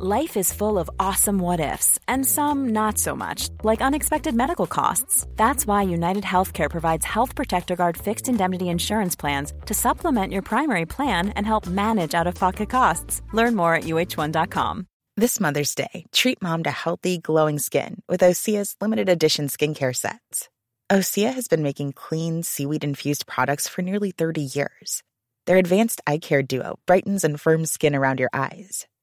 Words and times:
Life 0.00 0.36
is 0.36 0.52
full 0.52 0.78
of 0.78 0.88
awesome 1.00 1.40
what 1.40 1.58
ifs, 1.58 1.98
and 2.06 2.24
some 2.24 2.68
not 2.68 2.98
so 2.98 3.16
much, 3.16 3.48
like 3.64 3.80
unexpected 3.80 4.32
medical 4.32 4.68
costs. 4.68 5.26
That's 5.34 5.66
why 5.66 5.82
United 5.82 6.22
Healthcare 6.22 6.70
provides 6.70 7.04
Health 7.04 7.34
Protector 7.34 7.74
Guard 7.74 7.96
fixed 7.96 8.28
indemnity 8.28 8.68
insurance 8.68 9.16
plans 9.16 9.52
to 9.66 9.74
supplement 9.74 10.32
your 10.32 10.42
primary 10.42 10.86
plan 10.86 11.30
and 11.30 11.44
help 11.44 11.66
manage 11.66 12.14
out 12.14 12.28
of 12.28 12.36
pocket 12.36 12.70
costs. 12.70 13.22
Learn 13.32 13.56
more 13.56 13.74
at 13.74 13.84
uh1.com. 13.84 14.86
This 15.16 15.40
Mother's 15.40 15.74
Day, 15.74 16.04
treat 16.12 16.40
mom 16.40 16.62
to 16.62 16.70
healthy, 16.70 17.18
glowing 17.18 17.58
skin 17.58 18.00
with 18.08 18.20
Osea's 18.20 18.76
limited 18.80 19.08
edition 19.08 19.48
skincare 19.48 19.96
sets. 19.96 20.48
Osea 20.92 21.34
has 21.34 21.48
been 21.48 21.64
making 21.64 21.94
clean, 21.94 22.44
seaweed 22.44 22.84
infused 22.84 23.26
products 23.26 23.66
for 23.66 23.82
nearly 23.82 24.12
30 24.12 24.42
years. 24.42 25.02
Their 25.46 25.56
advanced 25.56 26.00
eye 26.06 26.18
care 26.18 26.44
duo 26.44 26.78
brightens 26.86 27.24
and 27.24 27.40
firms 27.40 27.72
skin 27.72 27.96
around 27.96 28.20
your 28.20 28.30
eyes 28.32 28.86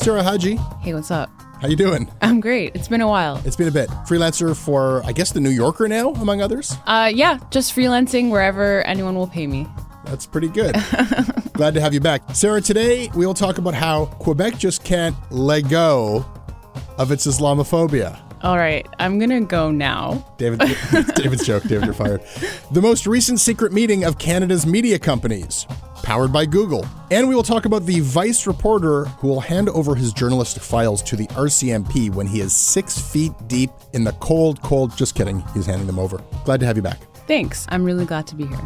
Sarah 0.00 0.22
Haji, 0.22 0.56
Hey, 0.80 0.94
what's 0.94 1.10
up? 1.10 1.30
how 1.60 1.68
you 1.68 1.76
doing? 1.76 2.10
I'm 2.22 2.40
great. 2.40 2.74
It's 2.74 2.88
been 2.88 3.02
a 3.02 3.06
while. 3.08 3.40
It's 3.44 3.54
been 3.56 3.68
a 3.68 3.72
bit. 3.72 3.90
Freelancer 4.08 4.56
for, 4.56 5.04
I 5.04 5.12
guess, 5.12 5.30
the 5.30 5.40
New 5.40 5.50
Yorker 5.50 5.88
now, 5.88 6.12
among 6.12 6.40
others. 6.40 6.74
Uh, 6.86 7.10
yeah, 7.14 7.38
just 7.50 7.76
freelancing 7.76 8.30
wherever 8.30 8.80
anyone 8.86 9.14
will 9.14 9.26
pay 9.26 9.46
me. 9.46 9.66
That's 10.06 10.24
pretty 10.24 10.48
good. 10.48 10.74
Glad 11.52 11.74
to 11.74 11.80
have 11.82 11.92
you 11.92 12.00
back. 12.00 12.22
Sarah, 12.34 12.62
today 12.62 13.10
we 13.14 13.26
will 13.26 13.34
talk 13.34 13.58
about 13.58 13.74
how 13.74 14.06
Quebec 14.06 14.56
just 14.56 14.84
can't 14.84 15.14
let 15.30 15.68
go 15.68 16.24
of 16.96 17.12
its 17.12 17.26
Islamophobia. 17.26 18.18
All 18.42 18.56
right, 18.56 18.86
I'm 18.98 19.18
gonna 19.18 19.42
go 19.42 19.70
now. 19.70 20.26
David, 20.38 20.60
David's 21.14 21.44
joke. 21.46 21.62
David, 21.64 21.84
you're 21.84 21.92
fired. 21.92 22.22
The 22.72 22.80
most 22.80 23.06
recent 23.06 23.38
secret 23.38 23.70
meeting 23.70 24.04
of 24.04 24.16
Canada's 24.18 24.64
media 24.64 24.98
companies, 24.98 25.66
powered 26.10 26.32
by 26.32 26.44
Google. 26.44 26.84
And 27.12 27.28
we 27.28 27.36
will 27.36 27.44
talk 27.44 27.66
about 27.66 27.86
the 27.86 28.00
Vice 28.00 28.44
reporter 28.44 29.04
who 29.20 29.28
will 29.28 29.38
hand 29.38 29.68
over 29.68 29.94
his 29.94 30.12
journalistic 30.12 30.60
files 30.60 31.02
to 31.02 31.14
the 31.14 31.28
RCMP 31.28 32.12
when 32.12 32.26
he 32.26 32.40
is 32.40 32.52
six 32.52 32.98
feet 32.98 33.30
deep 33.46 33.70
in 33.92 34.02
the 34.02 34.10
cold, 34.14 34.60
cold. 34.60 34.96
Just 34.96 35.14
kidding. 35.14 35.40
He's 35.54 35.66
handing 35.66 35.86
them 35.86 36.00
over. 36.00 36.20
Glad 36.44 36.58
to 36.58 36.66
have 36.66 36.74
you 36.74 36.82
back. 36.82 36.98
Thanks. 37.28 37.64
I'm 37.68 37.84
really 37.84 38.06
glad 38.06 38.26
to 38.26 38.34
be 38.34 38.44
here. 38.44 38.58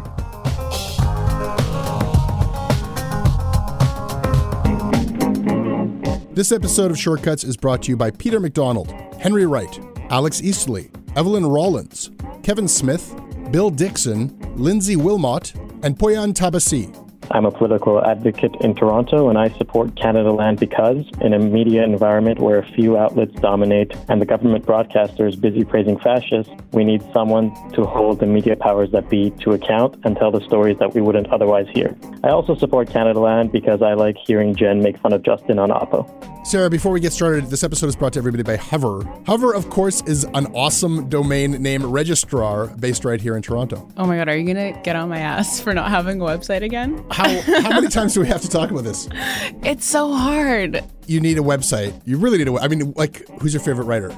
This 6.33 6.51
episode 6.51 6.89
of 6.89 6.97
Shortcuts 6.97 7.43
is 7.43 7.55
brought 7.55 7.83
to 7.83 7.91
you 7.91 7.95
by 7.95 8.09
Peter 8.09 8.39
McDonald, 8.39 8.91
Henry 9.19 9.45
Wright, 9.45 9.79
Alex 10.09 10.41
Eastley, 10.41 10.89
Evelyn 11.15 11.45
Rollins, 11.45 12.09
Kevin 12.41 12.67
Smith, 12.67 13.15
Bill 13.51 13.69
Dixon, 13.69 14.35
Lindsay 14.55 14.95
Wilmot, 14.95 15.53
and 15.83 15.95
Poyan 15.95 16.33
Tabasi. 16.33 17.04
I'm 17.31 17.45
a 17.45 17.51
political 17.51 18.03
advocate 18.03 18.55
in 18.61 18.75
Toronto 18.75 19.29
and 19.29 19.37
I 19.37 19.49
support 19.57 19.95
Canadaland 19.95 20.59
because, 20.59 21.05
in 21.21 21.33
a 21.33 21.39
media 21.39 21.83
environment 21.83 22.39
where 22.39 22.59
a 22.59 22.65
few 22.73 22.97
outlets 22.97 23.33
dominate 23.39 23.93
and 24.07 24.21
the 24.21 24.25
government 24.25 24.65
broadcaster 24.65 25.27
is 25.27 25.35
busy 25.35 25.63
praising 25.63 25.97
fascists, 25.97 26.51
we 26.71 26.83
need 26.83 27.03
someone 27.13 27.51
to 27.73 27.83
hold 27.83 28.19
the 28.19 28.25
media 28.25 28.55
powers 28.55 28.91
that 28.91 29.09
be 29.09 29.31
to 29.41 29.51
account 29.51 29.95
and 30.03 30.15
tell 30.17 30.31
the 30.31 30.41
stories 30.41 30.77
that 30.79 30.93
we 30.93 31.01
wouldn't 31.01 31.27
otherwise 31.27 31.67
hear. 31.73 31.95
I 32.23 32.29
also 32.29 32.55
support 32.55 32.89
Canadaland 32.89 33.51
because 33.51 33.81
I 33.81 33.93
like 33.93 34.17
hearing 34.25 34.55
Jen 34.55 34.81
make 34.81 34.97
fun 34.97 35.13
of 35.13 35.23
Justin 35.23 35.59
on 35.59 35.69
Oppo. 35.69 36.05
Sarah, 36.45 36.69
before 36.69 36.91
we 36.91 36.99
get 36.99 37.11
started, 37.11 37.45
this 37.45 37.63
episode 37.63 37.87
is 37.87 37.95
brought 37.95 38.13
to 38.13 38.19
everybody 38.19 38.43
by 38.43 38.55
Hover. 38.55 39.03
Hover, 39.25 39.55
of 39.55 39.71
course, 39.71 40.03
is 40.03 40.25
an 40.35 40.45
awesome 40.53 41.09
domain 41.09 41.53
name 41.53 41.83
registrar 41.83 42.67
based 42.67 43.03
right 43.03 43.19
here 43.19 43.35
in 43.35 43.41
Toronto. 43.41 43.89
Oh 43.97 44.05
my 44.05 44.15
god, 44.15 44.29
are 44.29 44.37
you 44.37 44.45
gonna 44.45 44.79
get 44.83 44.95
on 44.95 45.09
my 45.09 45.17
ass 45.17 45.59
for 45.59 45.73
not 45.73 45.89
having 45.89 46.21
a 46.21 46.23
website 46.23 46.61
again? 46.61 47.03
How, 47.15 47.29
how 47.61 47.69
many 47.69 47.87
times 47.87 48.13
do 48.13 48.19
we 48.19 48.27
have 48.27 48.41
to 48.41 48.49
talk 48.49 48.71
about 48.71 48.83
this? 48.83 49.07
It's 49.63 49.85
so 49.85 50.13
hard. 50.13 50.83
You 51.07 51.21
need 51.21 51.37
a 51.37 51.41
website. 51.41 51.99
You 52.05 52.17
really 52.17 52.37
need 52.37 52.49
a. 52.49 52.55
I 52.59 52.67
mean, 52.67 52.93
like, 52.95 53.27
who's 53.39 53.53
your 53.53 53.61
favorite 53.63 53.85
writer? 53.85 54.09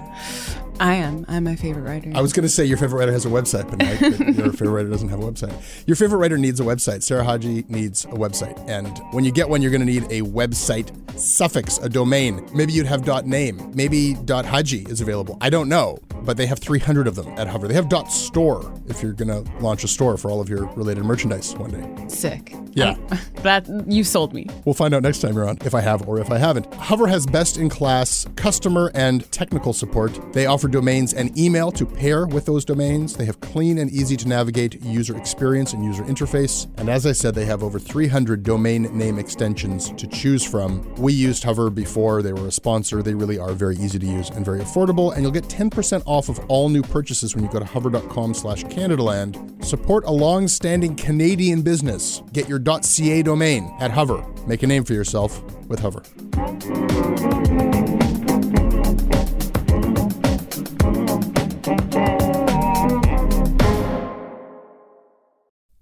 I 0.80 0.96
am. 0.96 1.26
I'm 1.28 1.44
my 1.44 1.56
favorite 1.56 1.84
writer. 1.84 2.12
I 2.16 2.22
was 2.22 2.34
going 2.34 2.44
to 2.44 2.50
say 2.50 2.66
your 2.66 2.78
favorite 2.78 3.00
writer 3.00 3.12
has 3.12 3.26
a 3.26 3.30
website, 3.30 3.70
but 3.70 3.80
no, 3.80 4.44
your 4.44 4.54
favorite 4.54 4.72
writer 4.72 4.90
doesn't 4.90 5.10
have 5.10 5.20
a 5.20 5.32
website. 5.32 5.88
Your 5.88 5.96
favorite 5.96 6.20
writer 6.20 6.38
needs 6.38 6.60
a 6.60 6.64
website. 6.64 7.04
Sarah 7.04 7.24
Haji 7.24 7.66
needs 7.68 8.06
a 8.06 8.10
website. 8.10 8.58
And 8.70 8.98
when 9.12 9.24
you 9.24 9.32
get 9.32 9.50
one, 9.50 9.62
you're 9.62 9.72
going 9.72 9.86
to 9.86 9.92
need 9.92 10.04
a 10.04 10.22
website 10.22 10.92
suffix, 11.20 11.78
a 11.80 11.90
domain. 11.90 12.48
Maybe 12.54 12.74
you'd 12.74 12.86
have 12.86 13.06
.name. 13.26 13.72
Maybe 13.74 14.14
.haji 14.28 14.86
is 14.90 15.02
available. 15.02 15.38
I 15.42 15.50
don't 15.50 15.70
know, 15.70 15.98
but 16.24 16.38
they 16.38 16.46
have 16.46 16.60
300 16.60 17.08
of 17.08 17.16
them 17.16 17.28
at 17.38 17.48
Hover. 17.48 17.68
They 17.68 17.74
have 17.74 17.92
.store 18.10 18.72
if 18.88 19.02
you're 19.02 19.14
going 19.14 19.30
to 19.30 19.50
launch 19.60 19.84
a 19.84 19.88
store 19.88 20.18
for 20.18 20.30
all 20.30 20.42
of 20.42 20.50
your 20.50 20.66
related 20.74 21.04
merchandise 21.04 21.56
one 21.56 21.72
day. 21.72 22.08
Sick. 22.08 22.54
Yeah. 22.74 22.92
Um, 23.10 23.20
that 23.42 23.68
you 23.88 24.04
sold 24.04 24.34
me. 24.34 24.48
We'll 24.66 24.76
find 24.76 24.94
out 24.94 25.02
next 25.04 25.20
time 25.20 25.34
you're 25.34 25.48
on 25.48 25.58
if 25.66 25.74
I 25.74 25.82
have 25.82 26.08
or 26.08 26.20
if 26.20 26.30
I 26.32 26.38
haven't. 26.38 26.72
Hover 26.76 27.08
has 27.08 27.26
best 27.26 27.58
in 27.58 27.70
class 27.70 28.25
customer 28.36 28.92
and 28.94 29.30
technical 29.31 29.74
support. 29.74 30.34
They 30.34 30.46
offer 30.46 30.67
domains 30.68 31.14
and 31.14 31.38
email 31.38 31.72
to 31.72 31.86
pair 31.86 32.25
with 32.28 32.46
those 32.46 32.66
domains. 32.66 33.16
They 33.16 33.25
have 33.25 33.40
clean 33.40 33.78
and 33.78 33.90
easy 33.92 34.18
to 34.18 34.28
navigate 34.28 34.81
user 34.84 35.18
experience 35.18 35.74
and 35.74 35.84
user 35.84 36.04
interface. 36.04 36.68
And 36.78 36.90
as 36.90 37.06
I 37.06 37.12
said, 37.12 37.36
they 37.36 37.46
have 37.46 37.64
over 37.64 37.80
300 37.80 38.44
domain 38.44 38.84
name 38.98 39.18
extensions 39.18 39.92
to 39.94 40.08
choose 40.08 40.44
from. 40.44 40.94
We 40.96 41.14
used 41.14 41.44
Hover 41.44 41.69
before, 41.69 42.22
they 42.22 42.34
were 42.34 42.48
a 42.48 42.52
sponsor. 42.52 43.02
They 43.02 43.14
really 43.14 43.40
are 43.40 43.54
very 43.54 43.75
easy 43.78 44.00
to 44.00 44.06
use 44.06 44.30
and 44.30 44.46
very 44.46 44.60
affordable. 44.60 45.14
And 45.14 45.22
you'll 45.22 45.31
get 45.31 45.46
10% 45.46 46.04
off 46.06 46.30
of 46.30 46.40
all 46.48 46.70
new 46.70 46.84
purchases 46.84 47.36
when 47.36 47.44
you 47.44 47.52
go 47.52 47.60
to 47.60 47.66
hover.com 47.66 48.34
slash 48.34 48.63
Canadaland. 48.66 49.63
Support 49.63 50.06
a 50.06 50.12
long 50.12 50.48
standing 50.48 50.96
Canadian 50.96 51.62
business. 51.62 52.22
Get 52.34 52.48
your 52.48 52.60
.ca 52.60 53.22
domain 53.24 53.75
at 53.80 53.92
Hover. 53.92 54.25
Make 54.46 54.63
a 54.63 54.68
name 54.68 54.84
for 54.84 54.94
yourself 54.94 55.42
with 55.68 55.80
Hover. 55.80 56.04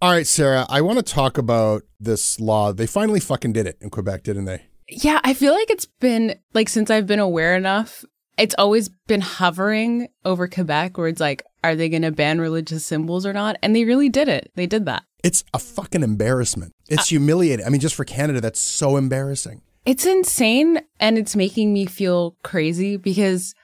All 0.06 0.12
right, 0.12 0.28
Sarah, 0.28 0.68
I 0.69 0.81
want 0.81 1.00
to 1.00 1.04
talk 1.04 1.40
about 1.40 1.81
this 2.00 2.40
law. 2.40 2.72
They 2.72 2.86
finally 2.86 3.19
fucking 3.19 3.54
did 3.54 3.66
it 3.66 3.80
in 3.81 3.90
Quebec, 3.90 4.22
didn't 4.22 4.46
they? 4.46 4.62
Yeah, 4.88 5.19
I 5.24 5.34
feel 5.34 5.52
like 5.52 5.72
it's 5.72 5.88
been 5.88 6.36
like 6.54 6.69
since 6.69 6.92
I've 6.92 7.07
been 7.07 7.18
aware 7.18 7.56
enough, 7.56 8.06
it's 8.38 8.54
always 8.60 8.88
been 9.07 9.22
hovering 9.22 10.10
over 10.24 10.48
Quebec 10.48 11.00
where 11.00 11.07
it's 11.07 11.19
like, 11.19 11.42
are 11.63 11.75
they 11.75 11.90
going 11.90 12.04
to 12.04 12.12
ban 12.12 12.40
religious 12.40 12.86
symbols 12.86 13.25
or 13.25 13.34
not? 13.34 13.56
And 13.63 13.75
they 13.75 13.84
really 13.84 14.07
did 14.07 14.28
it. 14.28 14.52
They 14.54 14.68
did 14.68 14.86
that. 14.86 15.02
It's 15.24 15.44
a 15.56 15.57
fucking 15.57 16.04
embarrassment. 16.04 16.74
It's 16.88 17.02
uh, 17.02 17.06
humiliating. 17.06 17.66
I 17.66 17.69
mean, 17.69 17.81
just 17.81 17.96
for 17.96 18.06
Canada, 18.06 18.40
that's 18.40 18.62
so 18.62 18.98
embarrassing. 18.98 19.63
It's 19.88 20.06
insane 20.06 20.81
and 21.00 21.18
it's 21.18 21.36
making 21.36 21.74
me 21.74 21.88
feel 21.88 22.38
crazy 22.44 22.96
because 22.96 23.56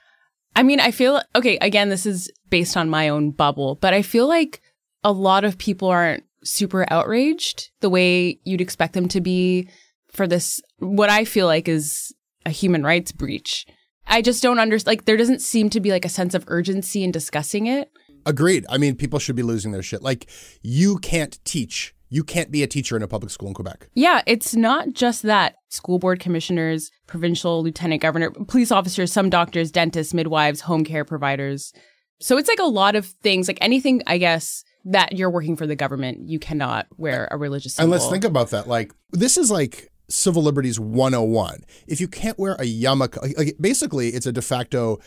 I 0.56 0.64
mean, 0.64 0.80
I 0.80 0.90
feel 0.90 1.22
okay, 1.36 1.60
again, 1.62 1.90
this 1.90 2.08
is 2.08 2.32
based 2.50 2.76
on 2.76 2.90
my 2.90 3.10
own 3.10 3.30
bubble, 3.30 3.76
but 3.76 3.94
I 3.94 4.02
feel 4.02 4.28
like 4.28 4.64
a 5.04 5.12
lot 5.12 5.44
of 5.44 5.60
people 5.60 5.88
aren't 5.88 6.24
super 6.44 6.86
outraged 6.90 7.70
the 7.82 7.90
way 7.90 8.40
you'd 8.44 8.62
expect 8.62 8.94
them 8.94 9.08
to 9.10 9.22
be 9.22 9.70
for 10.12 10.28
this, 10.28 10.62
what 10.78 11.10
I 11.10 11.26
feel 11.26 11.48
like 11.48 11.68
is 11.68 12.14
a 12.46 12.50
human 12.50 12.84
rights 12.84 13.12
breach. 13.12 13.66
I 14.08 14.22
just 14.22 14.44
don't 14.44 14.60
understand. 14.60 14.88
Like, 14.88 15.06
there 15.06 15.18
doesn't 15.18 15.42
seem 15.42 15.70
to 15.70 15.80
be 15.80 15.92
like 15.92 16.06
a 16.06 16.10
sense 16.10 16.34
of 16.34 16.44
urgency 16.48 17.04
in 17.04 17.12
discussing 17.12 17.68
it. 17.68 17.90
Agreed. 18.26 18.66
I 18.70 18.78
mean, 18.78 18.96
people 18.96 19.20
should 19.20 19.36
be 19.36 19.44
losing 19.44 19.72
their 19.72 19.84
shit. 19.84 20.02
Like, 20.02 20.30
you 20.62 20.98
can't 20.98 21.40
teach. 21.46 21.96
You 22.10 22.26
can't 22.26 22.52
be 22.52 22.62
a 22.62 22.68
teacher 22.68 22.98
in 22.98 23.04
a 23.04 23.08
public 23.08 23.32
school 23.32 23.48
in 23.48 23.54
Quebec. 23.54 23.88
Yeah, 23.94 24.22
it's 24.28 24.54
not 24.54 24.92
just 24.92 25.22
that. 25.24 25.56
School 25.70 25.98
board 25.98 26.20
commissioners, 26.20 26.92
provincial 27.08 27.64
lieutenant 27.64 28.02
governor, 28.02 28.32
police 28.32 28.70
officers, 28.70 29.14
some 29.14 29.30
doctors, 29.30 29.72
dentists, 29.72 30.14
midwives, 30.14 30.62
home 30.62 30.84
care 30.84 31.06
providers. 31.06 31.72
So 32.20 32.38
it's 32.38 32.50
like 32.50 32.60
a 32.60 32.64
lot 32.64 32.96
of 32.96 33.06
things, 33.06 33.48
like 33.48 33.60
anything, 33.62 34.02
I 34.08 34.18
guess, 34.18 34.64
that 34.86 35.14
you're 35.14 35.30
working 35.30 35.56
for 35.56 35.68
the 35.68 35.76
government, 35.76 36.30
you 36.30 36.40
cannot 36.40 36.88
wear 36.98 37.28
a 37.32 37.38
religious 37.38 37.76
symbol. 37.76 37.94
And 37.94 38.02
let's 38.02 38.12
think 38.12 38.24
about 38.24 38.50
that. 38.50 38.68
Like, 38.68 38.94
this 39.12 39.38
is 39.38 39.52
like 39.52 39.92
civil 40.10 40.44
liberties 40.44 40.80
101. 40.80 41.64
If 41.88 42.02
you 42.02 42.08
can't 42.08 42.38
wear 42.40 42.54
a 42.54 42.66
yarmulke, 42.66 43.38
like, 43.38 43.56
basically, 43.60 44.10
it's 44.10 44.26
a 44.26 44.32
de 44.32 44.42
facto 44.42 45.00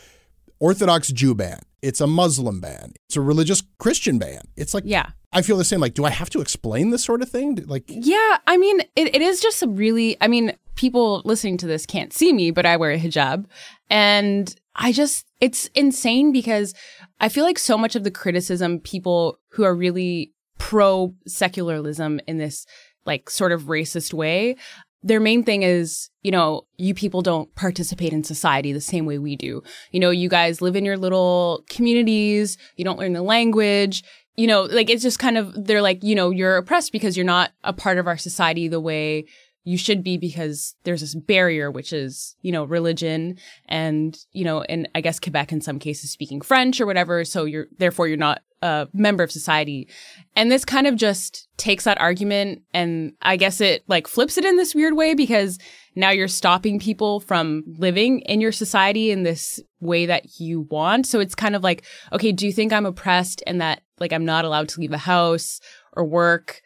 Orthodox 0.60 1.08
Jew 1.08 1.34
ban. 1.34 1.60
It's 1.82 2.00
a 2.00 2.06
Muslim 2.06 2.60
ban. 2.60 2.94
It's 3.06 3.16
a 3.16 3.20
religious 3.20 3.62
Christian 3.78 4.18
ban. 4.18 4.42
It's 4.56 4.72
like, 4.72 4.84
yeah. 4.86 5.10
I 5.32 5.42
feel 5.42 5.56
the 5.56 5.64
same. 5.64 5.80
Like, 5.80 5.94
do 5.94 6.04
I 6.04 6.10
have 6.10 6.30
to 6.30 6.40
explain 6.40 6.90
this 6.90 7.04
sort 7.04 7.20
of 7.20 7.28
thing? 7.28 7.56
Like, 7.66 7.84
yeah, 7.88 8.38
I 8.46 8.56
mean, 8.56 8.80
it, 8.96 9.14
it 9.14 9.20
is 9.20 9.40
just 9.40 9.62
a 9.62 9.66
really, 9.66 10.16
I 10.20 10.28
mean, 10.28 10.56
people 10.76 11.22
listening 11.24 11.58
to 11.58 11.66
this 11.66 11.84
can't 11.86 12.12
see 12.12 12.32
me, 12.32 12.50
but 12.50 12.64
I 12.64 12.76
wear 12.76 12.92
a 12.92 12.98
hijab. 12.98 13.46
And 13.90 14.54
I 14.76 14.92
just, 14.92 15.26
it's 15.40 15.66
insane 15.74 16.32
because 16.32 16.72
I 17.20 17.28
feel 17.28 17.44
like 17.44 17.58
so 17.58 17.78
much 17.78 17.96
of 17.96 18.05
the 18.05 18.11
criticism, 18.11 18.81
people 18.81 19.38
who 19.50 19.64
are 19.64 19.75
really 19.75 20.32
pro 20.58 21.14
secularism 21.26 22.20
in 22.26 22.38
this 22.38 22.66
like 23.06 23.31
sort 23.31 23.52
of 23.52 23.62
racist 23.62 24.12
way, 24.12 24.56
their 25.02 25.20
main 25.20 25.44
thing 25.44 25.62
is, 25.62 26.08
you 26.22 26.31
know, 26.31 26.62
you 26.78 26.94
people 26.94 27.20
don't 27.20 27.55
participate 27.55 28.12
in 28.12 28.25
society 28.25 28.72
the 28.72 28.81
same 28.81 29.05
way 29.05 29.19
we 29.19 29.37
do. 29.37 29.62
You 29.90 30.00
know, 30.00 30.11
you 30.11 30.31
guys 30.31 30.62
live 30.62 30.76
in 30.76 30.84
your 30.84 30.96
little 30.96 31.62
communities, 31.69 32.56
you 32.76 32.84
don't 32.84 32.99
learn 32.99 33.12
the 33.12 33.22
language, 33.22 34.02
you 34.37 34.46
know, 34.46 34.62
like 34.62 34.88
it's 34.88 35.02
just 35.02 35.19
kind 35.19 35.37
of, 35.37 35.52
they're 35.67 35.82
like, 35.82 36.02
you 36.02 36.14
know, 36.14 36.31
you're 36.31 36.56
oppressed 36.56 36.90
because 36.90 37.17
you're 37.17 37.26
not 37.26 37.52
a 37.62 37.72
part 37.72 37.99
of 37.99 38.06
our 38.06 38.17
society 38.17 38.67
the 38.67 38.81
way 38.81 39.26
you 39.64 39.78
should 39.78 40.05
be 40.05 40.19
because 40.19 40.75
there's 40.84 41.00
this 41.00 41.14
barrier, 41.14 41.70
which 41.70 41.93
is, 41.93 42.37
you 42.43 42.52
know, 42.52 42.64
religion 42.64 43.38
and, 43.66 44.19
you 44.32 44.44
know, 44.44 44.61
and 44.62 44.88
I 44.94 45.00
guess 45.00 45.19
Quebec 45.19 45.52
in 45.52 45.62
some 45.62 45.78
cases 45.78 46.11
speaking 46.11 46.43
French 46.43 46.81
or 46.81 46.87
whatever. 46.87 47.25
So 47.25 47.46
you're, 47.46 47.66
therefore 47.78 48.06
you're 48.06 48.19
not 48.19 48.43
a 48.61 48.88
member 48.93 49.22
of 49.22 49.32
society. 49.32 49.88
And 50.37 50.52
this 50.52 50.64
kind 50.64 50.87
of 50.87 50.96
just 50.96 51.49
takes 51.56 51.84
that 51.84 52.00
argument 52.00 52.62
and 52.75 53.12
I 53.22 53.37
guess 53.37 53.61
it 53.61 53.84
like 53.88 54.06
flips 54.06 54.37
it 54.37 54.44
in 54.44 54.56
this 54.56 54.75
weird 54.75 54.94
way 54.94 55.14
because 55.14 55.58
now 55.96 56.10
you're 56.10 56.28
stopping 56.28 56.78
people 56.78 57.20
from 57.20 57.64
living 57.78 58.20
in 58.20 58.40
your 58.43 58.52
society 58.52 59.10
in 59.10 59.22
this 59.22 59.60
way 59.81 60.06
that 60.06 60.40
you 60.40 60.62
want. 60.70 61.06
So 61.06 61.20
it's 61.20 61.34
kind 61.34 61.56
of 61.56 61.62
like, 61.62 61.84
okay, 62.12 62.32
do 62.32 62.46
you 62.46 62.52
think 62.52 62.72
I'm 62.72 62.87
oppressed 62.87 63.43
and 63.46 63.60
that 63.62 63.82
like 63.99 64.12
I'm 64.12 64.25
not 64.25 64.44
allowed 64.44 64.69
to 64.70 64.81
leave 64.81 64.93
a 64.93 64.99
house 64.99 65.60
or 65.94 66.05
work? 66.05 66.60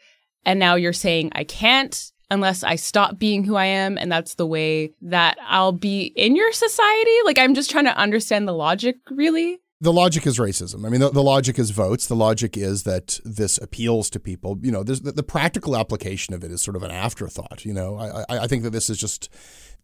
And 0.45 0.59
now 0.59 0.77
you're 0.77 0.93
saying 0.93 1.31
I 1.35 1.45
can't 1.45 2.11
unless 2.31 2.63
I 2.63 2.77
stop 2.77 3.19
being 3.19 3.45
who 3.45 3.57
I 3.57 3.67
am 3.67 3.97
and 3.97 4.11
that's 4.11 4.35
the 4.35 4.47
way 4.47 4.93
that 5.03 5.39
I'll 5.47 5.73
be 5.73 6.13
in 6.17 6.37
your 6.37 6.53
society. 6.53 7.17
Like 7.25 7.39
I'm 7.39 7.55
just 7.55 7.71
trying 7.71 7.85
to 7.87 7.97
understand 7.97 8.47
the 8.47 8.53
logic 8.53 8.97
really. 9.11 9.61
The 9.81 9.93
logic 9.93 10.27
is 10.27 10.39
racism. 10.39 10.85
I 10.85 10.89
mean, 10.89 11.01
the, 11.01 11.11
the 11.11 11.23
logic 11.23 11.57
is 11.57 11.71
votes. 11.71 12.09
The 12.09 12.17
logic 12.17 12.57
is 12.57 12.83
that 12.83 13.21
this 13.25 13.59
appeals 13.59 14.11
to 14.11 14.19
people. 14.19 14.59
You 14.61 14.73
know, 14.73 14.83
the, 14.83 15.13
the, 15.13 15.23
practical 15.23 15.77
application 15.77 16.35
of 16.35 16.43
it 16.43 16.51
is 16.51 16.61
sort 16.61 16.75
of 16.75 16.83
an 16.83 16.91
afterthought. 16.91 17.65
You 17.65 17.75
know, 17.75 17.97
I, 17.97 18.25
I, 18.29 18.39
I 18.41 18.47
think 18.49 18.65
that 18.65 18.71
this 18.71 18.91
is 18.91 18.99
just 18.99 19.29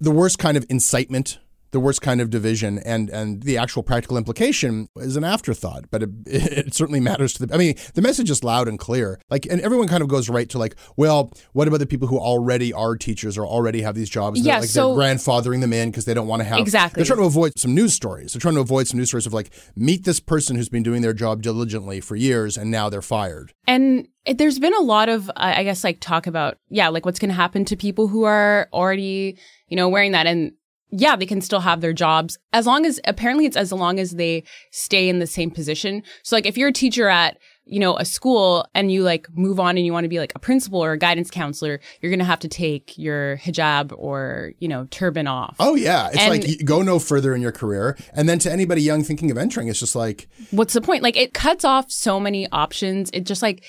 the 0.00 0.11
worst 0.11 0.41
kind 0.41 0.56
of 0.56 0.67
incitement 0.69 1.38
the 1.74 1.80
worst 1.80 2.00
kind 2.00 2.20
of 2.20 2.30
division, 2.30 2.78
and 2.78 3.10
and 3.10 3.42
the 3.42 3.58
actual 3.58 3.82
practical 3.82 4.16
implication 4.16 4.88
is 4.96 5.16
an 5.16 5.24
afterthought. 5.24 5.90
But 5.90 6.04
it, 6.04 6.10
it 6.26 6.74
certainly 6.74 7.00
matters 7.00 7.34
to 7.34 7.44
the. 7.44 7.54
I 7.54 7.58
mean, 7.58 7.74
the 7.94 8.00
message 8.00 8.30
is 8.30 8.42
loud 8.42 8.68
and 8.68 8.78
clear. 8.78 9.20
Like, 9.28 9.44
and 9.44 9.60
everyone 9.60 9.88
kind 9.88 10.02
of 10.02 10.08
goes 10.08 10.30
right 10.30 10.48
to 10.50 10.58
like, 10.58 10.76
well, 10.96 11.32
what 11.52 11.68
about 11.68 11.80
the 11.80 11.86
people 11.86 12.08
who 12.08 12.18
already 12.18 12.72
are 12.72 12.96
teachers 12.96 13.36
or 13.36 13.44
already 13.44 13.82
have 13.82 13.96
these 13.96 14.08
jobs? 14.08 14.40
Yeah, 14.40 14.60
like 14.60 14.68
so, 14.68 14.94
they're 14.94 15.04
grandfathering 15.04 15.60
them 15.60 15.72
in 15.72 15.90
because 15.90 16.04
they 16.04 16.14
don't 16.14 16.28
want 16.28 16.40
to 16.40 16.44
have 16.44 16.60
exactly. 16.60 17.00
They're 17.00 17.06
trying 17.06 17.18
to 17.18 17.26
avoid 17.26 17.58
some 17.58 17.74
news 17.74 17.92
stories. 17.92 18.32
They're 18.32 18.40
trying 18.40 18.54
to 18.54 18.60
avoid 18.60 18.86
some 18.86 18.98
news 18.98 19.08
stories 19.08 19.26
of 19.26 19.34
like, 19.34 19.50
meet 19.74 20.04
this 20.04 20.20
person 20.20 20.56
who's 20.56 20.68
been 20.68 20.84
doing 20.84 21.02
their 21.02 21.12
job 21.12 21.42
diligently 21.42 22.00
for 22.00 22.14
years 22.14 22.56
and 22.56 22.70
now 22.70 22.88
they're 22.88 23.02
fired. 23.02 23.52
And 23.66 24.08
there's 24.26 24.58
been 24.58 24.74
a 24.74 24.80
lot 24.80 25.08
of, 25.08 25.30
I 25.36 25.64
guess, 25.64 25.84
like 25.84 25.98
talk 26.00 26.26
about, 26.26 26.58
yeah, 26.68 26.88
like 26.88 27.04
what's 27.04 27.18
going 27.18 27.30
to 27.30 27.34
happen 27.34 27.64
to 27.66 27.76
people 27.76 28.08
who 28.08 28.24
are 28.24 28.68
already, 28.72 29.38
you 29.68 29.76
know, 29.76 29.88
wearing 29.88 30.12
that. 30.12 30.26
And 30.26 30.52
yeah, 30.96 31.17
they 31.17 31.26
can 31.26 31.41
still 31.41 31.61
have 31.61 31.81
their 31.81 31.93
jobs 31.93 32.38
as 32.52 32.67
long 32.67 32.87
as 32.87 33.00
apparently 33.05 33.46
it's 33.46 33.56
as 33.56 33.73
long 33.73 33.99
as 33.99 34.12
they 34.12 34.44
stay 34.70 35.08
in 35.08 35.19
the 35.19 35.26
same 35.26 35.50
position. 35.50 36.02
So 36.23 36.37
like 36.37 36.46
if 36.46 36.56
you're 36.56 36.69
a 36.69 36.73
teacher 36.73 37.08
at, 37.08 37.38
you 37.64 37.81
know, 37.81 37.96
a 37.96 38.05
school 38.05 38.67
and 38.75 38.93
you 38.93 39.02
like 39.02 39.26
move 39.35 39.58
on 39.58 39.76
and 39.76 39.85
you 39.85 39.93
want 39.93 40.05
to 40.05 40.08
be 40.08 40.20
like 40.20 40.32
a 40.37 40.38
principal 40.38 40.85
or 40.85 40.93
a 40.93 40.99
guidance 40.99 41.31
counselor, 41.31 41.81
you're 42.00 42.11
going 42.11 42.20
to 42.20 42.25
have 42.25 42.38
to 42.41 42.49
take 42.49 42.96
your 42.96 43.38
hijab 43.38 43.93
or, 43.96 44.52
you 44.61 44.69
know, 44.69 44.87
turban 44.91 45.26
off. 45.26 45.56
Oh 45.58 45.75
yeah. 45.75 46.08
It's 46.08 46.19
and 46.19 46.31
like 46.31 46.46
you 46.46 46.58
go 46.58 46.82
no 46.82 47.00
further 47.00 47.35
in 47.35 47.43
your 47.43 47.52
career. 47.52 47.96
And 48.12 48.29
then 48.29 48.38
to 48.41 48.52
anybody 48.52 48.82
young 48.82 49.02
thinking 49.02 49.32
of 49.32 49.38
entering, 49.38 49.67
it's 49.67 49.81
just 49.81 49.96
like 49.96 50.29
what's 50.52 50.75
the 50.75 50.81
point? 50.81 51.02
Like 51.02 51.17
it 51.17 51.35
cuts 51.35 51.64
off 51.64 51.91
so 51.91 52.20
many 52.20 52.49
options. 52.52 53.11
It 53.12 53.25
just 53.25 53.43
like 53.43 53.64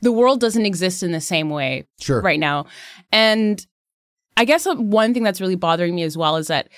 the 0.00 0.12
world 0.12 0.40
doesn't 0.40 0.64
exist 0.64 1.02
in 1.02 1.10
the 1.10 1.20
same 1.20 1.50
way 1.50 1.88
sure. 1.98 2.20
right 2.20 2.38
now. 2.38 2.66
And 3.10 3.66
I 4.38 4.44
guess 4.44 4.66
one 4.66 5.12
thing 5.12 5.24
that's 5.24 5.40
really 5.40 5.56
bothering 5.56 5.96
me 5.96 6.04
as 6.04 6.16
well 6.16 6.36
is 6.36 6.46
that 6.46 6.68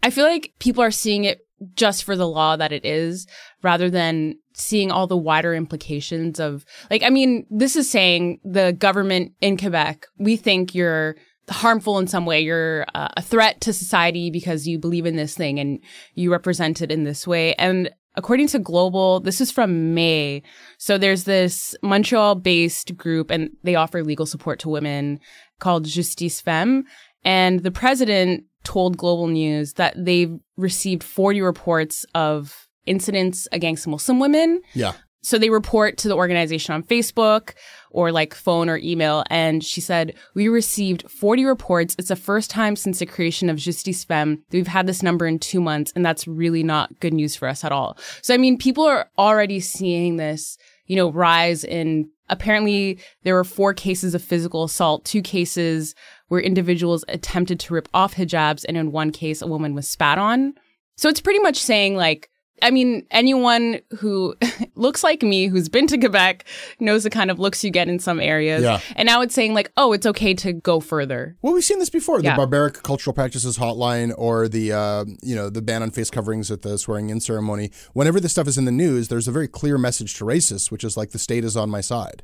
I 0.00 0.10
feel 0.10 0.24
like 0.24 0.52
people 0.60 0.84
are 0.84 0.92
seeing 0.92 1.24
it 1.24 1.40
just 1.74 2.04
for 2.04 2.14
the 2.14 2.28
law 2.28 2.56
that 2.56 2.70
it 2.70 2.84
is 2.84 3.26
rather 3.62 3.90
than 3.90 4.38
seeing 4.54 4.92
all 4.92 5.08
the 5.08 5.16
wider 5.16 5.52
implications 5.52 6.38
of 6.38 6.64
like 6.88 7.02
I 7.02 7.10
mean 7.10 7.46
this 7.50 7.74
is 7.74 7.90
saying 7.90 8.38
the 8.44 8.72
government 8.72 9.32
in 9.40 9.56
Quebec 9.56 10.06
we 10.18 10.36
think 10.36 10.72
you're 10.72 11.16
harmful 11.50 11.98
in 11.98 12.06
some 12.06 12.26
way. 12.26 12.40
You're 12.40 12.86
uh, 12.94 13.08
a 13.16 13.22
threat 13.22 13.60
to 13.62 13.72
society 13.72 14.30
because 14.30 14.68
you 14.68 14.78
believe 14.78 15.04
in 15.04 15.16
this 15.16 15.34
thing 15.34 15.58
and 15.58 15.80
you 16.14 16.30
represent 16.30 16.80
it 16.80 16.92
in 16.92 17.02
this 17.02 17.26
way. 17.26 17.54
And 17.54 17.90
according 18.14 18.46
to 18.48 18.60
global 18.60 19.18
this 19.18 19.40
is 19.40 19.50
from 19.50 19.94
may. 19.94 20.42
So 20.78 20.96
there's 20.96 21.24
this 21.24 21.74
montreal 21.82 22.36
based 22.36 22.96
group 22.96 23.32
and 23.32 23.50
they 23.64 23.74
offer 23.74 24.04
legal 24.04 24.26
support 24.26 24.60
to 24.60 24.68
women 24.68 25.18
called 25.60 25.84
Justice 25.84 26.40
Femme. 26.40 26.84
And 27.24 27.60
the 27.60 27.70
president 27.70 28.44
told 28.64 28.96
Global 28.96 29.26
News 29.28 29.74
that 29.74 29.94
they've 29.96 30.38
received 30.56 31.02
40 31.02 31.40
reports 31.40 32.04
of 32.14 32.68
incidents 32.86 33.46
against 33.52 33.86
Muslim 33.86 34.18
women. 34.18 34.60
Yeah. 34.74 34.92
So 35.22 35.38
they 35.38 35.50
report 35.50 35.98
to 35.98 36.08
the 36.08 36.16
organization 36.16 36.74
on 36.74 36.82
Facebook 36.82 37.52
or 37.90 38.10
like 38.10 38.34
phone 38.34 38.70
or 38.70 38.78
email. 38.78 39.22
And 39.28 39.62
she 39.62 39.80
said, 39.80 40.14
we 40.34 40.48
received 40.48 41.10
40 41.10 41.44
reports. 41.44 41.94
It's 41.98 42.08
the 42.08 42.16
first 42.16 42.50
time 42.50 42.74
since 42.74 43.00
the 43.00 43.06
creation 43.06 43.50
of 43.50 43.58
Justice 43.58 44.02
Femme 44.04 44.42
that 44.48 44.56
we've 44.56 44.66
had 44.66 44.86
this 44.86 45.02
number 45.02 45.26
in 45.26 45.38
two 45.38 45.60
months. 45.60 45.92
And 45.94 46.04
that's 46.04 46.26
really 46.26 46.62
not 46.62 46.98
good 47.00 47.12
news 47.12 47.36
for 47.36 47.48
us 47.48 47.64
at 47.64 47.72
all. 47.72 47.98
So, 48.22 48.32
I 48.32 48.38
mean, 48.38 48.56
people 48.56 48.84
are 48.84 49.10
already 49.18 49.60
seeing 49.60 50.16
this, 50.16 50.56
you 50.86 50.96
know, 50.96 51.10
rise 51.10 51.64
in 51.64 52.08
apparently 52.30 52.98
there 53.22 53.34
were 53.34 53.44
four 53.44 53.74
cases 53.74 54.14
of 54.14 54.22
physical 54.22 54.64
assault, 54.64 55.04
two 55.04 55.20
cases 55.20 55.94
where 56.28 56.40
individuals 56.40 57.04
attempted 57.08 57.60
to 57.60 57.74
rip 57.74 57.88
off 57.92 58.14
hijabs, 58.14 58.64
and 58.66 58.76
in 58.76 58.92
one 58.92 59.10
case, 59.10 59.42
a 59.42 59.46
woman 59.46 59.74
was 59.74 59.88
spat 59.88 60.16
on. 60.18 60.54
So 60.96 61.08
it's 61.08 61.20
pretty 61.20 61.40
much 61.40 61.58
saying 61.58 61.96
like, 61.96 62.30
I 62.62 62.70
mean, 62.70 63.06
anyone 63.10 63.80
who 63.98 64.34
looks 64.74 65.02
like 65.02 65.22
me, 65.22 65.46
who's 65.46 65.68
been 65.68 65.86
to 65.88 65.98
Quebec, 65.98 66.44
knows 66.78 67.04
the 67.04 67.10
kind 67.10 67.30
of 67.30 67.38
looks 67.38 67.62
you 67.64 67.70
get 67.70 67.88
in 67.88 67.98
some 67.98 68.20
areas. 68.20 68.62
Yeah. 68.62 68.80
And 68.96 69.06
now 69.06 69.22
it's 69.22 69.34
saying 69.34 69.54
like, 69.54 69.72
oh, 69.76 69.92
it's 69.92 70.06
okay 70.06 70.34
to 70.34 70.52
go 70.52 70.80
further. 70.80 71.36
Well, 71.42 71.52
we've 71.52 71.64
seen 71.64 71.78
this 71.78 71.90
before. 71.90 72.20
Yeah. 72.20 72.32
The 72.32 72.36
barbaric 72.36 72.82
cultural 72.82 73.14
practices 73.14 73.58
hotline, 73.58 74.12
or 74.16 74.48
the 74.48 74.72
uh, 74.72 75.04
you 75.22 75.34
know 75.34 75.50
the 75.50 75.62
ban 75.62 75.82
on 75.82 75.90
face 75.90 76.10
coverings 76.10 76.50
at 76.50 76.62
the 76.62 76.78
swearing-in 76.78 77.20
ceremony. 77.20 77.70
Whenever 77.92 78.20
this 78.20 78.32
stuff 78.32 78.48
is 78.48 78.58
in 78.58 78.64
the 78.64 78.72
news, 78.72 79.08
there's 79.08 79.28
a 79.28 79.32
very 79.32 79.48
clear 79.48 79.78
message 79.78 80.14
to 80.14 80.24
racists, 80.24 80.70
which 80.70 80.84
is 80.84 80.96
like 80.96 81.10
the 81.10 81.18
state 81.18 81.44
is 81.44 81.56
on 81.56 81.70
my 81.70 81.80
side 81.80 82.22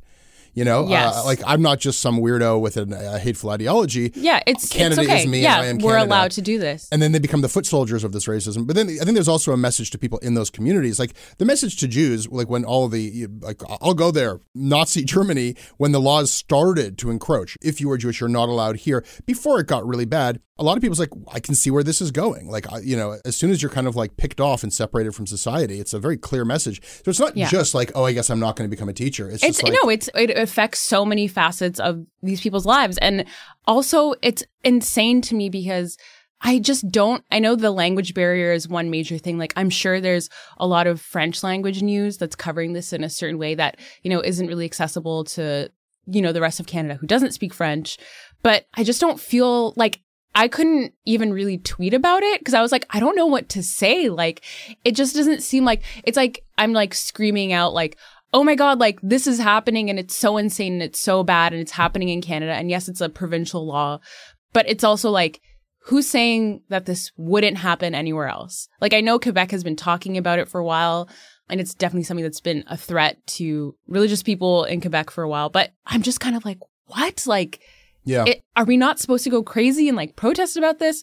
You 0.56 0.64
know, 0.64 0.88
Yes. 0.88 1.14
uh, 1.14 1.24
like 1.24 1.40
I'm 1.46 1.60
not 1.62 1.78
just 1.80 2.00
some 2.00 2.18
weirdo 2.18 2.60
with 2.60 2.78
an, 2.78 2.92
a 2.94 3.18
hateful 3.18 3.50
ideology. 3.50 4.10
Yeah, 4.14 4.40
it's 4.46 4.68
Canada 4.70 5.02
it's 5.02 5.10
okay. 5.10 5.20
is 5.20 5.26
me. 5.28 5.42
Yeah, 5.42 5.56
and 5.58 5.62
I 5.62 5.66
am 5.66 5.78
we're 5.78 5.92
Canada. 5.92 6.08
allowed 6.10 6.30
to 6.32 6.42
do 6.42 6.58
this. 6.58 6.88
and 6.90 7.02
then 7.02 7.12
they 7.12 7.18
become 7.18 7.42
the 7.42 7.48
foot 7.50 7.66
soldiers 7.66 8.02
of 8.04 8.12
this 8.12 8.24
racism. 8.24 8.66
But 8.66 8.74
then 8.74 8.88
I 8.88 9.04
think 9.04 9.14
there's 9.14 9.28
also 9.28 9.52
a 9.52 9.56
message 9.58 9.90
to 9.90 9.98
people 9.98 10.18
in 10.20 10.32
those 10.32 10.48
communities, 10.50 10.98
like 10.98 11.12
the 11.36 11.44
message 11.44 11.76
to 11.80 11.86
Jews, 11.88 12.26
like 12.28 12.48
when 12.48 12.64
all 12.64 12.88
the 12.88 13.26
like 13.40 13.60
I'll 13.82 13.94
go 13.94 14.10
there, 14.10 14.40
Nazi 14.54 15.04
Germany, 15.14 15.56
when 15.76 15.92
the 15.92 16.00
laws 16.00 16.32
started 16.32 16.96
to 16.98 17.10
encroach. 17.10 17.56
If 17.62 17.78
you 17.80 17.88
were 17.88 17.98
Jewish, 17.98 18.20
you're 18.20 18.28
not 18.30 18.48
allowed 18.48 18.76
here. 18.76 19.04
Before 19.26 19.60
it 19.60 19.66
got 19.66 19.86
really 19.86 20.06
bad, 20.06 20.40
a 20.58 20.64
lot 20.64 20.76
of 20.76 20.80
people's 20.80 20.98
like, 20.98 21.10
I 21.32 21.38
can 21.40 21.54
see 21.54 21.70
where 21.70 21.82
this 21.82 22.00
is 22.00 22.10
going. 22.10 22.48
Like 22.50 22.66
you 22.82 22.96
know, 22.96 23.18
as 23.24 23.36
soon 23.36 23.50
as 23.50 23.60
you're 23.60 23.70
kind 23.70 23.86
of 23.86 23.94
like 23.94 24.16
picked 24.16 24.40
off 24.40 24.62
and 24.62 24.72
separated 24.72 25.14
from 25.14 25.26
society, 25.26 25.80
it's 25.80 25.92
a 25.92 25.98
very 25.98 26.16
clear 26.16 26.44
message. 26.44 26.80
So 27.04 27.10
it's 27.10 27.20
not 27.20 27.36
Yeah. 27.36 27.48
just 27.48 27.74
like, 27.74 27.92
oh, 27.94 28.04
I 28.04 28.12
guess 28.12 28.30
I'm 28.30 28.40
not 28.40 28.56
going 28.56 28.68
to 28.68 28.74
become 28.74 28.88
a 28.88 28.94
teacher. 28.94 29.26
It's, 29.28 29.42
It's 29.44 29.58
just 29.58 29.62
like, 29.64 29.78
no, 29.82 29.90
it's 29.90 30.08
it 30.14 30.30
affects 30.30 30.78
so 30.78 31.04
many 31.04 31.28
facets 31.28 31.78
of 31.78 32.04
these 32.22 32.40
people's 32.40 32.64
lives, 32.66 32.96
and 32.98 33.26
also 33.66 34.14
it's 34.22 34.44
insane 34.64 35.20
to 35.22 35.34
me 35.34 35.48
because 35.50 35.98
I 36.40 36.58
just 36.58 36.90
don't. 36.90 37.24
I 37.30 37.38
know 37.38 37.54
the 37.56 37.70
language 37.70 38.14
barrier 38.14 38.52
is 38.52 38.68
one 38.68 38.90
major 38.90 39.18
thing. 39.18 39.38
Like 39.38 39.52
I'm 39.56 39.70
sure 39.70 40.00
there's 40.00 40.28
a 40.58 40.66
lot 40.66 40.86
of 40.86 41.00
French 41.00 41.42
language 41.42 41.82
news 41.82 42.18
that's 42.18 42.36
covering 42.36 42.72
this 42.72 42.92
in 42.92 43.04
a 43.04 43.10
certain 43.10 43.38
way 43.38 43.54
that 43.54 43.78
you 44.02 44.10
know 44.10 44.20
isn't 44.20 44.46
really 44.46 44.64
accessible 44.64 45.24
to 45.24 45.70
you 46.06 46.22
know 46.22 46.32
the 46.32 46.40
rest 46.40 46.60
of 46.60 46.66
Canada 46.66 46.94
who 46.94 47.06
doesn't 47.06 47.32
speak 47.32 47.52
French. 47.52 47.98
But 48.42 48.66
I 48.74 48.84
just 48.84 49.00
don't 49.00 49.18
feel 49.18 49.72
like 49.76 50.00
I 50.36 50.48
couldn't 50.48 50.92
even 51.06 51.32
really 51.32 51.56
tweet 51.56 51.94
about 51.94 52.22
it 52.22 52.40
because 52.40 52.52
I 52.52 52.60
was 52.60 52.70
like, 52.70 52.84
I 52.90 53.00
don't 53.00 53.16
know 53.16 53.26
what 53.26 53.48
to 53.50 53.62
say. 53.62 54.10
Like, 54.10 54.44
it 54.84 54.92
just 54.92 55.16
doesn't 55.16 55.42
seem 55.42 55.64
like 55.64 55.82
it's 56.04 56.18
like 56.18 56.44
I'm 56.58 56.74
like 56.74 56.92
screaming 56.92 57.54
out, 57.54 57.72
like, 57.72 57.96
oh 58.34 58.44
my 58.44 58.54
God, 58.54 58.78
like 58.78 59.00
this 59.02 59.26
is 59.26 59.38
happening 59.38 59.88
and 59.88 59.98
it's 59.98 60.14
so 60.14 60.36
insane 60.36 60.74
and 60.74 60.82
it's 60.82 61.00
so 61.00 61.24
bad 61.24 61.54
and 61.54 61.62
it's 61.62 61.72
happening 61.72 62.10
in 62.10 62.20
Canada. 62.20 62.52
And 62.52 62.68
yes, 62.68 62.86
it's 62.86 63.00
a 63.00 63.08
provincial 63.08 63.66
law, 63.66 63.98
but 64.52 64.68
it's 64.68 64.84
also 64.84 65.10
like, 65.10 65.40
who's 65.84 66.06
saying 66.06 66.60
that 66.68 66.84
this 66.84 67.12
wouldn't 67.16 67.56
happen 67.56 67.94
anywhere 67.94 68.28
else? 68.28 68.68
Like, 68.78 68.92
I 68.92 69.00
know 69.00 69.18
Quebec 69.18 69.52
has 69.52 69.64
been 69.64 69.76
talking 69.76 70.18
about 70.18 70.38
it 70.38 70.50
for 70.50 70.60
a 70.60 70.64
while. 70.64 71.08
And 71.48 71.60
it's 71.60 71.74
definitely 71.74 72.02
something 72.02 72.24
that's 72.24 72.40
been 72.40 72.64
a 72.66 72.76
threat 72.76 73.24
to 73.28 73.76
religious 73.86 74.20
people 74.20 74.64
in 74.64 74.80
Quebec 74.80 75.10
for 75.10 75.22
a 75.22 75.28
while. 75.28 75.48
But 75.48 75.70
I'm 75.86 76.02
just 76.02 76.18
kind 76.18 76.34
of 76.34 76.44
like, 76.44 76.58
what? 76.86 77.24
Like, 77.24 77.60
yeah. 78.06 78.24
it, 78.26 78.42
are 78.56 78.64
we 78.64 78.76
not 78.76 78.98
supposed 78.98 79.24
to 79.24 79.30
go 79.30 79.42
crazy 79.42 79.88
and 79.88 79.96
like 79.96 80.16
protest 80.16 80.56
about 80.56 80.78
this? 80.78 81.02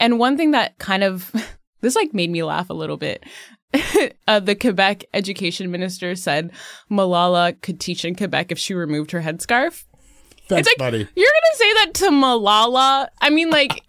And 0.00 0.18
one 0.18 0.36
thing 0.36 0.52
that 0.52 0.78
kind 0.78 1.04
of 1.04 1.30
this 1.80 1.94
like 1.94 2.14
made 2.14 2.30
me 2.30 2.42
laugh 2.42 2.70
a 2.70 2.74
little 2.74 2.96
bit. 2.96 3.24
uh, 4.28 4.40
the 4.40 4.54
Quebec 4.54 5.04
education 5.12 5.70
minister 5.70 6.14
said 6.14 6.52
Malala 6.90 7.60
could 7.60 7.80
teach 7.80 8.04
in 8.04 8.14
Quebec 8.14 8.52
if 8.52 8.58
she 8.58 8.72
removed 8.72 9.10
her 9.10 9.20
headscarf. 9.20 9.84
Thanks, 10.46 10.68
it's 10.68 10.68
like 10.68 10.78
buddy. 10.78 10.98
you're 10.98 11.32
gonna 11.42 11.56
say 11.56 11.72
that 11.74 11.90
to 11.94 12.10
Malala. 12.10 13.08
I 13.20 13.30
mean, 13.30 13.50
like, 13.50 13.82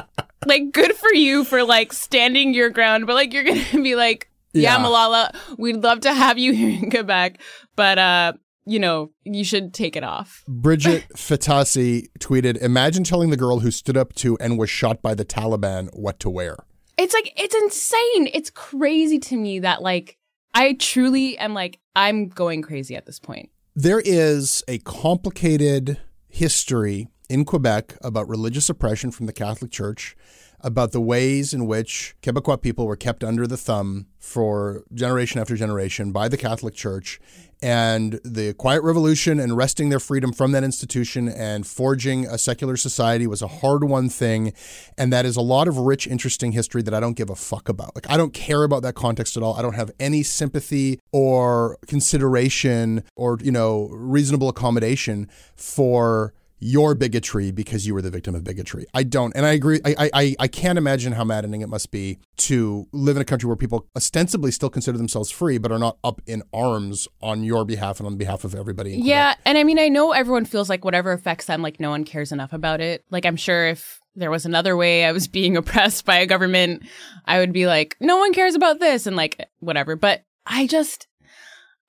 like 0.46 0.70
good 0.72 0.94
for 0.94 1.12
you 1.14 1.42
for 1.44 1.64
like 1.64 1.92
standing 1.92 2.54
your 2.54 2.70
ground, 2.70 3.06
but 3.06 3.14
like 3.14 3.32
you're 3.32 3.44
gonna 3.44 3.82
be 3.82 3.96
like, 3.96 4.30
yeah, 4.52 4.76
Yeah. 4.76 4.84
Malala, 4.84 5.34
we'd 5.58 5.82
love 5.82 6.00
to 6.00 6.12
have 6.12 6.38
you 6.38 6.52
here 6.52 6.68
in 6.68 6.90
Quebec, 6.90 7.40
but 7.76 7.98
uh, 7.98 8.32
you 8.64 8.78
know, 8.78 9.10
you 9.24 9.44
should 9.44 9.74
take 9.74 9.96
it 9.96 10.04
off. 10.04 10.44
Bridget 10.46 11.06
Fatasi 11.16 12.08
tweeted, 12.18 12.56
Imagine 12.58 13.04
telling 13.04 13.30
the 13.30 13.36
girl 13.36 13.60
who 13.60 13.70
stood 13.70 13.96
up 13.96 14.12
to 14.14 14.36
and 14.38 14.58
was 14.58 14.70
shot 14.70 15.02
by 15.02 15.14
the 15.14 15.24
Taliban 15.24 15.88
what 15.92 16.20
to 16.20 16.30
wear. 16.30 16.56
It's 16.98 17.14
like 17.14 17.32
it's 17.36 17.54
insane. 17.54 18.28
It's 18.32 18.50
crazy 18.50 19.18
to 19.18 19.36
me 19.36 19.60
that 19.60 19.82
like 19.82 20.18
I 20.54 20.74
truly 20.74 21.38
am 21.38 21.54
like 21.54 21.80
I'm 21.96 22.28
going 22.28 22.62
crazy 22.62 22.94
at 22.96 23.06
this 23.06 23.18
point. 23.18 23.50
There 23.74 24.00
is 24.04 24.62
a 24.68 24.78
complicated 24.78 25.98
history 26.28 27.08
in 27.28 27.44
Quebec 27.44 27.96
about 28.02 28.28
religious 28.28 28.68
oppression 28.68 29.10
from 29.10 29.26
the 29.26 29.32
Catholic 29.32 29.70
Church, 29.70 30.14
about 30.62 30.92
the 30.92 31.00
ways 31.00 31.52
in 31.52 31.66
which 31.66 32.14
Quebecois 32.22 32.60
people 32.60 32.86
were 32.86 32.96
kept 32.96 33.24
under 33.24 33.46
the 33.46 33.56
thumb 33.56 34.06
for 34.18 34.84
generation 34.94 35.40
after 35.40 35.56
generation 35.56 36.12
by 36.12 36.28
the 36.28 36.36
Catholic 36.36 36.74
Church, 36.74 37.20
and 37.60 38.18
the 38.24 38.54
Quiet 38.54 38.82
Revolution 38.82 39.38
and 39.38 39.56
wresting 39.56 39.88
their 39.88 40.00
freedom 40.00 40.32
from 40.32 40.50
that 40.50 40.64
institution 40.64 41.28
and 41.28 41.64
forging 41.64 42.26
a 42.26 42.36
secular 42.36 42.76
society 42.76 43.26
was 43.26 43.40
a 43.40 43.46
hard 43.46 43.84
won 43.84 44.08
thing. 44.08 44.52
And 44.98 45.12
that 45.12 45.24
is 45.24 45.36
a 45.36 45.40
lot 45.40 45.68
of 45.68 45.78
rich, 45.78 46.08
interesting 46.08 46.52
history 46.52 46.82
that 46.82 46.92
I 46.92 46.98
don't 46.98 47.16
give 47.16 47.30
a 47.30 47.36
fuck 47.36 47.68
about. 47.68 47.94
Like, 47.94 48.10
I 48.10 48.16
don't 48.16 48.34
care 48.34 48.64
about 48.64 48.82
that 48.82 48.94
context 48.94 49.36
at 49.36 49.44
all. 49.44 49.54
I 49.54 49.62
don't 49.62 49.76
have 49.76 49.92
any 50.00 50.24
sympathy 50.24 50.98
or 51.12 51.78
consideration 51.86 53.04
or, 53.14 53.38
you 53.40 53.52
know, 53.52 53.88
reasonable 53.92 54.48
accommodation 54.48 55.28
for 55.54 56.34
your 56.62 56.94
bigotry 56.94 57.50
because 57.50 57.86
you 57.86 57.92
were 57.92 58.00
the 58.00 58.10
victim 58.10 58.34
of 58.34 58.44
bigotry. 58.44 58.86
I 58.94 59.02
don't. 59.02 59.34
And 59.34 59.44
I 59.44 59.52
agree. 59.52 59.80
I, 59.84 60.10
I, 60.14 60.36
I 60.38 60.48
can't 60.48 60.78
imagine 60.78 61.12
how 61.12 61.24
maddening 61.24 61.60
it 61.60 61.68
must 61.68 61.90
be 61.90 62.18
to 62.38 62.86
live 62.92 63.16
in 63.16 63.22
a 63.22 63.24
country 63.24 63.48
where 63.48 63.56
people 63.56 63.88
ostensibly 63.96 64.52
still 64.52 64.70
consider 64.70 64.96
themselves 64.96 65.30
free, 65.30 65.58
but 65.58 65.72
are 65.72 65.78
not 65.78 65.98
up 66.04 66.22
in 66.26 66.42
arms 66.52 67.08
on 67.20 67.42
your 67.42 67.64
behalf 67.64 67.98
and 67.98 68.06
on 68.06 68.16
behalf 68.16 68.44
of 68.44 68.54
everybody. 68.54 68.94
In 68.94 69.04
Yeah, 69.04 69.34
and 69.44 69.58
I 69.58 69.64
mean 69.64 69.78
I 69.78 69.88
know 69.88 70.12
everyone 70.12 70.44
feels 70.44 70.68
like 70.68 70.84
whatever 70.84 71.12
affects 71.12 71.46
them 71.46 71.62
like 71.62 71.80
no 71.80 71.90
one 71.90 72.04
cares 72.04 72.30
enough 72.30 72.52
about 72.52 72.80
it. 72.80 73.04
Like 73.10 73.26
I'm 73.26 73.36
sure 73.36 73.66
if 73.66 74.00
there 74.14 74.30
was 74.30 74.46
another 74.46 74.76
way 74.76 75.04
I 75.04 75.12
was 75.12 75.26
being 75.28 75.56
oppressed 75.56 76.04
by 76.04 76.18
a 76.18 76.26
government, 76.26 76.84
I 77.24 77.40
would 77.40 77.52
be 77.52 77.66
like 77.66 77.96
no 78.00 78.18
one 78.18 78.32
cares 78.32 78.54
about 78.54 78.78
this 78.78 79.06
and 79.06 79.16
like 79.16 79.48
whatever. 79.58 79.96
But 79.96 80.22
I 80.46 80.68
just 80.68 81.08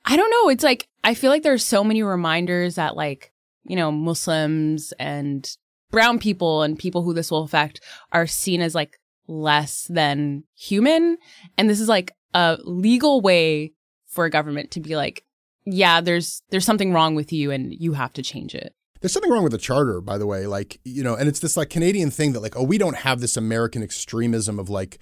I 0.06 0.18
don't 0.18 0.32
know, 0.32 0.50
it's 0.50 0.64
like 0.64 0.88
I 1.04 1.14
feel 1.14 1.30
like 1.30 1.44
there's 1.44 1.66
so 1.66 1.84
many 1.84 2.02
reminders 2.02 2.76
that 2.76 2.96
like, 2.96 3.33
you 3.66 3.76
know, 3.76 3.92
Muslims 3.92 4.94
and 5.00 5.50
brown 5.94 6.18
people 6.18 6.64
and 6.64 6.80
people 6.80 7.04
who 7.04 7.14
this 7.14 7.30
will 7.30 7.44
affect 7.44 7.80
are 8.12 8.26
seen 8.26 8.62
as 8.62 8.74
like 8.74 8.98
less 9.28 9.86
than 9.90 10.44
human 10.56 11.18
and 11.58 11.70
this 11.70 11.80
is 11.80 11.88
like 11.88 12.12
a 12.34 12.58
legal 12.64 13.22
way 13.22 13.72
for 14.08 14.26
a 14.26 14.30
government 14.30 14.72
to 14.72 14.80
be 14.80 14.96
like 14.96 15.24
yeah 15.66 16.02
there's 16.02 16.42
there's 16.50 16.66
something 16.66 16.92
wrong 16.92 17.16
with 17.16 17.32
you 17.32 17.52
and 17.52 17.74
you 17.74 17.94
have 17.94 18.12
to 18.12 18.24
change 18.24 18.54
it 18.56 18.74
There's 19.02 19.14
something 19.14 19.32
wrong 19.32 19.44
with 19.44 19.52
the 19.52 19.58
charter, 19.58 20.02
by 20.02 20.18
the 20.18 20.26
way. 20.26 20.48
Like, 20.48 20.80
you 20.86 21.04
know, 21.04 21.16
and 21.16 21.28
it's 21.28 21.40
this 21.40 21.58
like 21.58 21.70
Canadian 21.70 22.10
thing 22.10 22.32
that 22.34 22.40
like, 22.40 22.56
oh, 22.56 22.64
we 22.64 22.78
don't 22.78 22.96
have 22.96 23.20
this 23.20 23.36
American 23.38 23.84
extremism 23.84 24.60
of 24.60 24.70
like 24.70 25.02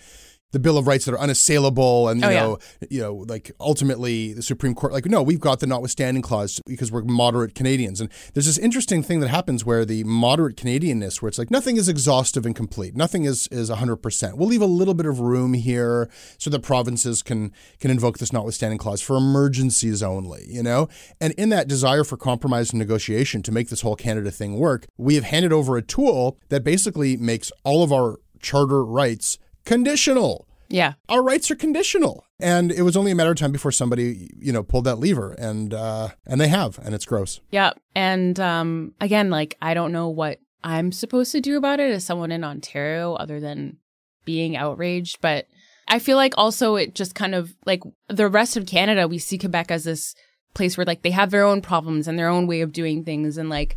the 0.52 0.60
Bill 0.60 0.78
of 0.78 0.88
Rights 0.88 1.06
that 1.06 1.14
are 1.14 1.20
unassailable 1.20 2.10
and 2.10 2.22
you 2.22 2.28
Oh, 2.28 2.30
yeah. 2.30 2.42
know, 2.42 2.58
you 2.90 3.02
know, 3.02 3.16
like 3.28 3.52
ultimately 3.60 4.34
the 4.34 4.42
Supreme 4.44 4.76
Court 4.76 4.94
like 4.94 5.06
no, 5.06 5.22
we've 5.24 5.40
got 5.40 5.60
the 5.60 5.68
notwithstanding 5.68 6.22
clause 6.22 6.62
because 6.68 6.92
we're 6.92 7.04
moderate 7.04 7.56
Canadians. 7.56 8.02
And 8.02 8.10
there's 8.34 8.46
this 8.46 8.58
interesting 8.58 9.02
thing 9.04 9.20
that 9.22 9.30
happens 9.30 9.66
where 9.66 9.86
the 9.86 10.04
moderate 10.04 10.56
Canadianness 10.58 11.22
where 11.22 11.30
it's 11.30 11.38
like 11.38 11.52
nothing 11.52 11.78
is 11.78 11.88
exhaustive 11.90 12.46
and 12.46 12.56
complete. 12.56 12.96
Nothing 12.96 13.26
is 13.26 13.48
is 13.48 13.70
100%. 13.70 14.36
We'll 14.38 14.48
leave 14.50 14.62
a 14.62 14.66
little 14.66 14.94
bit 14.94 15.06
of 15.06 15.20
room 15.20 15.54
here 15.54 16.10
so 16.38 16.50
that 16.50 16.62
provinces 16.62 17.22
can 17.24 17.52
can 17.80 17.92
invoke 17.92 18.18
this 18.20 18.34
notwithstanding 18.34 18.78
clause 18.80 19.02
for 19.02 19.16
emergencies 19.18 20.04
only, 20.04 20.46
you 20.48 20.64
know? 20.64 20.88
And 21.20 21.34
in 21.34 21.50
that 21.50 21.68
desire 21.68 22.04
for 22.04 22.18
compromise 22.18 22.72
and 22.72 22.80
negotiation 22.80 23.42
to 23.44 23.52
make 23.52 23.70
this 23.70 23.82
whole 23.82 23.96
Canada 23.96 24.32
thing 24.32 24.58
work, 24.58 24.86
we 24.98 25.16
have 25.16 25.24
handed 25.24 25.54
over 25.54 25.78
a 25.78 25.82
tool 25.82 26.38
that 26.50 26.64
basically 26.64 27.18
makes 27.18 27.52
all 27.64 27.84
of 27.84 27.92
our 27.92 28.18
charter 28.42 28.84
rights 28.84 29.38
conditional. 29.66 30.48
yeah 30.70 30.94
Our 31.10 31.22
rights 31.24 31.50
are 31.52 31.56
conditional. 31.56 32.26
And 32.40 32.72
it 32.72 32.82
was 32.82 32.98
only 32.98 33.12
a 33.12 33.16
matter 33.16 33.32
of 33.32 33.38
time 33.38 33.52
before 33.52 33.72
somebody, 33.72 34.32
you 34.40 34.52
know, 34.52 34.64
pulled 34.64 34.86
that 34.86 34.96
lever 35.00 35.34
and 35.34 35.74
uh 35.74 36.10
and 36.26 36.40
they 36.42 36.48
have, 36.48 36.80
and 36.80 36.94
it's 36.96 37.06
gross. 37.06 37.40
yeah 37.52 37.72
and 37.96 38.40
um 38.40 38.94
again 39.02 39.30
like 39.30 39.58
i 39.62 39.74
don't 39.74 39.92
know 39.92 40.08
what 40.08 40.40
i'm 40.64 40.92
supposed 40.92 41.32
to 41.34 41.42
do 41.42 41.58
about 41.58 41.80
it 41.80 41.92
as 41.92 42.06
someone 42.06 42.32
in 42.32 42.44
ontario 42.44 43.16
other 43.16 43.40
than 43.42 43.78
being 44.24 44.56
outraged 44.56 45.20
but 45.20 45.46
i 45.90 46.00
feel 46.00 46.16
like 46.16 46.34
also 46.38 46.76
it 46.78 46.96
just 46.96 47.16
kind 47.16 47.36
of 47.36 47.54
like 47.66 47.82
the 48.08 48.30
rest 48.30 48.56
of 48.56 48.66
canada 48.66 49.08
we 49.10 49.18
see 49.18 49.38
quebec 49.38 49.72
as 49.72 49.84
this 49.84 50.16
place 50.54 50.78
where 50.78 50.86
like 50.86 51.02
they 51.02 51.12
have 51.12 51.32
their 51.32 51.44
own 51.44 51.62
problems 51.62 52.08
and 52.08 52.18
their 52.18 52.30
own 52.30 52.48
way 52.48 52.62
of 52.62 52.72
doing 52.72 53.04
things 53.04 53.38
and 53.38 53.50
like 53.50 53.76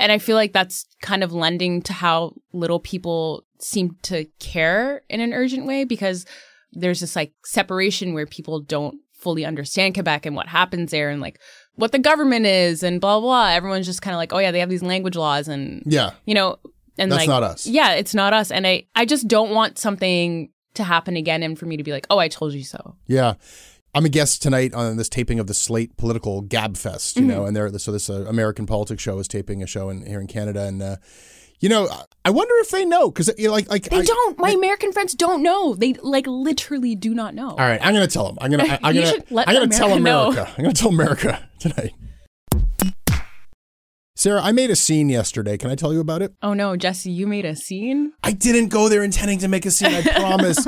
and 0.00 0.10
i 0.10 0.18
feel 0.18 0.34
like 0.36 0.52
that's 0.52 0.86
kind 1.00 1.22
of 1.22 1.32
lending 1.32 1.80
to 1.82 1.92
how 1.92 2.34
little 2.52 2.80
people 2.80 3.44
seem 3.60 3.96
to 4.02 4.24
care 4.40 5.02
in 5.08 5.20
an 5.20 5.32
urgent 5.32 5.66
way 5.66 5.84
because 5.84 6.26
there's 6.72 7.00
this 7.00 7.14
like 7.16 7.32
separation 7.44 8.14
where 8.14 8.26
people 8.26 8.60
don't 8.60 8.96
fully 9.12 9.44
understand 9.44 9.92
Quebec 9.92 10.24
and 10.24 10.34
what 10.34 10.46
happens 10.46 10.90
there 10.92 11.10
and 11.10 11.20
like 11.20 11.38
what 11.74 11.92
the 11.92 11.98
government 11.98 12.46
is 12.46 12.82
and 12.82 13.00
blah 13.00 13.20
blah. 13.20 13.48
Everyone's 13.48 13.86
just 13.86 14.00
kind 14.02 14.14
of 14.14 14.18
like, 14.18 14.32
oh 14.32 14.38
yeah, 14.38 14.50
they 14.50 14.60
have 14.60 14.70
these 14.70 14.82
language 14.82 15.16
laws 15.16 15.46
and 15.48 15.82
Yeah. 15.84 16.12
you 16.24 16.34
know, 16.34 16.56
and 16.96 17.12
That's 17.12 17.20
like 17.22 17.28
not 17.28 17.42
us. 17.42 17.66
Yeah, 17.66 17.92
it's 17.92 18.14
not 18.14 18.32
us. 18.32 18.50
And 18.50 18.66
I 18.66 18.86
I 18.94 19.04
just 19.04 19.28
don't 19.28 19.50
want 19.50 19.78
something 19.78 20.50
to 20.74 20.84
happen 20.84 21.16
again 21.16 21.42
and 21.42 21.58
for 21.58 21.66
me 21.66 21.76
to 21.76 21.82
be 21.82 21.92
like, 21.92 22.06
oh, 22.08 22.18
I 22.18 22.28
told 22.28 22.54
you 22.54 22.64
so. 22.64 22.96
Yeah. 23.06 23.34
I'm 23.94 24.04
a 24.04 24.08
guest 24.08 24.40
tonight 24.42 24.72
on 24.72 24.96
this 24.96 25.08
taping 25.08 25.40
of 25.40 25.46
the 25.48 25.54
Slate 25.54 25.96
Political 25.96 26.44
Gabfest, 26.44 27.16
you 27.16 27.22
know, 27.22 27.44
and 27.44 27.56
there, 27.56 27.76
so 27.78 27.90
this 27.90 28.08
uh, 28.08 28.24
American 28.28 28.64
politics 28.64 29.02
show 29.02 29.18
is 29.18 29.26
taping 29.26 29.62
a 29.64 29.66
show 29.66 29.88
in 29.90 30.06
here 30.06 30.20
in 30.20 30.28
Canada, 30.28 30.64
and 30.64 30.80
uh, 30.80 30.96
you 31.58 31.68
know, 31.68 31.88
I 32.24 32.30
wonder 32.30 32.54
if 32.58 32.70
they 32.70 32.84
know 32.84 33.10
because 33.10 33.32
you 33.36 33.48
know, 33.48 33.52
like 33.52 33.68
like 33.68 33.84
They 33.90 33.98
I- 33.98 34.02
don't. 34.04 34.38
My 34.38 34.50
American 34.50 34.92
friends 34.92 35.14
don't 35.14 35.42
know. 35.42 35.74
They 35.74 35.94
like 35.94 36.26
literally 36.28 36.94
do 36.94 37.14
not 37.14 37.34
know. 37.34 37.50
All 37.50 37.56
right, 37.56 37.80
I'm 37.84 37.92
gonna 37.92 38.06
tell 38.06 38.26
them. 38.26 38.38
I'm 38.40 38.50
gonna 38.52 38.64
I, 38.68 38.78
I'm 38.84 38.94
gonna 38.94 39.12
let 39.30 39.48
I'm 39.48 39.54
gonna 39.56 39.68
tell 39.68 39.92
America 39.92 40.00
know. 40.02 40.30
America. 40.30 40.54
I'm 40.56 40.62
gonna 40.64 40.74
tell 40.74 40.90
America 40.90 41.48
tonight. 41.58 41.92
Sarah, 44.16 44.42
I 44.42 44.52
made 44.52 44.68
a 44.70 44.76
scene 44.76 45.08
yesterday. 45.08 45.56
Can 45.56 45.70
I 45.70 45.74
tell 45.74 45.92
you 45.94 46.00
about 46.00 46.20
it? 46.20 46.34
Oh 46.42 46.52
no, 46.52 46.76
Jesse, 46.76 47.10
you 47.10 47.26
made 47.26 47.46
a 47.46 47.56
scene? 47.56 48.12
I 48.22 48.32
didn't 48.32 48.68
go 48.68 48.88
there 48.88 49.02
intending 49.02 49.38
to 49.38 49.48
make 49.48 49.64
a 49.66 49.70
scene, 49.70 49.92
I 49.94 50.02
promise. 50.14 50.66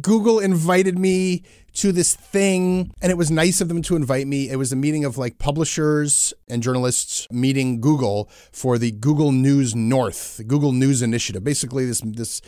Google 0.00 0.38
invited 0.38 0.98
me 0.98 1.42
to 1.74 1.92
this 1.92 2.14
thing, 2.14 2.92
and 3.02 3.10
it 3.10 3.18
was 3.18 3.30
nice 3.30 3.60
of 3.60 3.68
them 3.68 3.82
to 3.82 3.96
invite 3.96 4.26
me. 4.26 4.48
It 4.48 4.56
was 4.56 4.72
a 4.72 4.76
meeting 4.76 5.04
of 5.04 5.18
like 5.18 5.38
publishers 5.38 6.32
and 6.48 6.62
journalists 6.62 7.26
meeting 7.30 7.80
Google 7.80 8.30
for 8.52 8.78
the 8.78 8.92
Google 8.92 9.32
News 9.32 9.74
North, 9.74 10.36
the 10.36 10.44
Google 10.44 10.72
News 10.72 11.02
Initiative. 11.02 11.44
Basically, 11.44 11.86
this 11.86 12.00
this 12.04 12.40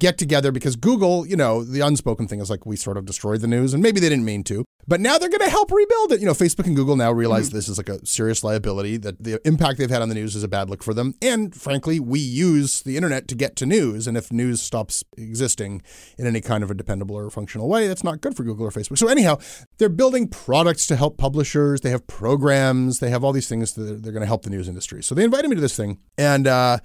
get 0.00 0.18
together 0.18 0.50
because 0.50 0.74
Google, 0.74 1.26
you 1.26 1.36
know, 1.36 1.62
the 1.62 1.80
unspoken 1.80 2.26
thing 2.26 2.40
is 2.40 2.50
like 2.50 2.66
we 2.66 2.74
sort 2.74 2.96
of 2.96 3.04
destroyed 3.04 3.40
the 3.40 3.46
news, 3.46 3.72
and 3.72 3.82
maybe 3.82 4.00
they 4.00 4.08
didn't 4.08 4.24
mean 4.24 4.42
to, 4.44 4.64
but 4.88 5.00
now 5.00 5.18
they're 5.18 5.28
going 5.28 5.40
to 5.40 5.48
help 5.48 5.70
rebuild 5.70 6.12
it. 6.12 6.20
You 6.20 6.26
know, 6.26 6.32
Facebook 6.32 6.66
and 6.66 6.74
Google 6.74 6.96
now 6.96 7.12
realize 7.12 7.48
mm-hmm. 7.48 7.58
this 7.58 7.68
is 7.68 7.78
like 7.78 7.88
a 7.88 8.04
serious 8.04 8.42
liability, 8.42 8.96
that 8.96 9.22
the 9.22 9.40
impact 9.46 9.78
they've 9.78 9.90
had 9.90 10.02
on 10.02 10.08
the 10.08 10.14
news 10.14 10.34
is 10.34 10.42
a 10.42 10.48
bad 10.48 10.68
look 10.68 10.82
for 10.82 10.94
them. 10.94 11.14
And 11.22 11.54
frankly, 11.54 12.00
we 12.00 12.18
use 12.18 12.82
the 12.82 12.96
internet 12.96 13.28
to 13.28 13.34
get 13.36 13.54
to 13.56 13.66
news. 13.66 14.08
And 14.08 14.16
if 14.16 14.32
news 14.32 14.60
stops 14.60 15.04
existing 15.16 15.82
in 16.18 16.26
any 16.26 16.40
kind 16.40 16.64
of 16.64 16.70
a 16.70 16.74
dependable 16.74 17.14
or 17.14 17.30
functional 17.30 17.68
way, 17.68 17.86
that's 17.86 18.02
not 18.02 18.20
good 18.20 18.34
for 18.36 18.42
Google 18.42 18.66
or 18.66 18.70
Facebook. 18.70 18.98
So, 18.98 19.06
anyhow, 19.08 19.38
they're 19.78 19.88
building 19.88 20.26
products 20.26 20.86
to 20.88 20.96
help 20.96 21.18
publishers. 21.18 21.82
They 21.82 21.90
have 21.90 22.06
programs. 22.06 22.98
They 22.98 23.10
have 23.10 23.22
all 23.22 23.32
these 23.32 23.48
things 23.48 23.74
that 23.74 24.02
they're 24.02 24.12
going 24.12 24.22
to 24.22 24.26
help 24.26 24.42
the 24.42 24.50
news 24.50 24.68
industry. 24.68 25.02
So, 25.02 25.14
they 25.14 25.24
invited 25.24 25.48
me 25.48 25.56
to 25.56 25.62
this 25.62 25.76
thing. 25.76 25.98
And 26.16 26.46
uh, 26.46 26.78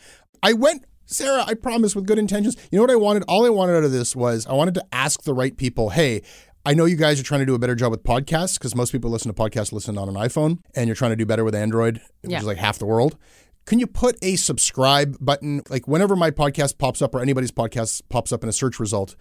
I 0.43 0.53
went 0.53 0.85
Sarah, 1.05 1.43
I 1.45 1.53
promise 1.53 1.95
with 1.95 2.07
good 2.07 2.17
intentions. 2.17 2.55
You 2.71 2.77
know 2.77 2.83
what 2.83 2.91
I 2.91 2.95
wanted? 2.95 3.23
All 3.27 3.45
I 3.45 3.49
wanted 3.49 3.75
out 3.75 3.83
of 3.83 3.91
this 3.91 4.15
was 4.15 4.45
I 4.47 4.53
wanted 4.53 4.73
to 4.75 4.85
ask 4.91 5.23
the 5.23 5.33
right 5.33 5.55
people, 5.55 5.89
hey, 5.91 6.21
I 6.65 6.73
know 6.73 6.85
you 6.85 6.95
guys 6.95 7.19
are 7.19 7.23
trying 7.23 7.41
to 7.41 7.45
do 7.45 7.53
a 7.53 7.59
better 7.59 7.75
job 7.75 7.91
with 7.91 8.03
podcasts 8.03 8.57
because 8.57 8.75
most 8.75 8.91
people 8.91 9.11
listen 9.11 9.33
to 9.33 9.39
podcasts 9.39 9.71
listen 9.71 9.97
on 9.99 10.09
an 10.09 10.15
iPhone 10.15 10.59
and 10.75 10.87
you're 10.87 10.95
trying 10.95 11.11
to 11.11 11.15
do 11.15 11.25
better 11.25 11.43
with 11.43 11.53
Android, 11.53 12.01
which 12.21 12.31
yeah. 12.31 12.39
is 12.39 12.45
like 12.45 12.57
half 12.57 12.79
the 12.79 12.87
world. 12.87 13.17
Can 13.65 13.79
you 13.79 13.85
put 13.85 14.17
a 14.23 14.35
subscribe 14.35 15.17
button? 15.19 15.61
Like 15.69 15.87
whenever 15.87 16.15
my 16.15 16.31
podcast 16.31 16.79
pops 16.79 17.01
up 17.01 17.13
or 17.13 17.21
anybody's 17.21 17.51
podcast 17.51 18.01
pops 18.09 18.31
up 18.31 18.41
in 18.41 18.49
a 18.49 18.53
search 18.53 18.79
result, 18.79 19.15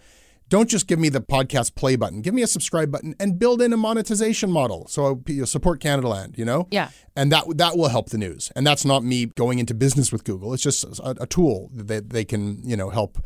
don't 0.48 0.68
just 0.68 0.86
give 0.86 0.98
me 0.98 1.08
the 1.08 1.20
podcast 1.20 1.74
play 1.74 1.96
button. 1.96 2.20
Give 2.20 2.34
me 2.34 2.42
a 2.42 2.46
subscribe 2.46 2.90
button 2.90 3.14
and 3.18 3.38
build 3.38 3.62
in 3.62 3.72
a 3.72 3.76
monetization 3.76 4.50
model. 4.50 4.86
So 4.88 5.22
you 5.26 5.46
support 5.46 5.80
Canadaland, 5.80 6.36
you 6.38 6.44
know? 6.44 6.68
Yeah. 6.70 6.90
And 7.16 7.32
that 7.32 7.44
that 7.56 7.76
will 7.76 7.88
help 7.88 8.10
the 8.10 8.18
news. 8.18 8.52
And 8.54 8.66
that's 8.66 8.84
not 8.84 9.02
me 9.02 9.26
going 9.26 9.58
into 9.58 9.74
business 9.74 10.12
with 10.12 10.24
Google. 10.24 10.52
It's 10.52 10.62
just 10.62 10.84
a, 10.84 11.16
a 11.20 11.26
tool 11.26 11.70
that 11.74 12.10
they 12.10 12.24
can, 12.24 12.60
you 12.64 12.76
know, 12.76 12.90
help 12.90 13.18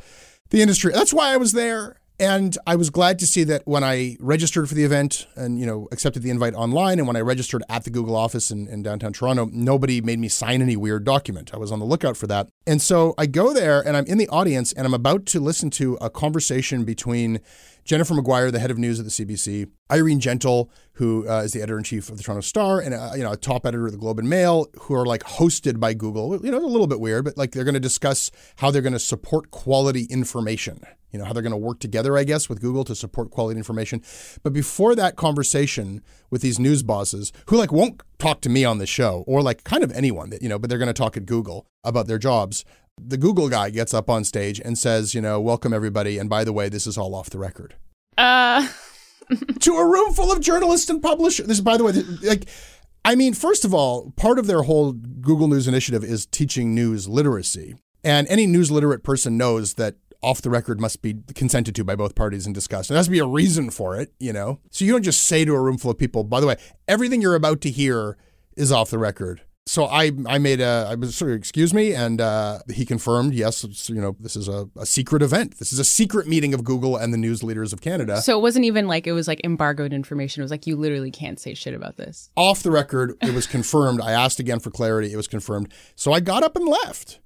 the 0.50 0.62
industry. 0.62 0.92
That's 0.92 1.12
why 1.12 1.32
I 1.32 1.36
was 1.36 1.52
there. 1.52 2.00
And 2.20 2.58
I 2.66 2.74
was 2.74 2.90
glad 2.90 3.20
to 3.20 3.26
see 3.28 3.44
that 3.44 3.62
when 3.64 3.84
I 3.84 4.16
registered 4.18 4.68
for 4.68 4.74
the 4.74 4.82
event 4.82 5.28
and, 5.36 5.60
you 5.60 5.64
know, 5.64 5.86
accepted 5.92 6.24
the 6.24 6.30
invite 6.30 6.52
online 6.54 6.98
and 6.98 7.06
when 7.06 7.14
I 7.14 7.20
registered 7.20 7.62
at 7.68 7.84
the 7.84 7.90
Google 7.90 8.16
office 8.16 8.50
in, 8.50 8.66
in, 8.66 8.82
downtown 8.82 9.12
Toronto, 9.12 9.48
nobody 9.52 10.00
made 10.00 10.18
me 10.18 10.28
sign 10.28 10.60
any 10.60 10.76
weird 10.76 11.04
document. 11.04 11.54
I 11.54 11.58
was 11.58 11.70
on 11.70 11.78
the 11.78 11.84
lookout 11.84 12.16
for 12.16 12.26
that. 12.26 12.48
And 12.66 12.82
so 12.82 13.14
I 13.16 13.26
go 13.26 13.52
there 13.54 13.86
and 13.86 13.96
I'm 13.96 14.06
in 14.06 14.18
the 14.18 14.28
audience 14.28 14.72
and 14.72 14.84
I'm 14.84 14.94
about 14.94 15.26
to 15.26 15.38
listen 15.38 15.70
to 15.70 15.96
a 16.00 16.10
conversation 16.10 16.84
between 16.84 17.40
Jennifer 17.88 18.12
McGuire, 18.12 18.52
the 18.52 18.58
head 18.58 18.70
of 18.70 18.76
news 18.76 19.00
at 19.00 19.06
the 19.06 19.10
CBC, 19.10 19.70
Irene 19.90 20.20
Gentle, 20.20 20.70
who 20.92 21.26
uh, 21.26 21.40
is 21.40 21.54
the 21.54 21.62
editor 21.62 21.78
in 21.78 21.84
chief 21.84 22.10
of 22.10 22.18
the 22.18 22.22
Toronto 22.22 22.42
Star, 22.42 22.80
and 22.80 22.92
uh, 22.94 23.12
you 23.16 23.22
know 23.22 23.32
a 23.32 23.36
top 23.36 23.64
editor 23.64 23.86
of 23.86 23.92
the 23.92 23.98
Globe 23.98 24.18
and 24.18 24.28
Mail, 24.28 24.66
who 24.80 24.94
are 24.94 25.06
like 25.06 25.22
hosted 25.22 25.80
by 25.80 25.94
Google. 25.94 26.38
You 26.44 26.50
know, 26.50 26.58
a 26.58 26.66
little 26.66 26.86
bit 26.86 27.00
weird, 27.00 27.24
but 27.24 27.38
like 27.38 27.52
they're 27.52 27.64
going 27.64 27.72
to 27.72 27.80
discuss 27.80 28.30
how 28.56 28.70
they're 28.70 28.82
going 28.82 28.92
to 28.92 28.98
support 28.98 29.50
quality 29.50 30.04
information 30.10 30.82
you 31.10 31.18
know, 31.18 31.24
how 31.24 31.32
they're 31.32 31.42
going 31.42 31.52
to 31.52 31.56
work 31.56 31.80
together, 31.80 32.18
I 32.18 32.24
guess, 32.24 32.48
with 32.48 32.60
Google 32.60 32.84
to 32.84 32.94
support 32.94 33.30
quality 33.30 33.56
information. 33.56 34.02
But 34.42 34.52
before 34.52 34.94
that 34.94 35.16
conversation 35.16 36.02
with 36.30 36.42
these 36.42 36.58
news 36.58 36.82
bosses 36.82 37.32
who 37.46 37.56
like 37.56 37.72
won't 37.72 38.02
talk 38.18 38.40
to 38.42 38.48
me 38.48 38.64
on 38.64 38.78
the 38.78 38.86
show 38.86 39.24
or 39.26 39.42
like 39.42 39.64
kind 39.64 39.82
of 39.82 39.92
anyone 39.92 40.30
that, 40.30 40.42
you 40.42 40.48
know, 40.48 40.58
but 40.58 40.68
they're 40.68 40.78
going 40.78 40.88
to 40.88 40.92
talk 40.92 41.16
at 41.16 41.26
Google 41.26 41.66
about 41.82 42.06
their 42.08 42.18
jobs. 42.18 42.64
The 43.06 43.16
Google 43.16 43.48
guy 43.48 43.70
gets 43.70 43.94
up 43.94 44.10
on 44.10 44.24
stage 44.24 44.60
and 44.60 44.76
says, 44.78 45.14
you 45.14 45.20
know, 45.20 45.40
welcome 45.40 45.72
everybody. 45.72 46.18
And 46.18 46.28
by 46.28 46.44
the 46.44 46.52
way, 46.52 46.68
this 46.68 46.86
is 46.86 46.98
all 46.98 47.14
off 47.14 47.30
the 47.30 47.38
record. 47.38 47.74
Uh, 48.16 48.68
to 49.60 49.76
a 49.76 49.86
room 49.86 50.12
full 50.12 50.32
of 50.32 50.40
journalists 50.40 50.90
and 50.90 51.02
publishers. 51.02 51.46
This, 51.46 51.60
by 51.60 51.76
the 51.76 51.84
way, 51.84 51.92
like, 52.22 52.48
I 53.04 53.14
mean, 53.14 53.34
first 53.34 53.64
of 53.64 53.72
all, 53.72 54.12
part 54.16 54.38
of 54.38 54.46
their 54.46 54.62
whole 54.62 54.92
Google 54.92 55.48
News 55.48 55.68
initiative 55.68 56.04
is 56.04 56.26
teaching 56.26 56.74
news 56.74 57.08
literacy. 57.08 57.76
And 58.04 58.28
any 58.28 58.46
news 58.46 58.70
literate 58.70 59.02
person 59.02 59.36
knows 59.36 59.74
that 59.74 59.96
off 60.22 60.42
the 60.42 60.50
record 60.50 60.80
must 60.80 61.00
be 61.00 61.16
consented 61.34 61.74
to 61.76 61.84
by 61.84 61.94
both 61.94 62.14
parties 62.14 62.46
and 62.46 62.54
discussed. 62.54 62.88
There 62.88 62.96
has 62.96 63.06
to 63.06 63.12
be 63.12 63.18
a 63.18 63.26
reason 63.26 63.70
for 63.70 63.96
it, 63.96 64.12
you 64.18 64.32
know? 64.32 64.58
So 64.70 64.84
you 64.84 64.92
don't 64.92 65.02
just 65.02 65.22
say 65.22 65.44
to 65.44 65.54
a 65.54 65.60
room 65.60 65.78
full 65.78 65.90
of 65.90 65.98
people, 65.98 66.24
by 66.24 66.40
the 66.40 66.46
way, 66.46 66.56
everything 66.88 67.22
you're 67.22 67.34
about 67.34 67.60
to 67.62 67.70
hear 67.70 68.16
is 68.56 68.72
off 68.72 68.90
the 68.90 68.98
record. 68.98 69.42
So 69.68 69.84
I, 69.84 70.12
I 70.26 70.38
made 70.38 70.62
a, 70.62 70.88
I 70.88 70.94
was 70.94 71.14
sort 71.14 71.32
of, 71.32 71.36
excuse 71.36 71.74
me, 71.74 71.94
and 71.94 72.22
uh, 72.22 72.60
he 72.72 72.86
confirmed, 72.86 73.34
yes, 73.34 73.66
you 73.90 74.00
know, 74.00 74.16
this 74.18 74.34
is 74.34 74.48
a, 74.48 74.66
a 74.76 74.86
secret 74.86 75.20
event. 75.20 75.58
This 75.58 75.74
is 75.74 75.78
a 75.78 75.84
secret 75.84 76.26
meeting 76.26 76.54
of 76.54 76.64
Google 76.64 76.96
and 76.96 77.12
the 77.12 77.18
news 77.18 77.42
leaders 77.42 77.74
of 77.74 77.82
Canada. 77.82 78.22
So 78.22 78.38
it 78.38 78.40
wasn't 78.40 78.64
even 78.64 78.86
like 78.86 79.06
it 79.06 79.12
was 79.12 79.28
like 79.28 79.42
embargoed 79.44 79.92
information. 79.92 80.40
It 80.40 80.44
was 80.44 80.50
like 80.50 80.66
you 80.66 80.74
literally 80.74 81.10
can't 81.10 81.38
say 81.38 81.52
shit 81.52 81.74
about 81.74 81.98
this. 81.98 82.30
Off 82.34 82.62
the 82.62 82.70
record, 82.70 83.14
it 83.20 83.34
was 83.34 83.46
confirmed. 83.46 84.00
I 84.00 84.12
asked 84.12 84.40
again 84.40 84.58
for 84.58 84.70
clarity. 84.70 85.12
It 85.12 85.16
was 85.16 85.28
confirmed. 85.28 85.70
So 85.94 86.14
I 86.14 86.20
got 86.20 86.42
up 86.42 86.56
and 86.56 86.66
left 86.66 87.20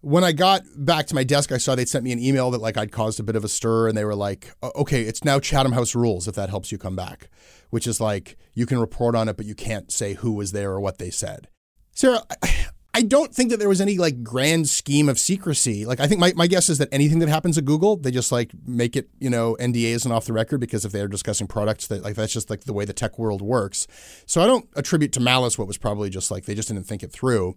when 0.00 0.24
I 0.24 0.32
got 0.32 0.62
back 0.76 1.06
to 1.06 1.14
my 1.14 1.24
desk, 1.24 1.52
I 1.52 1.58
saw 1.58 1.74
they'd 1.76 1.88
sent 1.88 2.04
me 2.04 2.10
an 2.10 2.18
email 2.18 2.50
that 2.50 2.60
like 2.60 2.76
I'd 2.76 2.90
caused 2.90 3.20
a 3.20 3.22
bit 3.22 3.36
of 3.36 3.44
a 3.44 3.48
stir, 3.48 3.86
and 3.86 3.96
they 3.96 4.04
were 4.04 4.16
like, 4.16 4.52
"Okay, 4.62 5.02
it's 5.02 5.24
now 5.24 5.38
Chatham 5.38 5.72
House 5.72 5.94
rules 5.94 6.26
if 6.26 6.34
that 6.34 6.50
helps 6.50 6.72
you 6.72 6.78
come 6.78 6.96
back," 6.96 7.28
which 7.70 7.86
is 7.86 8.00
like 8.00 8.36
you 8.52 8.66
can 8.66 8.78
report 8.78 9.14
on 9.14 9.28
it, 9.28 9.36
but 9.36 9.46
you 9.46 9.54
can't 9.54 9.92
say 9.92 10.14
who 10.14 10.32
was 10.32 10.50
there 10.50 10.72
or 10.72 10.80
what 10.80 10.98
they 10.98 11.10
said. 11.10 11.48
Sarah, 11.94 12.20
I 12.94 13.00
don't 13.00 13.34
think 13.34 13.50
that 13.50 13.58
there 13.58 13.70
was 13.70 13.80
any 13.80 13.96
like 13.96 14.22
grand 14.22 14.68
scheme 14.68 15.08
of 15.08 15.18
secrecy. 15.18 15.86
Like 15.86 15.98
I 15.98 16.06
think 16.06 16.20
my, 16.20 16.32
my 16.36 16.46
guess 16.46 16.68
is 16.68 16.76
that 16.78 16.88
anything 16.92 17.20
that 17.20 17.28
happens 17.28 17.56
at 17.56 17.64
Google, 17.64 17.96
they 17.96 18.10
just 18.10 18.30
like 18.30 18.52
make 18.66 18.96
it, 18.96 19.08
you 19.18 19.30
know, 19.30 19.56
NDAs 19.58 20.04
and 20.04 20.12
off 20.12 20.26
the 20.26 20.34
record 20.34 20.60
because 20.60 20.84
if 20.84 20.92
they're 20.92 21.08
discussing 21.08 21.46
products, 21.46 21.86
that 21.86 22.02
like 22.02 22.16
that's 22.16 22.34
just 22.34 22.50
like 22.50 22.64
the 22.64 22.74
way 22.74 22.84
the 22.84 22.92
tech 22.92 23.18
world 23.18 23.40
works. 23.40 23.86
So 24.26 24.42
I 24.42 24.46
don't 24.46 24.68
attribute 24.76 25.12
to 25.12 25.20
malice 25.20 25.58
what 25.58 25.68
was 25.68 25.78
probably 25.78 26.10
just 26.10 26.30
like 26.30 26.44
they 26.44 26.54
just 26.54 26.68
didn't 26.68 26.84
think 26.84 27.02
it 27.02 27.12
through. 27.12 27.56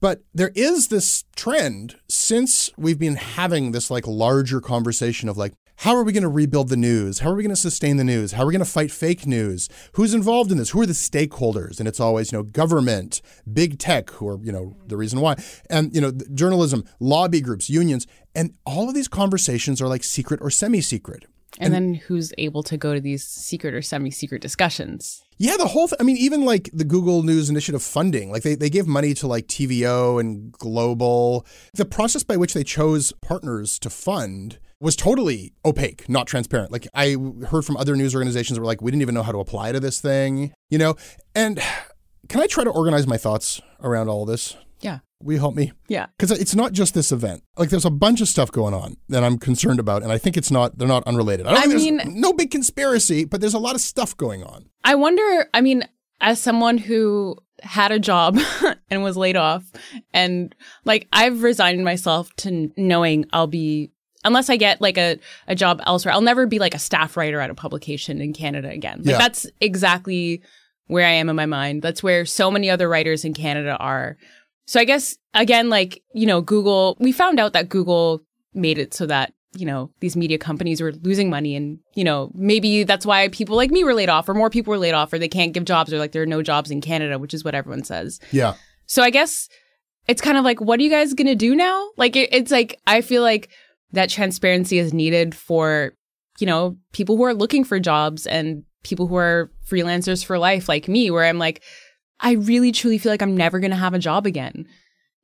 But 0.00 0.22
there 0.32 0.52
is 0.54 0.88
this 0.88 1.24
trend 1.36 1.96
since 2.08 2.70
we've 2.78 2.98
been 2.98 3.16
having 3.16 3.72
this 3.72 3.90
like 3.90 4.06
larger 4.06 4.62
conversation 4.62 5.28
of 5.28 5.36
like, 5.36 5.52
how 5.80 5.96
are 5.96 6.04
we 6.04 6.12
going 6.12 6.22
to 6.22 6.28
rebuild 6.28 6.68
the 6.68 6.76
news? 6.76 7.20
How 7.20 7.30
are 7.30 7.34
we 7.34 7.42
going 7.42 7.54
to 7.54 7.56
sustain 7.56 7.96
the 7.96 8.04
news? 8.04 8.32
How 8.32 8.42
are 8.42 8.46
we 8.46 8.52
going 8.52 8.64
to 8.64 8.70
fight 8.70 8.90
fake 8.90 9.26
news? 9.26 9.66
Who's 9.94 10.12
involved 10.12 10.52
in 10.52 10.58
this? 10.58 10.70
Who 10.70 10.80
are 10.82 10.86
the 10.86 10.92
stakeholders? 10.92 11.78
And 11.78 11.88
it's 11.88 11.98
always, 11.98 12.30
you 12.30 12.36
know, 12.36 12.42
government, 12.42 13.22
big 13.50 13.78
tech, 13.78 14.10
who 14.10 14.28
are, 14.28 14.38
you 14.42 14.52
know, 14.52 14.76
the 14.88 14.98
reason 14.98 15.22
why, 15.22 15.36
and, 15.70 15.94
you 15.94 16.02
know, 16.02 16.12
journalism, 16.34 16.84
lobby 17.00 17.40
groups, 17.40 17.70
unions. 17.70 18.06
And 18.34 18.52
all 18.66 18.90
of 18.90 18.94
these 18.94 19.08
conversations 19.08 19.80
are 19.80 19.88
like 19.88 20.04
secret 20.04 20.40
or 20.42 20.50
semi 20.50 20.82
secret. 20.82 21.24
And, 21.58 21.74
and, 21.74 21.74
then 21.74 21.94
who's 21.94 22.34
able 22.36 22.62
to 22.64 22.76
go 22.76 22.92
to 22.92 23.00
these 23.00 23.24
secret 23.24 23.72
or 23.72 23.80
semi 23.80 24.10
secret 24.10 24.42
discussions? 24.42 25.24
Yeah, 25.38 25.56
the 25.56 25.66
whole. 25.66 25.88
Th- 25.88 25.96
I 25.98 26.04
mean, 26.04 26.18
even 26.18 26.44
like 26.44 26.68
the 26.74 26.84
Google 26.84 27.22
News 27.22 27.48
Initiative 27.48 27.82
funding, 27.82 28.30
like 28.30 28.42
they 28.42 28.54
they 28.54 28.70
give 28.70 28.86
money 28.86 29.14
to 29.14 29.26
like 29.26 29.48
TVO 29.48 30.20
and 30.20 30.52
Global. 30.52 31.44
The 31.74 31.86
process 31.86 32.22
by 32.22 32.36
which 32.36 32.54
they 32.54 32.62
chose 32.62 33.12
partners 33.20 33.80
to 33.80 33.90
fund 33.90 34.58
was 34.80 34.96
totally 34.96 35.52
opaque, 35.64 36.08
not 36.08 36.26
transparent. 36.26 36.72
Like 36.72 36.88
I 36.94 37.16
heard 37.48 37.64
from 37.64 37.76
other 37.76 37.94
news 37.96 38.14
organizations 38.14 38.56
that 38.56 38.60
were 38.60 38.66
like, 38.66 38.80
we 38.80 38.90
didn't 38.90 39.02
even 39.02 39.14
know 39.14 39.22
how 39.22 39.32
to 39.32 39.38
apply 39.38 39.72
to 39.72 39.80
this 39.80 40.00
thing, 40.00 40.52
you 40.70 40.78
know. 40.78 40.96
And 41.34 41.60
can 42.28 42.40
I 42.40 42.46
try 42.46 42.64
to 42.64 42.70
organize 42.70 43.06
my 43.06 43.16
thoughts 43.16 43.60
around 43.82 44.08
all 44.08 44.24
this? 44.24 44.56
Yeah. 44.80 45.00
Will 45.22 45.34
you 45.34 45.38
help 45.38 45.54
me? 45.54 45.72
Yeah. 45.88 46.06
Because 46.16 46.30
it's 46.40 46.54
not 46.54 46.72
just 46.72 46.94
this 46.94 47.12
event. 47.12 47.42
Like 47.58 47.68
there's 47.68 47.84
a 47.84 47.90
bunch 47.90 48.22
of 48.22 48.28
stuff 48.28 48.50
going 48.50 48.72
on 48.72 48.96
that 49.10 49.22
I'm 49.22 49.38
concerned 49.38 49.78
about, 49.78 50.02
and 50.02 50.10
I 50.10 50.16
think 50.16 50.36
it's 50.36 50.50
not. 50.50 50.78
They're 50.78 50.88
not 50.88 51.04
unrelated. 51.06 51.46
I, 51.46 51.62
I 51.62 51.66
mean, 51.66 52.00
no 52.06 52.32
big 52.32 52.50
conspiracy, 52.50 53.26
but 53.26 53.42
there's 53.42 53.54
a 53.54 53.58
lot 53.58 53.74
of 53.74 53.82
stuff 53.82 54.16
going 54.16 54.42
on. 54.42 54.70
I 54.82 54.94
wonder. 54.94 55.48
I 55.52 55.60
mean, 55.60 55.84
as 56.22 56.40
someone 56.40 56.78
who 56.78 57.36
had 57.62 57.92
a 57.92 57.98
job 57.98 58.38
and 58.90 59.02
was 59.02 59.18
laid 59.18 59.36
off, 59.36 59.70
and 60.14 60.54
like 60.86 61.06
I've 61.12 61.42
resigned 61.42 61.84
myself 61.84 62.34
to 62.36 62.72
knowing 62.78 63.26
I'll 63.34 63.46
be 63.46 63.90
unless 64.24 64.50
I 64.50 64.56
get 64.56 64.80
like 64.80 64.98
a, 64.98 65.18
a 65.46 65.54
job 65.54 65.80
elsewhere, 65.86 66.14
I'll 66.14 66.20
never 66.20 66.46
be 66.46 66.58
like 66.58 66.74
a 66.74 66.78
staff 66.78 67.16
writer 67.16 67.40
at 67.40 67.50
a 67.50 67.54
publication 67.54 68.20
in 68.20 68.32
Canada 68.32 68.68
again. 68.68 68.98
Like 68.98 69.06
yeah. 69.06 69.18
that's 69.18 69.46
exactly 69.60 70.42
where 70.86 71.06
I 71.06 71.12
am 71.12 71.28
in 71.28 71.36
my 71.36 71.46
mind. 71.46 71.82
That's 71.82 72.02
where 72.02 72.26
so 72.26 72.50
many 72.50 72.68
other 72.68 72.88
writers 72.88 73.24
in 73.24 73.32
Canada 73.34 73.76
are. 73.76 74.16
So 74.66 74.80
I 74.80 74.84
guess 74.84 75.16
again, 75.34 75.70
like, 75.70 76.02
you 76.12 76.26
know, 76.26 76.40
Google, 76.40 76.96
we 77.00 77.12
found 77.12 77.40
out 77.40 77.52
that 77.54 77.68
Google 77.68 78.20
made 78.54 78.78
it 78.78 78.92
so 78.94 79.06
that, 79.06 79.32
you 79.56 79.66
know, 79.66 79.90
these 80.00 80.16
media 80.16 80.38
companies 80.38 80.80
were 80.80 80.92
losing 80.92 81.28
money 81.30 81.56
and, 81.56 81.80
you 81.94 82.04
know, 82.04 82.30
maybe 82.34 82.84
that's 82.84 83.06
why 83.06 83.28
people 83.28 83.56
like 83.56 83.70
me 83.70 83.82
were 83.82 83.94
laid 83.94 84.08
off 84.08 84.28
or 84.28 84.34
more 84.34 84.50
people 84.50 84.70
were 84.70 84.78
laid 84.78 84.92
off 84.92 85.12
or 85.12 85.18
they 85.18 85.28
can't 85.28 85.52
give 85.52 85.64
jobs 85.64 85.92
or 85.92 85.98
like 85.98 86.12
there 86.12 86.22
are 86.22 86.26
no 86.26 86.42
jobs 86.42 86.70
in 86.70 86.80
Canada, 86.80 87.18
which 87.18 87.34
is 87.34 87.44
what 87.44 87.54
everyone 87.54 87.82
says. 87.82 88.20
Yeah. 88.30 88.54
So 88.86 89.02
I 89.02 89.10
guess 89.10 89.48
it's 90.06 90.20
kind 90.20 90.38
of 90.38 90.44
like, 90.44 90.60
what 90.60 90.78
are 90.78 90.82
you 90.82 90.90
guys 90.90 91.14
going 91.14 91.26
to 91.28 91.34
do 91.34 91.54
now? 91.54 91.90
Like, 91.96 92.16
it, 92.16 92.32
it's 92.32 92.50
like, 92.50 92.80
I 92.86 93.00
feel 93.00 93.22
like 93.22 93.50
that 93.92 94.10
transparency 94.10 94.78
is 94.78 94.92
needed 94.94 95.34
for, 95.34 95.92
you 96.38 96.46
know, 96.46 96.76
people 96.92 97.16
who 97.16 97.24
are 97.24 97.34
looking 97.34 97.64
for 97.64 97.80
jobs 97.80 98.26
and 98.26 98.64
people 98.82 99.06
who 99.06 99.16
are 99.16 99.50
freelancers 99.68 100.24
for 100.24 100.38
life 100.38 100.68
like 100.68 100.88
me, 100.88 101.10
where 101.10 101.24
I'm 101.24 101.38
like, 101.38 101.62
I 102.20 102.32
really 102.32 102.72
truly 102.72 102.98
feel 102.98 103.12
like 103.12 103.22
I'm 103.22 103.36
never 103.36 103.58
going 103.60 103.70
to 103.70 103.76
have 103.76 103.94
a 103.94 103.98
job 103.98 104.26
again. 104.26 104.66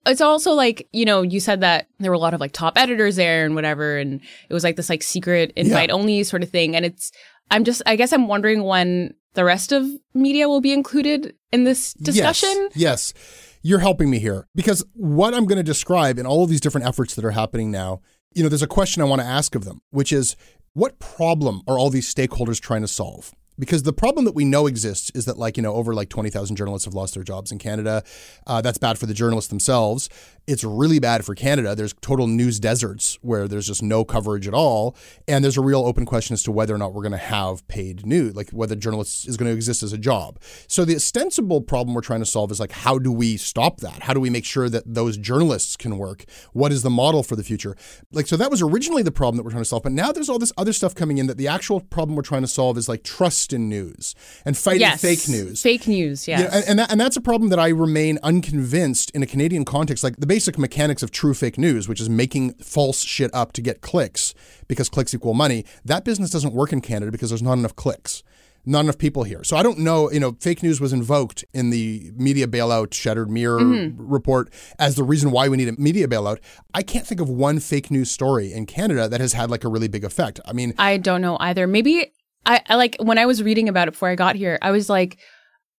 it's 0.06 0.20
also 0.20 0.52
like, 0.52 0.88
you 0.92 1.04
know, 1.04 1.22
you 1.22 1.40
said 1.40 1.60
that 1.60 1.88
there 1.98 2.10
were 2.10 2.16
a 2.16 2.18
lot 2.18 2.34
of 2.34 2.40
like 2.40 2.52
top 2.52 2.78
editors 2.78 3.16
there 3.16 3.44
and 3.44 3.54
whatever. 3.54 3.98
And 3.98 4.20
it 4.48 4.54
was 4.54 4.64
like 4.64 4.76
this 4.76 4.88
like 4.88 5.02
secret 5.02 5.52
invite 5.56 5.90
only 5.90 6.22
sort 6.24 6.42
of 6.42 6.50
thing. 6.50 6.76
And 6.76 6.84
it's, 6.84 7.10
I'm 7.50 7.64
just, 7.64 7.82
I 7.86 7.96
guess 7.96 8.12
I'm 8.12 8.28
wondering 8.28 8.62
when 8.64 9.14
the 9.34 9.44
rest 9.44 9.72
of 9.72 9.86
media 10.14 10.48
will 10.48 10.60
be 10.60 10.72
included 10.72 11.34
in 11.52 11.64
this 11.64 11.92
discussion. 11.94 12.68
Yes. 12.74 13.12
yes. 13.14 13.52
You're 13.62 13.80
helping 13.80 14.10
me 14.10 14.20
here 14.20 14.46
because 14.54 14.84
what 14.94 15.34
I'm 15.34 15.44
going 15.44 15.56
to 15.56 15.64
describe 15.64 16.18
in 16.18 16.26
all 16.26 16.44
of 16.44 16.50
these 16.50 16.60
different 16.60 16.86
efforts 16.86 17.16
that 17.16 17.24
are 17.24 17.32
happening 17.32 17.72
now, 17.72 18.00
you 18.36 18.42
know, 18.42 18.48
there's 18.48 18.62
a 18.62 18.66
question 18.66 19.02
I 19.02 19.06
want 19.06 19.22
to 19.22 19.26
ask 19.26 19.54
of 19.54 19.64
them, 19.64 19.80
which 19.90 20.12
is 20.12 20.36
what 20.74 20.98
problem 20.98 21.62
are 21.66 21.78
all 21.78 21.88
these 21.88 22.12
stakeholders 22.12 22.60
trying 22.60 22.82
to 22.82 22.88
solve? 22.88 23.34
because 23.58 23.82
the 23.82 23.92
problem 23.92 24.24
that 24.24 24.34
we 24.34 24.44
know 24.44 24.66
exists 24.66 25.10
is 25.14 25.24
that 25.24 25.38
like 25.38 25.56
you 25.56 25.62
know 25.62 25.74
over 25.74 25.94
like 25.94 26.08
20,000 26.08 26.56
journalists 26.56 26.84
have 26.84 26.94
lost 26.94 27.14
their 27.14 27.22
jobs 27.22 27.52
in 27.52 27.58
Canada. 27.58 28.02
Uh, 28.46 28.60
that's 28.60 28.78
bad 28.78 28.98
for 28.98 29.06
the 29.06 29.14
journalists 29.14 29.48
themselves. 29.48 30.08
It's 30.46 30.62
really 30.62 31.00
bad 31.00 31.24
for 31.24 31.34
Canada. 31.34 31.74
There's 31.74 31.92
total 32.00 32.26
news 32.26 32.60
deserts 32.60 33.18
where 33.20 33.48
there's 33.48 33.66
just 33.66 33.82
no 33.82 34.04
coverage 34.04 34.46
at 34.46 34.54
all, 34.54 34.96
and 35.26 35.42
there's 35.42 35.56
a 35.56 35.62
real 35.62 35.84
open 35.84 36.06
question 36.06 36.34
as 36.34 36.42
to 36.44 36.52
whether 36.52 36.74
or 36.74 36.78
not 36.78 36.94
we're 36.94 37.02
going 37.02 37.12
to 37.12 37.18
have 37.18 37.66
paid 37.66 38.06
news, 38.06 38.36
like 38.36 38.50
whether 38.50 38.76
journalists 38.76 39.26
is 39.26 39.36
going 39.36 39.50
to 39.50 39.54
exist 39.54 39.82
as 39.82 39.92
a 39.92 39.98
job. 39.98 40.38
So 40.68 40.84
the 40.84 40.94
ostensible 40.94 41.62
problem 41.62 41.94
we're 41.94 42.00
trying 42.00 42.20
to 42.20 42.26
solve 42.26 42.50
is 42.50 42.60
like 42.60 42.72
how 42.72 42.98
do 42.98 43.10
we 43.10 43.36
stop 43.36 43.78
that? 43.78 44.02
How 44.02 44.14
do 44.14 44.20
we 44.20 44.30
make 44.30 44.44
sure 44.44 44.68
that 44.68 44.84
those 44.86 45.16
journalists 45.16 45.76
can 45.76 45.98
work? 45.98 46.24
What 46.52 46.70
is 46.70 46.82
the 46.82 46.90
model 46.90 47.22
for 47.22 47.34
the 47.34 47.44
future? 47.44 47.76
Like 48.12 48.26
so 48.26 48.36
that 48.36 48.50
was 48.50 48.62
originally 48.62 49.02
the 49.02 49.12
problem 49.12 49.36
that 49.38 49.42
we're 49.42 49.50
trying 49.50 49.64
to 49.64 49.68
solve, 49.68 49.82
but 49.82 49.92
now 49.92 50.12
there's 50.12 50.28
all 50.28 50.38
this 50.38 50.52
other 50.56 50.72
stuff 50.72 50.94
coming 50.94 51.18
in 51.18 51.26
that 51.26 51.38
the 51.38 51.48
actual 51.48 51.80
problem 51.80 52.14
we're 52.14 52.22
trying 52.22 52.42
to 52.42 52.48
solve 52.48 52.78
is 52.78 52.88
like 52.88 53.02
trust 53.02 53.52
in 53.52 53.68
news 53.68 54.14
and 54.44 54.56
fighting 54.56 54.82
yes. 54.82 55.00
fake 55.00 55.28
news. 55.28 55.62
Fake 55.62 55.88
news, 55.88 56.28
yes. 56.28 56.54
and, 56.54 56.64
and, 56.68 56.78
that, 56.78 56.92
and 56.92 57.00
that's 57.00 57.16
a 57.16 57.20
problem 57.20 57.50
that 57.50 57.58
I 57.58 57.68
remain 57.68 58.18
unconvinced 58.22 59.10
in 59.10 59.22
a 59.22 59.26
Canadian 59.26 59.64
context. 59.64 60.04
Like 60.04 60.16
the 60.16 60.26
basic 60.36 60.58
mechanics 60.58 61.02
of 61.02 61.10
true 61.10 61.32
fake 61.32 61.56
news, 61.56 61.88
which 61.88 61.98
is 61.98 62.10
making 62.10 62.52
false 62.54 63.02
shit 63.02 63.30
up 63.32 63.52
to 63.52 63.62
get 63.62 63.80
clicks 63.80 64.34
because 64.68 64.90
clicks 64.90 65.14
equal 65.14 65.32
money, 65.32 65.64
that 65.82 66.04
business 66.04 66.28
doesn't 66.28 66.52
work 66.52 66.74
in 66.74 66.82
Canada 66.82 67.10
because 67.10 67.30
there's 67.30 67.40
not 67.40 67.54
enough 67.54 67.74
clicks 67.74 68.22
not 68.68 68.80
enough 68.80 68.98
people 68.98 69.22
here. 69.22 69.44
So 69.44 69.56
I 69.56 69.62
don't 69.62 69.78
know, 69.78 70.10
you 70.10 70.18
know, 70.18 70.36
fake 70.40 70.60
news 70.60 70.80
was 70.80 70.92
invoked 70.92 71.44
in 71.54 71.70
the 71.70 72.10
media 72.16 72.48
bailout 72.48 72.92
shattered 72.92 73.30
mirror 73.30 73.60
mm-hmm. 73.60 73.94
report 73.96 74.52
as 74.76 74.96
the 74.96 75.04
reason 75.04 75.30
why 75.30 75.48
we 75.48 75.56
need 75.56 75.68
a 75.68 75.80
media 75.80 76.08
bailout. 76.08 76.38
I 76.74 76.82
can't 76.82 77.06
think 77.06 77.20
of 77.20 77.28
one 77.28 77.60
fake 77.60 77.92
news 77.92 78.10
story 78.10 78.52
in 78.52 78.66
Canada 78.66 79.08
that 79.08 79.20
has 79.20 79.34
had 79.34 79.52
like 79.52 79.62
a 79.62 79.68
really 79.68 79.86
big 79.86 80.02
effect. 80.02 80.40
I 80.44 80.52
mean, 80.52 80.74
I 80.78 80.96
don't 80.96 81.22
know 81.22 81.36
either. 81.38 81.68
Maybe 81.68 82.12
I, 82.44 82.60
I 82.68 82.74
like 82.74 82.96
when 82.98 83.18
I 83.18 83.26
was 83.26 83.40
reading 83.40 83.68
about 83.68 83.86
it 83.86 83.92
before 83.92 84.08
I 84.08 84.16
got 84.16 84.34
here, 84.34 84.58
I 84.60 84.72
was 84.72 84.90
like, 84.90 85.16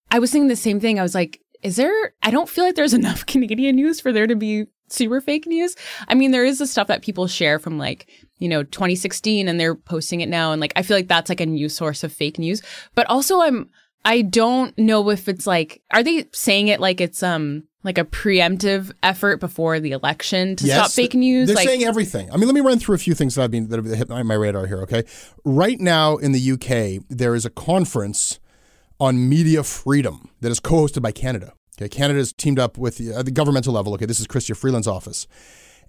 I 0.09 0.19
was 0.19 0.31
thinking 0.31 0.47
the 0.47 0.55
same 0.55 0.79
thing. 0.79 0.97
I 0.97 1.03
was 1.03 1.13
like, 1.13 1.41
is 1.61 1.75
there, 1.75 2.13
I 2.23 2.31
don't 2.31 2.49
feel 2.49 2.63
like 2.63 2.75
there's 2.75 2.93
enough 2.95 3.25
Canadian 3.25 3.75
news 3.75 3.99
for 3.99 4.11
there 4.11 4.27
to 4.27 4.35
be 4.35 4.65
super 4.89 5.21
fake 5.21 5.45
news. 5.45 5.75
I 6.07 6.15
mean, 6.15 6.31
there 6.31 6.45
is 6.45 6.59
the 6.59 6.67
stuff 6.67 6.87
that 6.87 7.01
people 7.01 7.27
share 7.27 7.59
from 7.59 7.77
like, 7.77 8.09
you 8.39 8.47
know, 8.47 8.63
2016 8.63 9.47
and 9.47 9.59
they're 9.59 9.75
posting 9.75 10.21
it 10.21 10.29
now. 10.29 10.51
And 10.51 10.61
like, 10.61 10.73
I 10.75 10.81
feel 10.81 10.97
like 10.97 11.07
that's 11.07 11.29
like 11.29 11.41
a 11.41 11.45
new 11.45 11.69
source 11.69 12.03
of 12.03 12.13
fake 12.13 12.39
news. 12.39 12.61
But 12.95 13.07
also, 13.07 13.41
I'm, 13.41 13.69
I 14.05 14.21
don't 14.21 14.77
know 14.77 15.09
if 15.09 15.27
it's 15.27 15.45
like, 15.45 15.81
are 15.91 16.03
they 16.03 16.25
saying 16.31 16.69
it 16.69 16.79
like 16.79 17.01
it's, 17.01 17.21
um, 17.21 17.63
like 17.83 17.97
a 17.97 18.03
preemptive 18.03 18.91
effort 19.01 19.39
before 19.39 19.79
the 19.79 19.91
election 19.91 20.57
to 20.57 20.65
yes, 20.65 20.77
stop 20.77 20.91
fake 20.91 21.13
news? 21.13 21.47
They're 21.47 21.55
like, 21.55 21.67
saying 21.67 21.85
everything. 21.85 22.29
I 22.31 22.35
mean, 22.35 22.45
let 22.45 22.53
me 22.53 22.61
run 22.61 22.79
through 22.79 22.95
a 22.95 22.99
few 22.99 23.13
things 23.13 23.35
that 23.35 23.43
I've 23.43 23.51
been 23.51 23.69
that 23.69 23.77
have 23.77 23.85
hit 23.85 24.09
my 24.09 24.33
radar 24.33 24.67
here. 24.67 24.81
Okay, 24.81 25.03
right 25.45 25.79
now 25.79 26.17
in 26.17 26.33
the 26.33 26.51
UK, 26.51 27.03
there 27.09 27.33
is 27.33 27.45
a 27.45 27.49
conference 27.49 28.39
on 28.99 29.29
media 29.29 29.63
freedom 29.63 30.29
that 30.41 30.51
is 30.51 30.59
co-hosted 30.59 31.01
by 31.01 31.11
Canada. 31.11 31.53
Okay, 31.79 31.89
Canada 31.89 32.19
has 32.19 32.33
teamed 32.33 32.59
up 32.59 32.77
with 32.77 32.97
the, 32.97 33.13
uh, 33.13 33.21
the 33.21 33.31
governmental 33.31 33.73
level. 33.73 33.93
Okay, 33.93 34.05
this 34.05 34.19
is 34.19 34.27
Chrystia 34.27 34.57
Freeland's 34.57 34.87
office, 34.87 35.27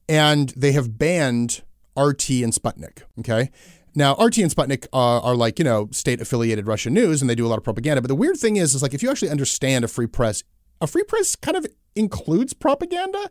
and 0.09 0.51
they 0.51 0.73
have 0.73 0.99
banned 0.99 1.63
RT 1.97 2.31
and 2.31 2.53
Sputnik. 2.53 3.03
Okay. 3.21 3.51
Now, 3.95 4.13
RT 4.15 4.39
and 4.39 4.55
Sputnik 4.55 4.87
uh, 4.93 5.21
are 5.21 5.35
like, 5.35 5.59
you 5.59 5.65
know, 5.65 5.89
state 5.91 6.21
affiliated 6.21 6.69
Russian 6.69 6.95
news 6.95 7.21
and 7.21 7.29
they 7.29 7.35
do 7.35 7.45
a 7.45 7.49
lot 7.49 7.59
of 7.59 7.65
propaganda. 7.65 8.01
But 8.01 8.09
the 8.09 8.15
weird 8.15 8.37
thing 8.37 8.57
is, 8.57 8.75
is 8.75 8.83
like 8.83 8.95
if 8.95 9.03
you 9.03 9.11
actually 9.11 9.31
understand 9.31 9.85
a 9.85 9.89
free 9.89 10.07
press, 10.07 10.45
a 10.81 10.87
free 10.87 11.03
press 11.03 11.35
kind 11.35 11.57
of 11.57 11.67
includes 11.97 12.55
propaganda. 12.55 13.29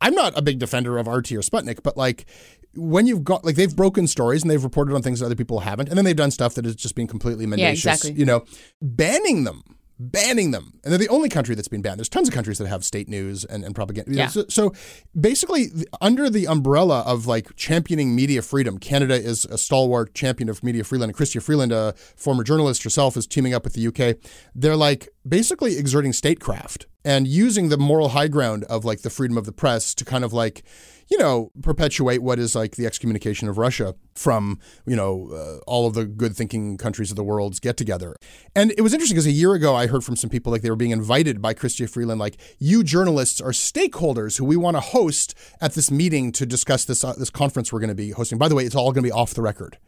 I'm 0.00 0.14
not 0.14 0.36
a 0.36 0.42
big 0.42 0.58
defender 0.58 0.98
of 0.98 1.06
RT 1.06 1.32
or 1.32 1.40
Sputnik, 1.40 1.82
but 1.82 1.96
like 1.96 2.26
when 2.74 3.06
you've 3.06 3.24
got 3.24 3.44
like 3.44 3.56
they've 3.56 3.74
broken 3.74 4.06
stories 4.06 4.42
and 4.42 4.50
they've 4.50 4.62
reported 4.62 4.94
on 4.94 5.02
things 5.02 5.20
that 5.20 5.26
other 5.26 5.34
people 5.34 5.60
haven't, 5.60 5.88
and 5.88 5.98
then 5.98 6.04
they've 6.04 6.16
done 6.16 6.30
stuff 6.30 6.54
that 6.54 6.66
is 6.66 6.74
just 6.74 6.94
being 6.94 7.08
completely 7.08 7.46
mendacious. 7.46 7.84
Yeah, 7.84 7.92
exactly. 7.92 8.18
You 8.18 8.26
know, 8.26 8.44
banning 8.80 9.44
them 9.44 9.62
banning 10.00 10.50
them. 10.50 10.72
And 10.82 10.90
they're 10.90 10.98
the 10.98 11.08
only 11.08 11.28
country 11.28 11.54
that's 11.54 11.68
been 11.68 11.82
banned. 11.82 11.98
There's 11.98 12.08
tons 12.08 12.26
of 12.26 12.34
countries 12.34 12.56
that 12.58 12.66
have 12.66 12.84
state 12.84 13.06
news 13.06 13.44
and, 13.44 13.62
and 13.62 13.74
propaganda. 13.74 14.10
Yeah. 14.10 14.28
So, 14.28 14.46
so, 14.48 14.72
basically, 15.18 15.66
under 16.00 16.30
the 16.30 16.46
umbrella 16.46 17.00
of 17.00 17.26
like 17.26 17.54
championing 17.54 18.16
media 18.16 18.40
freedom, 18.40 18.78
Canada 18.78 19.14
is 19.14 19.44
a 19.44 19.58
stalwart 19.58 20.14
champion 20.14 20.48
of 20.48 20.64
media 20.64 20.82
freedom. 20.82 21.10
And 21.10 21.16
Chrystia 21.16 21.42
Freeland, 21.42 21.70
a 21.70 21.92
former 22.16 22.42
journalist 22.42 22.82
herself, 22.82 23.16
is 23.16 23.26
teaming 23.26 23.52
up 23.52 23.62
with 23.62 23.74
the 23.74 23.86
UK. 23.86 24.16
They're 24.54 24.76
like 24.76 25.10
basically 25.28 25.76
exerting 25.76 26.14
statecraft 26.14 26.86
and 27.04 27.28
using 27.28 27.68
the 27.68 27.76
moral 27.76 28.10
high 28.10 28.28
ground 28.28 28.64
of 28.64 28.84
like 28.86 29.02
the 29.02 29.10
freedom 29.10 29.36
of 29.36 29.44
the 29.44 29.52
press 29.52 29.94
to 29.94 30.04
kind 30.04 30.24
of 30.24 30.32
like 30.32 30.64
you 31.10 31.18
know, 31.18 31.50
perpetuate 31.60 32.22
what 32.22 32.38
is 32.38 32.54
like 32.54 32.76
the 32.76 32.86
excommunication 32.86 33.48
of 33.48 33.58
Russia 33.58 33.96
from, 34.14 34.60
you 34.86 34.94
know, 34.94 35.28
uh, 35.32 35.58
all 35.66 35.88
of 35.88 35.94
the 35.94 36.06
good 36.06 36.36
thinking 36.36 36.76
countries 36.76 37.10
of 37.10 37.16
the 37.16 37.24
world's 37.24 37.58
get 37.58 37.76
together. 37.76 38.14
And 38.54 38.72
it 38.78 38.82
was 38.82 38.94
interesting 38.94 39.16
because 39.16 39.26
a 39.26 39.32
year 39.32 39.54
ago 39.54 39.74
I 39.74 39.88
heard 39.88 40.04
from 40.04 40.14
some 40.14 40.30
people 40.30 40.52
like 40.52 40.62
they 40.62 40.70
were 40.70 40.76
being 40.76 40.92
invited 40.92 41.42
by 41.42 41.52
Chrystia 41.52 41.90
Freeland, 41.90 42.20
like, 42.20 42.36
you 42.58 42.84
journalists 42.84 43.40
are 43.40 43.50
stakeholders 43.50 44.38
who 44.38 44.44
we 44.44 44.56
want 44.56 44.76
to 44.76 44.80
host 44.80 45.34
at 45.60 45.74
this 45.74 45.90
meeting 45.90 46.30
to 46.32 46.46
discuss 46.46 46.84
this, 46.84 47.02
uh, 47.02 47.14
this 47.14 47.30
conference 47.30 47.72
we're 47.72 47.80
going 47.80 47.88
to 47.88 47.94
be 47.94 48.10
hosting. 48.10 48.38
By 48.38 48.48
the 48.48 48.54
way, 48.54 48.64
it's 48.64 48.76
all 48.76 48.92
going 48.92 49.02
to 49.02 49.08
be 49.08 49.12
off 49.12 49.34
the 49.34 49.42
record. 49.42 49.78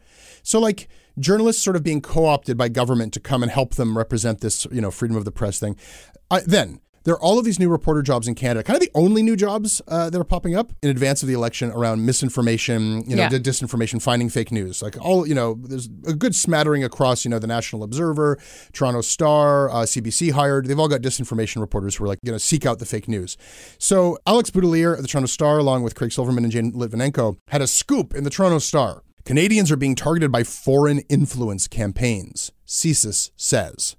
So, 0.43 0.59
like, 0.59 0.89
journalists 1.17 1.63
sort 1.63 1.77
of 1.77 1.83
being 1.83 2.01
co 2.01 2.25
opted 2.25 2.57
by 2.57 2.67
government 2.67 3.13
to 3.13 3.21
come 3.21 3.43
and 3.43 3.51
help 3.51 3.75
them 3.75 3.97
represent 3.97 4.41
this, 4.41 4.67
you 4.71 4.81
know, 4.81 4.91
freedom 4.91 5.15
of 5.15 5.23
the 5.23 5.31
press 5.31 5.57
thing. 5.57 5.77
Uh, 6.29 6.41
then, 6.45 6.81
there 7.03 7.13
are 7.13 7.21
all 7.21 7.37
of 7.37 7.45
these 7.45 7.59
new 7.59 7.69
reporter 7.69 8.01
jobs 8.01 8.27
in 8.27 8.35
Canada, 8.35 8.63
kind 8.63 8.75
of 8.75 8.81
the 8.81 8.91
only 8.95 9.21
new 9.21 9.35
jobs 9.35 9.81
uh, 9.87 10.09
that 10.09 10.19
are 10.19 10.23
popping 10.23 10.55
up 10.55 10.73
in 10.81 10.89
advance 10.89 11.21
of 11.21 11.27
the 11.27 11.33
election 11.33 11.69
around 11.71 12.05
misinformation, 12.05 13.03
you 13.09 13.15
know, 13.15 13.23
yeah. 13.23 13.29
disinformation, 13.29 14.01
finding 14.01 14.29
fake 14.29 14.51
news. 14.51 14.81
Like 14.81 14.97
all, 14.99 15.27
you 15.27 15.35
know, 15.35 15.57
there's 15.61 15.87
a 16.07 16.13
good 16.13 16.35
smattering 16.35 16.83
across, 16.83 17.25
you 17.25 17.31
know, 17.31 17.39
the 17.39 17.47
National 17.47 17.83
Observer, 17.83 18.39
Toronto 18.71 19.01
Star, 19.01 19.69
uh, 19.69 19.73
CBC 19.83 20.31
hired. 20.31 20.67
They've 20.67 20.79
all 20.79 20.87
got 20.87 21.01
disinformation 21.01 21.61
reporters 21.61 21.95
who 21.95 22.05
are 22.05 22.07
like, 22.07 22.19
you 22.23 22.31
know, 22.31 22.37
seek 22.37 22.65
out 22.65 22.79
the 22.79 22.85
fake 22.85 23.07
news. 23.07 23.37
So 23.77 24.17
Alex 24.25 24.49
Boutilier 24.49 24.93
of 24.95 25.01
the 25.01 25.07
Toronto 25.07 25.27
Star, 25.27 25.57
along 25.57 25.83
with 25.83 25.95
Craig 25.95 26.11
Silverman 26.11 26.43
and 26.43 26.51
Jane 26.51 26.71
Lytvynenko, 26.71 27.37
had 27.49 27.61
a 27.61 27.67
scoop 27.67 28.13
in 28.13 28.23
the 28.23 28.29
Toronto 28.29 28.59
Star. 28.59 29.03
Canadians 29.25 29.71
are 29.71 29.77
being 29.77 29.95
targeted 29.95 30.31
by 30.31 30.43
foreign 30.43 30.99
influence 31.09 31.67
campaigns, 31.67 32.51
CSIS 32.67 33.31
says. 33.37 33.95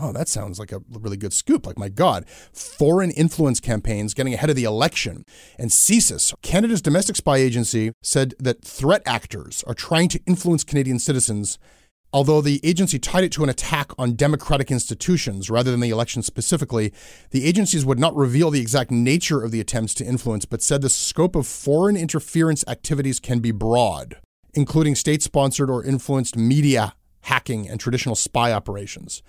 Oh, 0.00 0.12
that 0.12 0.28
sounds 0.28 0.58
like 0.58 0.72
a 0.72 0.82
really 0.90 1.16
good 1.16 1.32
scoop. 1.32 1.66
Like, 1.66 1.78
my 1.78 1.88
God, 1.88 2.28
foreign 2.28 3.10
influence 3.10 3.60
campaigns 3.60 4.14
getting 4.14 4.34
ahead 4.34 4.50
of 4.50 4.56
the 4.56 4.64
election. 4.64 5.24
And 5.58 5.70
CSIS, 5.70 6.34
Canada's 6.42 6.82
domestic 6.82 7.16
spy 7.16 7.38
agency, 7.38 7.92
said 8.02 8.34
that 8.38 8.64
threat 8.64 9.02
actors 9.06 9.64
are 9.66 9.74
trying 9.74 10.08
to 10.10 10.20
influence 10.26 10.62
Canadian 10.62 10.98
citizens, 10.98 11.58
although 12.12 12.40
the 12.40 12.60
agency 12.62 12.98
tied 12.98 13.24
it 13.24 13.32
to 13.32 13.42
an 13.42 13.50
attack 13.50 13.90
on 13.98 14.14
democratic 14.14 14.70
institutions 14.70 15.50
rather 15.50 15.70
than 15.70 15.80
the 15.80 15.90
election 15.90 16.22
specifically. 16.22 16.92
The 17.30 17.44
agencies 17.44 17.84
would 17.84 17.98
not 17.98 18.14
reveal 18.14 18.50
the 18.50 18.60
exact 18.60 18.90
nature 18.90 19.42
of 19.42 19.50
the 19.50 19.60
attempts 19.60 19.94
to 19.94 20.04
influence, 20.04 20.44
but 20.44 20.62
said 20.62 20.80
the 20.80 20.90
scope 20.90 21.34
of 21.34 21.46
foreign 21.46 21.96
interference 21.96 22.64
activities 22.68 23.18
can 23.18 23.40
be 23.40 23.50
broad, 23.50 24.18
including 24.54 24.94
state 24.94 25.22
sponsored 25.22 25.70
or 25.70 25.84
influenced 25.84 26.36
media 26.36 26.94
hacking 27.22 27.68
and 27.68 27.80
traditional 27.80 28.14
spy 28.14 28.52
operations. 28.52 29.22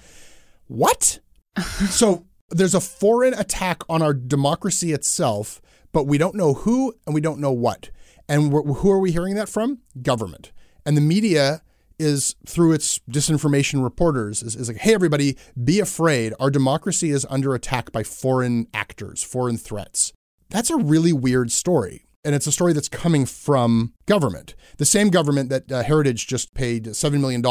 What? 0.70 1.20
so 1.90 2.26
there's 2.50 2.76
a 2.76 2.80
foreign 2.80 3.34
attack 3.34 3.84
on 3.90 4.02
our 4.02 4.14
democracy 4.14 4.94
itself, 4.94 5.62
but 5.92 6.06
we 6.06 6.18
don't 6.18 6.36
know 6.36 6.54
who 6.54 6.94
and 7.06 7.14
we 7.14 7.22
don't 7.22 7.40
know 7.40 7.52
what. 7.52 7.90
And 8.28 8.52
who 8.52 8.92
are 8.92 9.00
we 9.00 9.12
hearing 9.12 9.36
that 9.36 9.50
from? 9.50 9.80
Government. 10.02 10.52
And 10.86 10.96
the 10.96 11.02
media 11.02 11.64
is 11.98 12.36
through 12.48 12.74
its 12.74 13.00
disinformation 13.12 13.84
reporters 13.84 14.42
is, 14.42 14.56
is 14.56 14.68
like, 14.70 14.78
hey, 14.78 14.94
everybody, 14.94 15.36
be 15.62 15.80
afraid. 15.80 16.34
Our 16.40 16.52
democracy 16.52 17.10
is 17.10 17.26
under 17.30 17.54
attack 17.56 17.92
by 17.92 18.04
foreign 18.04 18.68
actors, 18.74 19.24
foreign 19.24 19.58
threats. 19.58 20.14
That's 20.50 20.70
a 20.70 20.78
really 20.78 21.12
weird 21.12 21.52
story. 21.52 22.06
And 22.24 22.36
it's 22.36 22.48
a 22.48 22.52
story 22.52 22.74
that's 22.74 22.90
coming 22.90 23.26
from 23.26 23.94
government. 24.06 24.56
The 24.78 24.86
same 24.86 25.10
government 25.10 25.50
that 25.50 25.72
uh, 25.72 25.84
Heritage 25.84 26.28
just 26.28 26.54
paid 26.54 26.86
$7 26.86 27.20
million 27.20 27.42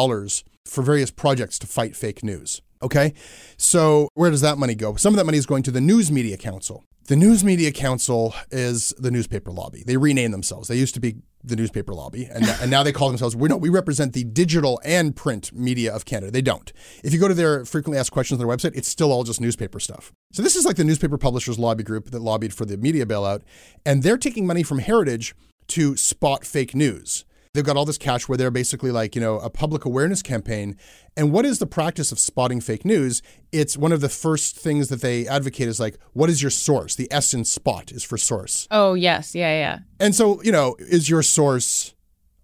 for 0.65 0.83
various 0.83 1.11
projects 1.11 1.59
to 1.59 1.67
fight 1.67 1.97
fake 1.97 2.23
news. 2.23 2.63
Okay. 2.83 3.15
So 3.57 4.09
where 4.15 4.31
does 4.31 4.41
that 4.43 4.59
money 4.59 4.75
go? 4.75 4.97
Some 4.97 5.15
of 5.15 5.19
that 5.19 5.25
money 5.25 5.39
is 5.39 5.47
going 5.47 5.63
to 5.65 5.71
the 5.71 5.81
News 5.81 6.11
Media 6.11 6.37
Council. 6.37 6.85
The 7.09 7.17
News 7.17 7.43
Media 7.43 7.73
Council 7.73 8.35
is 8.51 8.93
the 8.99 9.11
newspaper 9.11 9.51
lobby. 9.51 9.83
They 9.87 9.97
renamed 9.97 10.35
themselves. 10.35 10.69
They 10.69 10.77
used 10.77 10.93
to 10.93 11.01
be 11.01 11.17
the 11.43 11.57
newspaper 11.57 11.95
lobby, 11.95 12.27
and, 12.27 12.45
and 12.61 12.71
now 12.71 12.83
they 12.83 12.93
call 12.93 13.09
themselves. 13.09 13.35
We 13.35 13.49
know 13.49 13.57
we 13.57 13.71
represent 13.71 14.13
the 14.13 14.25
digital 14.25 14.79
and 14.85 15.17
print 15.17 15.51
media 15.53 15.95
of 15.95 16.05
Canada. 16.05 16.31
They 16.31 16.43
don't. 16.43 16.71
If 17.03 17.15
you 17.15 17.19
go 17.19 17.27
to 17.27 17.33
their 17.33 17.65
frequently 17.65 17.99
asked 17.99 18.11
questions 18.11 18.39
on 18.39 18.47
their 18.47 18.57
website, 18.57 18.77
it's 18.77 18.89
still 18.89 19.11
all 19.11 19.25
just 19.25 19.41
newspaper 19.41 19.81
stuff. 19.81 20.13
So 20.33 20.43
this 20.43 20.55
is 20.55 20.67
like 20.67 20.77
the 20.77 20.85
newspaper 20.85 21.17
publishers 21.17 21.59
lobby 21.59 21.83
group 21.83 22.11
that 22.11 22.21
lobbied 22.21 22.53
for 22.53 22.67
the 22.67 22.77
media 22.77 23.07
bailout, 23.07 23.41
and 23.87 24.03
they're 24.03 24.19
taking 24.19 24.47
money 24.47 24.63
from 24.63 24.81
Heritage 24.81 25.35
to 25.69 25.97
spot 25.97 26.45
fake 26.45 26.75
news. 26.75 27.25
They've 27.59 27.65
got 27.65 27.77
all 27.77 27.85
this 27.85 27.99
cash 27.99 28.29
where 28.29 28.39
they're 28.39 28.53
basically 28.53 28.93
like, 28.93 29.17
you 29.17 29.21
know, 29.21 29.41
a 29.41 29.51
public 29.51 29.85
awareness 29.85 30.23
campaign. 30.23 30.77
And 31.17 31.33
what 31.33 31.45
is 31.45 31.59
the 31.59 31.67
practice 31.67 32.13
of 32.13 32.21
spotting 32.21 32.61
fake 32.61 32.85
news? 32.85 33.21
It's 33.51 33.77
one 33.77 33.91
of 33.91 34.01
the 34.01 34.09
first 34.09 34.55
things 34.57 34.91
that 34.91 35.01
they 35.01 35.27
advocate 35.27 35.67
is 35.67 35.81
like, 35.81 35.99
what 36.13 36.31
is 36.31 36.41
your 36.41 36.53
source? 36.53 36.95
The 36.95 37.11
S 37.11 37.35
in 37.35 37.45
spot 37.45 37.91
is 37.91 38.05
for 38.05 38.17
source. 38.17 38.69
Oh, 38.71 38.95
yes. 38.95 39.35
Yeah, 39.35 39.51
yeah. 39.59 39.79
And 39.99 40.15
so, 40.15 40.41
you 40.43 40.53
know, 40.53 40.77
is 40.79 41.11
your 41.11 41.21
source 41.25 41.97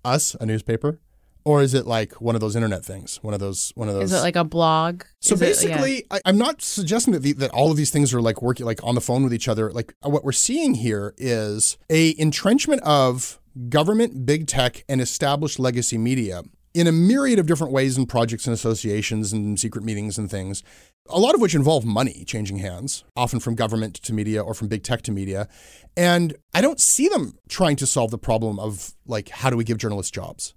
us, 0.05 0.35
a 0.41 0.47
newspaper? 0.47 0.99
Or 1.45 1.63
is 1.63 1.75
it 1.75 1.87
like 1.87 2.21
one 2.21 2.35
of 2.35 2.41
those 2.41 2.57
internet 2.57 2.85
things? 2.85 3.21
One 3.23 3.35
of 3.35 3.39
those, 3.39 3.71
one 3.77 3.89
of 3.89 3.95
those. 3.95 4.11
Is 4.11 4.19
it 4.19 4.23
like 4.23 4.35
a 4.35 4.43
blog? 4.43 5.05
So 5.21 5.37
Is 5.37 5.43
it- 5.43 5.45
basically, 5.45 6.07
I, 6.11 6.21
I'm 6.25 6.39
not 6.39 6.61
suggesting 6.61 7.13
that, 7.13 7.21
the, 7.23 7.35
that 7.35 7.53
all 7.53 7.71
of 7.71 7.77
these 7.77 7.93
things 7.93 8.13
are 8.13 8.21
like 8.21 8.43
working 8.43 8.67
like 8.67 8.83
on 8.83 8.97
the 8.97 9.01
phone 9.01 9.23
with 9.23 9.33
each 9.33 9.47
other. 9.47 9.71
Like 9.71 9.95
what 10.03 10.25
we're 10.25 10.33
seeing 10.33 10.75
here 10.75 11.15
is 11.19 11.79
a 11.89 12.19
entrenchment 12.19 12.83
of 12.83 13.39
government, 13.69 14.27
big 14.27 14.47
tech, 14.47 14.85
and 14.89 15.01
established 15.01 15.59
legacy 15.59 15.99
media 15.99 16.43
in 16.75 16.89
a 16.89 16.93
myriad 16.93 17.39
of 17.39 17.47
different 17.47 17.73
ways 17.73 17.97
and 17.97 18.09
projects 18.09 18.47
and 18.47 18.55
associations 18.55 19.33
and 19.33 19.59
secret 19.61 19.85
meetings 19.85 20.19
and 20.19 20.29
things. 20.31 20.63
A 21.09 21.21
lot 21.21 21.35
of 21.35 21.41
which 21.41 21.55
involve 21.55 21.85
money 21.85 22.25
changing 22.25 22.59
hands, 22.59 23.05
often 23.15 23.39
from 23.39 23.55
government 23.55 23.95
to 23.95 24.13
media 24.13 24.43
or 24.43 24.55
from 24.55 24.69
big 24.69 24.83
tech 24.83 25.03
to 25.03 25.13
media. 25.13 25.49
And 25.97 26.35
I 26.53 26.61
don't 26.61 26.81
see 26.81 27.09
them 27.09 27.39
trying 27.49 27.77
to 27.77 27.87
solve 27.87 28.11
the 28.11 28.19
problem 28.19 28.59
of 28.59 28.95
like, 29.07 29.29
how 29.29 29.51
do 29.51 29.57
we 29.57 29.65
give 29.65 29.79
journalists 29.79 30.11
jobs? 30.11 30.55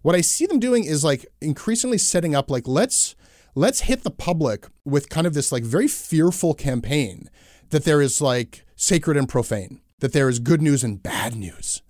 What 0.00 0.16
I 0.16 0.20
see 0.20 0.46
them 0.46 0.58
doing 0.58 0.84
is 0.84 1.04
like 1.04 1.26
increasingly 1.40 1.98
setting 1.98 2.34
up 2.34 2.50
like 2.50 2.66
let's 2.66 3.14
let's 3.54 3.82
hit 3.82 4.02
the 4.02 4.10
public 4.10 4.66
with 4.84 5.08
kind 5.08 5.26
of 5.26 5.34
this 5.34 5.52
like 5.52 5.62
very 5.62 5.86
fearful 5.86 6.54
campaign 6.54 7.28
that 7.70 7.84
there 7.84 8.02
is 8.02 8.20
like 8.20 8.64
sacred 8.74 9.16
and 9.16 9.28
profane, 9.28 9.80
that 10.00 10.12
there 10.12 10.28
is 10.28 10.40
good 10.40 10.60
news 10.60 10.82
and 10.82 11.02
bad 11.02 11.36
news. 11.36 11.82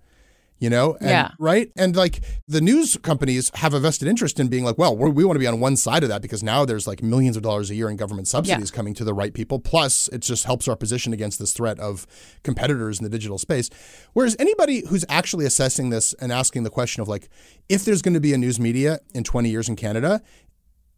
You 0.59 0.69
know, 0.69 0.95
and, 1.01 1.09
Yeah. 1.09 1.31
right? 1.39 1.69
And 1.75 1.93
like 1.93 2.23
the 2.47 2.61
news 2.61 2.95
companies 3.01 3.51
have 3.55 3.73
a 3.73 3.79
vested 3.81 4.07
interest 4.07 4.39
in 4.39 4.47
being 4.47 4.63
like, 4.63 4.77
well, 4.77 4.95
we're, 4.95 5.09
we 5.09 5.25
want 5.25 5.35
to 5.35 5.39
be 5.39 5.47
on 5.47 5.59
one 5.59 5.75
side 5.75 6.03
of 6.03 6.09
that 6.09 6.21
because 6.21 6.41
now 6.41 6.63
there's 6.63 6.87
like 6.87 7.03
millions 7.03 7.35
of 7.35 7.43
dollars 7.43 7.69
a 7.69 7.75
year 7.75 7.89
in 7.89 7.97
government 7.97 8.29
subsidies 8.29 8.71
coming 8.71 8.93
to 8.93 9.03
the 9.03 9.13
right 9.13 9.33
people. 9.33 9.59
Plus, 9.59 10.07
it 10.09 10.19
just 10.21 10.45
helps 10.45 10.69
our 10.69 10.77
position 10.77 11.11
against 11.11 11.37
this 11.37 11.51
threat 11.51 11.79
of 11.81 12.07
competitors 12.43 12.97
in 12.99 13.03
the 13.03 13.09
digital 13.09 13.37
space. 13.37 13.69
Whereas 14.13 14.37
anybody 14.39 14.85
who's 14.87 15.03
actually 15.09 15.45
assessing 15.45 15.89
this 15.89 16.13
and 16.13 16.31
asking 16.31 16.63
the 16.63 16.69
question 16.69 17.01
of 17.01 17.09
like, 17.09 17.27
if 17.67 17.83
there's 17.83 18.01
going 18.01 18.13
to 18.13 18.21
be 18.21 18.31
a 18.33 18.37
news 18.37 18.57
media 18.57 18.99
in 19.13 19.25
20 19.25 19.49
years 19.49 19.67
in 19.67 19.75
Canada, 19.75 20.21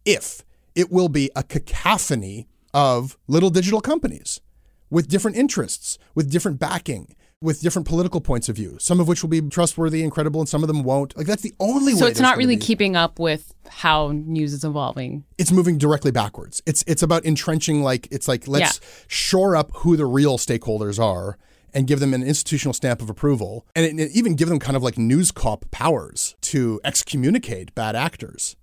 if 0.05 0.43
it 0.75 0.91
will 0.91 1.09
be 1.09 1.31
a 1.35 1.41
cacophony 1.41 2.47
of 2.71 3.17
little 3.27 3.49
digital 3.49 3.81
companies 3.81 4.41
with 4.91 5.07
different 5.07 5.37
interests, 5.37 5.97
with 6.13 6.29
different 6.29 6.59
backing, 6.59 7.15
with 7.45 7.61
different 7.61 7.87
political 7.87 8.19
points 8.19 8.49
of 8.49 8.55
view, 8.57 8.75
some 8.79 8.99
of 8.99 9.07
which 9.07 9.23
will 9.23 9.29
be 9.29 9.41
trustworthy 9.41 10.03
and 10.03 10.11
credible, 10.11 10.41
and 10.41 10.49
some 10.49 10.63
of 10.63 10.67
them 10.67 10.83
won't. 10.83 11.15
Like 11.15 11.27
that's 11.27 11.43
the 11.43 11.53
only 11.61 11.93
way. 11.93 11.99
So 11.99 12.07
it's 12.07 12.19
not 12.19 12.35
really 12.37 12.57
be- 12.57 12.61
keeping 12.61 12.95
up 12.97 13.19
with 13.19 13.53
how 13.69 14.11
news 14.13 14.51
is 14.51 14.63
evolving. 14.65 15.23
It's 15.37 15.51
moving 15.51 15.77
directly 15.77 16.11
backwards. 16.11 16.61
It's 16.65 16.83
it's 16.87 17.01
about 17.03 17.23
entrenching. 17.25 17.83
Like 17.83 18.07
it's 18.11 18.27
like 18.27 18.47
let's 18.47 18.81
shore 19.07 19.55
up 19.55 19.71
who 19.77 19.95
the 19.95 20.05
real 20.05 20.37
stakeholders 20.37 20.99
are. 21.01 21.37
And 21.77 21.87
give 21.87 21.99
them 21.99 22.13
an 22.13 22.23
institutional 22.23 22.73
stamp 22.73 23.01
of 23.01 23.09
approval, 23.09 23.65
and, 23.75 23.85
it- 23.85 23.89
and 23.91 23.99
even 24.15 24.35
give 24.35 24.47
them 24.47 24.59
kind 24.59 24.77
of 24.77 24.81
like 24.83 24.97
news 24.97 25.29
cop 25.31 25.65
powers 25.71 26.33
to 26.43 26.79
excommunicate 26.85 27.75
bad 27.75 27.97
actors. 27.97 28.55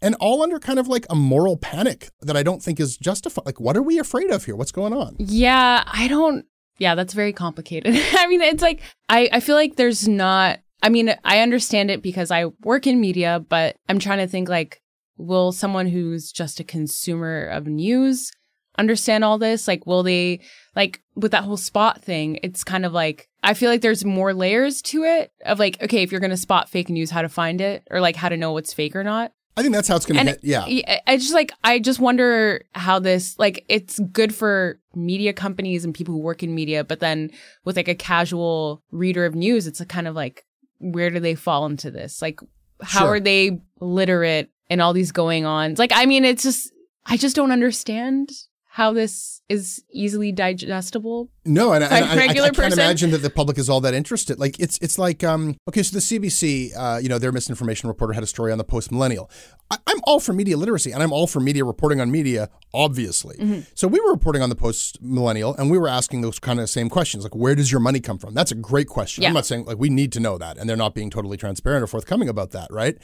and 0.00 0.14
all 0.20 0.42
under 0.42 0.58
kind 0.58 0.78
of 0.78 0.88
like 0.88 1.04
a 1.10 1.14
moral 1.14 1.58
panic 1.58 2.08
that 2.22 2.34
I 2.34 2.42
don't 2.42 2.62
think 2.62 2.80
is 2.80 2.96
justified. 2.96 3.44
Like, 3.44 3.60
what 3.60 3.76
are 3.76 3.82
we 3.82 3.98
afraid 3.98 4.30
of 4.30 4.44
here? 4.46 4.56
What's 4.56 4.72
going 4.72 4.94
on? 4.94 5.16
Yeah, 5.18 5.84
I 5.86 6.08
don't. 6.08 6.46
Yeah, 6.78 6.94
that's 6.94 7.14
very 7.14 7.32
complicated. 7.32 7.94
I 8.12 8.26
mean, 8.26 8.40
it's 8.40 8.62
like 8.62 8.82
I 9.08 9.28
I 9.32 9.40
feel 9.40 9.56
like 9.56 9.76
there's 9.76 10.06
not. 10.06 10.60
I 10.82 10.88
mean, 10.88 11.14
I 11.24 11.40
understand 11.40 11.90
it 11.90 12.02
because 12.02 12.30
I 12.30 12.46
work 12.62 12.86
in 12.86 13.00
media, 13.00 13.44
but 13.48 13.76
I'm 13.88 13.98
trying 13.98 14.18
to 14.18 14.26
think 14.26 14.48
like, 14.48 14.82
will 15.16 15.50
someone 15.50 15.86
who's 15.86 16.30
just 16.30 16.60
a 16.60 16.64
consumer 16.64 17.46
of 17.46 17.66
news 17.66 18.30
understand 18.78 19.24
all 19.24 19.38
this? 19.38 19.66
Like, 19.66 19.86
will 19.86 20.02
they 20.02 20.40
like 20.74 21.02
with 21.14 21.32
that 21.32 21.44
whole 21.44 21.56
spot 21.56 22.02
thing? 22.02 22.38
It's 22.42 22.62
kind 22.62 22.84
of 22.84 22.92
like 22.92 23.28
I 23.42 23.54
feel 23.54 23.70
like 23.70 23.80
there's 23.80 24.04
more 24.04 24.34
layers 24.34 24.82
to 24.82 25.04
it 25.04 25.32
of 25.44 25.58
like, 25.58 25.82
okay, 25.82 26.02
if 26.02 26.12
you're 26.12 26.20
gonna 26.20 26.36
spot 26.36 26.68
fake 26.68 26.90
news, 26.90 27.10
how 27.10 27.22
to 27.22 27.28
find 27.28 27.60
it 27.60 27.86
or 27.90 28.00
like 28.00 28.16
how 28.16 28.28
to 28.28 28.36
know 28.36 28.52
what's 28.52 28.74
fake 28.74 28.94
or 28.94 29.04
not. 29.04 29.32
I 29.56 29.62
think 29.62 29.74
that's 29.74 29.88
how 29.88 29.96
it's 29.96 30.04
going 30.04 30.16
to 30.16 30.20
And 30.20 30.28
hit. 30.28 30.40
Yeah. 30.42 31.00
I 31.06 31.16
just 31.16 31.32
like 31.32 31.50
I 31.64 31.78
just 31.78 31.98
wonder 31.98 32.62
how 32.72 32.98
this 32.98 33.38
like 33.38 33.64
it's 33.68 33.98
good 34.12 34.34
for 34.34 34.78
media 34.94 35.32
companies 35.32 35.84
and 35.84 35.94
people 35.94 36.12
who 36.14 36.20
work 36.20 36.42
in 36.42 36.54
media, 36.54 36.84
but 36.84 37.00
then 37.00 37.30
with 37.64 37.76
like 37.76 37.88
a 37.88 37.94
casual 37.94 38.82
reader 38.90 39.24
of 39.24 39.34
news, 39.34 39.66
it's 39.66 39.80
a 39.80 39.86
kind 39.86 40.06
of 40.06 40.14
like 40.14 40.44
where 40.78 41.08
do 41.08 41.20
they 41.20 41.34
fall 41.34 41.64
into 41.64 41.90
this? 41.90 42.20
Like 42.20 42.40
how 42.82 43.00
Sure. 43.00 43.14
are 43.14 43.20
they 43.20 43.58
literate 43.80 44.50
in 44.68 44.80
all 44.80 44.92
these 44.92 45.10
going 45.12 45.46
ons? 45.46 45.78
Like 45.78 45.92
I 45.94 46.04
mean, 46.04 46.24
it's 46.26 46.42
just 46.42 46.70
I 47.06 47.16
just 47.16 47.34
don't 47.34 47.52
understand 47.52 48.30
how 48.76 48.92
this 48.92 49.40
is 49.48 49.82
easily 49.90 50.32
digestible. 50.32 51.30
No, 51.46 51.72
and, 51.72 51.82
I- 51.82 51.88
I, 51.88 52.00
I, 52.00 52.12
I 52.24 52.28
can't 52.34 52.54
person? 52.54 52.78
imagine 52.78 53.10
that 53.12 53.22
the 53.22 53.30
public 53.30 53.56
is 53.56 53.70
all 53.70 53.80
that 53.80 53.94
interested. 53.94 54.38
Like 54.38 54.60
it's 54.60 54.76
it's 54.82 54.98
like 54.98 55.24
um 55.24 55.56
okay, 55.66 55.82
so 55.82 55.94
the 55.94 56.00
CBC, 56.00 56.76
uh, 56.76 56.98
you 56.98 57.08
know, 57.08 57.18
their 57.18 57.32
misinformation 57.32 57.88
reporter 57.88 58.12
had 58.12 58.22
a 58.22 58.26
story 58.26 58.52
on 58.52 58.58
the 58.58 58.64
post 58.64 58.92
millennial. 58.92 59.30
I'm 59.70 60.00
all 60.02 60.20
for 60.20 60.34
media 60.34 60.58
literacy, 60.58 60.92
and 60.92 61.02
I'm 61.02 61.10
all 61.10 61.26
for 61.26 61.40
media 61.40 61.64
reporting 61.64 62.02
on 62.02 62.10
media, 62.10 62.50
obviously. 62.74 63.36
Mm-hmm. 63.38 63.60
So 63.74 63.88
we 63.88 63.98
were 63.98 64.10
reporting 64.10 64.42
on 64.42 64.50
the 64.50 64.54
post 64.54 65.00
millennial, 65.00 65.54
and 65.56 65.70
we 65.70 65.78
were 65.78 65.88
asking 65.88 66.20
those 66.20 66.38
kind 66.38 66.60
of 66.60 66.68
same 66.68 66.90
questions, 66.90 67.24
like 67.24 67.34
where 67.34 67.54
does 67.54 67.72
your 67.72 67.80
money 67.80 68.00
come 68.00 68.18
from? 68.18 68.34
That's 68.34 68.52
a 68.52 68.54
great 68.54 68.88
question. 68.88 69.22
Yeah. 69.22 69.28
I'm 69.28 69.34
not 69.34 69.46
saying 69.46 69.64
like 69.64 69.78
we 69.78 69.88
need 69.88 70.12
to 70.12 70.20
know 70.20 70.36
that, 70.36 70.58
and 70.58 70.68
they're 70.68 70.76
not 70.76 70.94
being 70.94 71.08
totally 71.08 71.38
transparent 71.38 71.82
or 71.82 71.86
forthcoming 71.86 72.28
about 72.28 72.50
that, 72.50 72.68
right? 72.70 72.98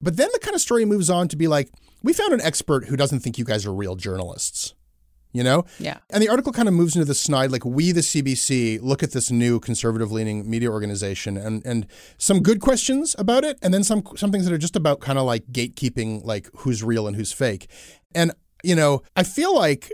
But 0.00 0.16
then 0.16 0.30
the 0.32 0.38
kind 0.38 0.54
of 0.54 0.62
story 0.62 0.86
moves 0.86 1.10
on 1.10 1.28
to 1.28 1.36
be 1.36 1.48
like, 1.48 1.68
we 2.02 2.14
found 2.14 2.32
an 2.32 2.40
expert 2.40 2.86
who 2.86 2.96
doesn't 2.96 3.20
think 3.20 3.36
you 3.36 3.44
guys 3.44 3.66
are 3.66 3.74
real 3.74 3.94
journalists. 3.94 4.72
You 5.32 5.44
know? 5.44 5.64
Yeah. 5.78 5.98
And 6.10 6.22
the 6.22 6.28
article 6.28 6.52
kind 6.52 6.68
of 6.68 6.74
moves 6.74 6.96
into 6.96 7.04
the 7.04 7.14
snide, 7.14 7.50
like 7.50 7.64
we, 7.64 7.92
the 7.92 8.00
CBC, 8.00 8.80
look 8.82 9.02
at 9.02 9.12
this 9.12 9.30
new 9.30 9.60
conservative-leaning 9.60 10.48
media 10.48 10.70
organization, 10.70 11.36
and 11.36 11.64
and 11.66 11.86
some 12.16 12.40
good 12.42 12.60
questions 12.60 13.14
about 13.18 13.44
it, 13.44 13.58
and 13.62 13.72
then 13.72 13.84
some 13.84 14.02
some 14.16 14.32
things 14.32 14.44
that 14.46 14.52
are 14.52 14.58
just 14.58 14.76
about 14.76 15.00
kind 15.00 15.18
of 15.18 15.24
like 15.24 15.46
gatekeeping, 15.52 16.24
like 16.24 16.48
who's 16.56 16.82
real 16.82 17.06
and 17.06 17.16
who's 17.16 17.32
fake. 17.32 17.68
And 18.14 18.32
you 18.62 18.74
know, 18.74 19.02
I 19.16 19.22
feel 19.22 19.54
like 19.54 19.92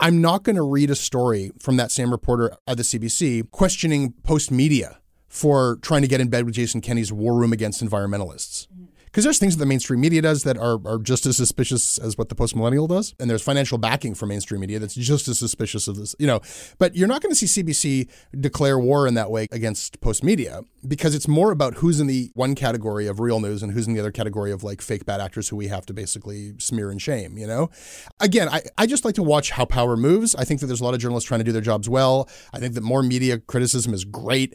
I'm 0.00 0.20
not 0.22 0.44
going 0.44 0.56
to 0.56 0.62
read 0.62 0.90
a 0.90 0.94
story 0.94 1.52
from 1.60 1.76
that 1.76 1.90
same 1.90 2.10
reporter 2.10 2.56
at 2.66 2.78
the 2.78 2.82
CBC 2.82 3.50
questioning 3.50 4.14
Postmedia 4.22 4.96
for 5.28 5.76
trying 5.82 6.02
to 6.02 6.08
get 6.08 6.20
in 6.20 6.28
bed 6.28 6.44
with 6.44 6.54
Jason 6.54 6.80
Kenney's 6.80 7.12
war 7.12 7.38
room 7.38 7.52
against 7.52 7.84
environmentalists. 7.84 8.66
Mm-hmm. 8.66 8.84
Because 9.10 9.24
there's 9.24 9.38
things 9.38 9.56
that 9.56 9.60
the 9.60 9.66
mainstream 9.66 10.00
media 10.00 10.22
does 10.22 10.44
that 10.44 10.56
are, 10.56 10.78
are 10.86 10.98
just 10.98 11.26
as 11.26 11.36
suspicious 11.36 11.98
as 11.98 12.16
what 12.16 12.28
the 12.28 12.34
post 12.36 12.54
millennial 12.54 12.86
does. 12.86 13.14
And 13.18 13.28
there's 13.28 13.42
financial 13.42 13.76
backing 13.76 14.14
for 14.14 14.26
mainstream 14.26 14.60
media 14.60 14.78
that's 14.78 14.94
just 14.94 15.26
as 15.26 15.38
suspicious 15.38 15.88
of 15.88 15.96
this, 15.96 16.14
you 16.18 16.28
know. 16.28 16.40
But 16.78 16.94
you're 16.94 17.08
not 17.08 17.20
going 17.20 17.34
to 17.34 17.46
see 17.46 17.62
CBC 17.62 18.08
declare 18.40 18.78
war 18.78 19.08
in 19.08 19.14
that 19.14 19.30
way 19.30 19.48
against 19.50 20.00
Postmedia 20.00 20.64
because 20.86 21.14
it's 21.14 21.26
more 21.26 21.50
about 21.50 21.74
who's 21.74 21.98
in 21.98 22.06
the 22.06 22.30
one 22.34 22.54
category 22.54 23.08
of 23.08 23.18
real 23.18 23.40
news 23.40 23.64
and 23.64 23.72
who's 23.72 23.88
in 23.88 23.94
the 23.94 24.00
other 24.00 24.12
category 24.12 24.52
of 24.52 24.62
like 24.62 24.80
fake 24.80 25.04
bad 25.04 25.20
actors 25.20 25.48
who 25.48 25.56
we 25.56 25.66
have 25.66 25.84
to 25.86 25.92
basically 25.92 26.54
smear 26.58 26.90
and 26.90 27.02
shame, 27.02 27.36
you 27.36 27.48
know? 27.48 27.68
Again, 28.20 28.48
I, 28.48 28.62
I 28.78 28.86
just 28.86 29.04
like 29.04 29.16
to 29.16 29.24
watch 29.24 29.50
how 29.50 29.64
power 29.64 29.96
moves. 29.96 30.36
I 30.36 30.44
think 30.44 30.60
that 30.60 30.66
there's 30.66 30.80
a 30.80 30.84
lot 30.84 30.94
of 30.94 31.00
journalists 31.00 31.26
trying 31.26 31.40
to 31.40 31.44
do 31.44 31.52
their 31.52 31.60
jobs 31.60 31.88
well. 31.88 32.28
I 32.52 32.60
think 32.60 32.74
that 32.74 32.82
more 32.82 33.02
media 33.02 33.38
criticism 33.38 33.92
is 33.92 34.04
great 34.04 34.54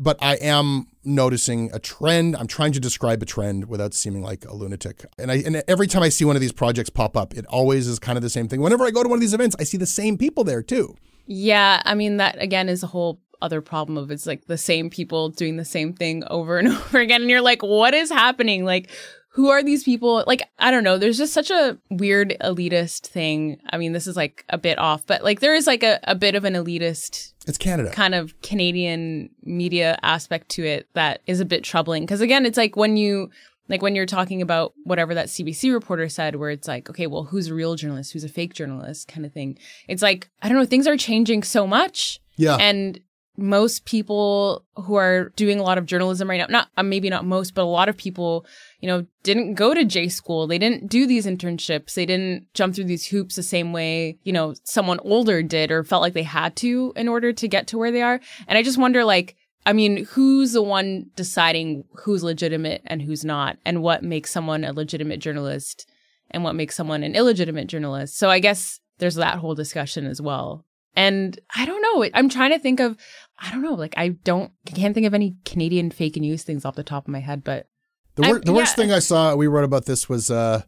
but 0.00 0.16
I 0.22 0.36
am 0.36 0.86
noticing 1.04 1.70
a 1.74 1.78
trend. 1.78 2.34
I'm 2.34 2.46
trying 2.46 2.72
to 2.72 2.80
describe 2.80 3.22
a 3.22 3.26
trend 3.26 3.68
without 3.68 3.92
seeming 3.92 4.22
like 4.22 4.46
a 4.46 4.54
lunatic. 4.54 5.04
And 5.18 5.30
I 5.30 5.36
and 5.46 5.62
every 5.68 5.86
time 5.86 6.02
I 6.02 6.08
see 6.08 6.24
one 6.24 6.36
of 6.36 6.40
these 6.40 6.52
projects 6.52 6.88
pop 6.88 7.16
up, 7.16 7.36
it 7.36 7.44
always 7.46 7.86
is 7.86 7.98
kind 7.98 8.16
of 8.16 8.22
the 8.22 8.30
same 8.30 8.48
thing. 8.48 8.62
Whenever 8.62 8.84
I 8.84 8.90
go 8.90 9.02
to 9.02 9.08
one 9.08 9.18
of 9.18 9.20
these 9.20 9.34
events, 9.34 9.54
I 9.60 9.64
see 9.64 9.76
the 9.76 9.86
same 9.86 10.16
people 10.16 10.42
there 10.42 10.62
too. 10.62 10.96
Yeah, 11.26 11.82
I 11.84 11.94
mean 11.94 12.16
that 12.16 12.42
again 12.42 12.70
is 12.70 12.82
a 12.82 12.86
whole 12.86 13.20
other 13.42 13.60
problem 13.60 13.96
of 13.96 14.10
it's 14.10 14.26
like 14.26 14.46
the 14.46 14.58
same 14.58 14.90
people 14.90 15.28
doing 15.28 15.56
the 15.56 15.64
same 15.64 15.92
thing 15.92 16.24
over 16.28 16.58
and 16.58 16.68
over 16.68 16.98
again 16.98 17.20
and 17.20 17.30
you're 17.30 17.42
like 17.42 17.62
what 17.62 17.92
is 17.92 18.10
happening? 18.10 18.64
Like 18.64 18.90
who 19.34 19.48
are 19.48 19.62
these 19.62 19.84
people? 19.84 20.24
Like 20.26 20.42
I 20.58 20.70
don't 20.70 20.84
know, 20.84 20.98
there's 20.98 21.18
just 21.18 21.32
such 21.32 21.50
a 21.50 21.78
weird 21.88 22.36
elitist 22.40 23.06
thing. 23.06 23.60
I 23.70 23.78
mean, 23.78 23.92
this 23.92 24.06
is 24.06 24.16
like 24.16 24.44
a 24.48 24.58
bit 24.58 24.78
off, 24.78 25.06
but 25.06 25.22
like 25.22 25.40
there 25.40 25.54
is 25.54 25.66
like 25.66 25.82
a, 25.82 26.00
a 26.04 26.14
bit 26.14 26.34
of 26.34 26.44
an 26.44 26.54
elitist 26.54 27.32
It's 27.46 27.58
Canada. 27.58 27.90
kind 27.90 28.14
of 28.14 28.40
Canadian 28.42 29.30
media 29.42 29.98
aspect 30.02 30.48
to 30.50 30.64
it 30.64 30.88
that 30.94 31.20
is 31.26 31.40
a 31.40 31.44
bit 31.44 31.62
troubling. 31.62 32.02
Because 32.04 32.20
again, 32.20 32.44
it's 32.44 32.58
like 32.58 32.76
when 32.76 32.96
you 32.96 33.30
like 33.68 33.82
when 33.82 33.94
you're 33.94 34.04
talking 34.04 34.42
about 34.42 34.72
whatever 34.82 35.14
that 35.14 35.28
CBC 35.28 35.72
reporter 35.72 36.08
said, 36.08 36.34
where 36.34 36.50
it's 36.50 36.66
like, 36.66 36.90
okay, 36.90 37.06
well, 37.06 37.22
who's 37.24 37.46
a 37.46 37.54
real 37.54 37.76
journalist, 37.76 38.12
who's 38.12 38.24
a 38.24 38.28
fake 38.28 38.52
journalist, 38.52 39.06
kind 39.06 39.24
of 39.24 39.32
thing. 39.32 39.56
It's 39.86 40.02
like 40.02 40.28
I 40.42 40.48
don't 40.48 40.58
know, 40.58 40.64
things 40.64 40.88
are 40.88 40.96
changing 40.96 41.44
so 41.44 41.68
much. 41.68 42.20
Yeah. 42.36 42.56
And 42.56 42.98
most 43.40 43.84
people 43.84 44.64
who 44.76 44.94
are 44.94 45.30
doing 45.30 45.58
a 45.58 45.62
lot 45.62 45.78
of 45.78 45.86
journalism 45.86 46.30
right 46.30 46.38
now, 46.38 46.46
not 46.48 46.68
uh, 46.76 46.82
maybe 46.82 47.10
not 47.10 47.24
most, 47.24 47.54
but 47.54 47.62
a 47.62 47.64
lot 47.64 47.88
of 47.88 47.96
people, 47.96 48.46
you 48.80 48.86
know, 48.86 49.06
didn't 49.22 49.54
go 49.54 49.74
to 49.74 49.84
J 49.84 50.08
school. 50.08 50.46
They 50.46 50.58
didn't 50.58 50.88
do 50.88 51.06
these 51.06 51.26
internships. 51.26 51.94
They 51.94 52.06
didn't 52.06 52.46
jump 52.54 52.74
through 52.74 52.84
these 52.84 53.06
hoops 53.06 53.36
the 53.36 53.42
same 53.42 53.72
way, 53.72 54.18
you 54.22 54.32
know, 54.32 54.54
someone 54.64 55.00
older 55.00 55.42
did 55.42 55.70
or 55.70 55.82
felt 55.82 56.02
like 56.02 56.12
they 56.12 56.22
had 56.22 56.54
to 56.56 56.92
in 56.96 57.08
order 57.08 57.32
to 57.32 57.48
get 57.48 57.66
to 57.68 57.78
where 57.78 57.90
they 57.90 58.02
are. 58.02 58.20
And 58.46 58.56
I 58.58 58.62
just 58.62 58.78
wonder, 58.78 59.04
like, 59.04 59.36
I 59.66 59.72
mean, 59.72 60.04
who's 60.06 60.52
the 60.52 60.62
one 60.62 61.10
deciding 61.16 61.84
who's 62.04 62.22
legitimate 62.22 62.82
and 62.86 63.02
who's 63.02 63.24
not, 63.24 63.58
and 63.64 63.82
what 63.82 64.02
makes 64.02 64.30
someone 64.30 64.64
a 64.64 64.72
legitimate 64.72 65.20
journalist 65.20 65.86
and 66.30 66.44
what 66.44 66.54
makes 66.54 66.74
someone 66.76 67.02
an 67.02 67.14
illegitimate 67.14 67.66
journalist? 67.66 68.16
So 68.16 68.30
I 68.30 68.38
guess 68.38 68.80
there's 68.98 69.16
that 69.16 69.38
whole 69.38 69.54
discussion 69.54 70.06
as 70.06 70.20
well. 70.20 70.64
And 70.96 71.38
I 71.54 71.66
don't 71.66 71.82
know. 71.82 72.08
I'm 72.14 72.28
trying 72.28 72.50
to 72.50 72.58
think 72.58 72.80
of, 72.80 72.96
I 73.40 73.50
don't 73.50 73.62
know, 73.62 73.74
like 73.74 73.94
I 73.96 74.08
don't, 74.08 74.52
I 74.68 74.72
can't 74.72 74.94
think 74.94 75.06
of 75.06 75.14
any 75.14 75.36
Canadian 75.44 75.90
fake 75.90 76.16
news 76.16 76.42
things 76.42 76.64
off 76.64 76.76
the 76.76 76.82
top 76.84 77.04
of 77.06 77.08
my 77.12 77.20
head, 77.20 77.42
but 77.42 77.68
The, 78.16 78.22
wor- 78.28 78.40
the 78.40 78.52
worst 78.52 78.76
thing 78.76 78.92
I 78.92 78.98
saw, 78.98 79.34
we 79.34 79.46
wrote 79.46 79.64
about 79.64 79.86
this, 79.86 80.08
was 80.08 80.30
uh, 80.30 80.62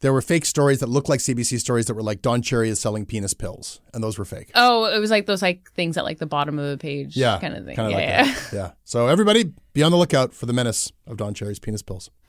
there 0.00 0.12
were 0.12 0.22
fake 0.22 0.44
stories 0.44 0.80
that 0.80 0.88
looked 0.88 1.08
like 1.08 1.20
CBC 1.20 1.58
stories 1.60 1.86
that 1.86 1.94
were 1.94 2.02
like 2.02 2.22
Don 2.22 2.42
Cherry 2.42 2.68
is 2.70 2.80
selling 2.80 3.04
penis 3.06 3.34
pills, 3.34 3.80
and 3.94 4.02
those 4.02 4.18
were 4.18 4.24
fake. 4.24 4.50
oh, 4.54 4.84
it 4.84 4.98
was 4.98 5.10
like 5.10 5.26
those 5.26 5.42
like 5.42 5.70
things 5.72 5.96
at 5.96 6.04
like 6.04 6.18
the 6.18 6.26
bottom 6.26 6.58
of 6.58 6.68
the 6.70 6.78
page, 6.78 7.16
yeah, 7.16 7.38
kind 7.40 7.54
of 7.54 7.64
thing. 7.64 7.76
Kind 7.76 7.90
yeah, 7.90 7.96
like 7.96 8.08
yeah. 8.08 8.24
that. 8.24 8.52
Yeah. 8.52 8.70
So 8.84 9.06
everybody, 9.08 9.52
be 9.72 9.82
on 9.82 9.90
the 9.92 9.98
lookout 9.98 10.34
for 10.34 10.46
the 10.46 10.52
menace 10.52 10.92
of 11.06 11.16
Don 11.16 11.34
Cherry's 11.34 11.58
penis 11.58 11.82
pills. 11.82 12.10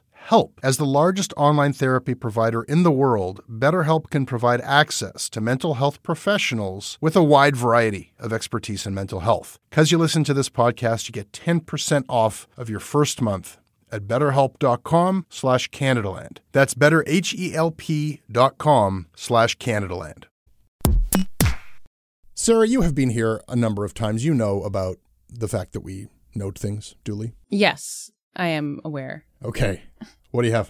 help. 0.31 0.59
As 0.63 0.77
the 0.77 0.85
largest 0.85 1.33
online 1.35 1.73
therapy 1.73 2.15
provider 2.15 2.63
in 2.63 2.83
the 2.83 2.97
world, 3.03 3.41
BetterHelp 3.49 4.09
can 4.09 4.25
provide 4.25 4.61
access 4.61 5.29
to 5.29 5.41
mental 5.41 5.73
health 5.75 6.01
professionals 6.01 6.97
with 7.01 7.17
a 7.17 7.23
wide 7.23 7.55
variety 7.55 8.13
of 8.17 8.33
expertise 8.33 8.87
in 8.87 8.93
mental 8.93 9.19
health. 9.19 9.59
Because 9.69 9.91
you 9.91 9.97
listen 9.97 10.23
to 10.23 10.33
this 10.33 10.49
podcast, 10.49 11.07
you 11.07 11.11
get 11.11 11.33
10% 11.33 12.05
off 12.07 12.47
of 12.57 12.69
your 12.69 12.79
first 12.79 13.21
month 13.21 13.57
at 13.91 14.07
betterhelp.com 14.07 15.25
slash 15.29 15.69
Canadaland. 15.69 16.37
That's 16.53 16.73
betterhelp.com 16.73 19.07
slash 19.15 19.57
Canadaland. 19.57 20.23
Sarah, 22.33 22.67
you 22.67 22.81
have 22.81 22.95
been 22.95 23.09
here 23.09 23.41
a 23.47 23.55
number 23.55 23.85
of 23.85 23.93
times. 23.93 24.25
You 24.25 24.33
know 24.33 24.63
about 24.63 24.97
the 25.29 25.47
fact 25.47 25.73
that 25.73 25.81
we 25.81 26.07
note 26.33 26.57
things 26.57 26.95
duly. 27.03 27.33
Yes, 27.49 28.11
I 28.35 28.47
am 28.47 28.79
aware. 28.85 29.25
Okay. 29.43 29.81
What 30.31 30.43
do 30.43 30.47
you 30.47 30.53
have? 30.53 30.69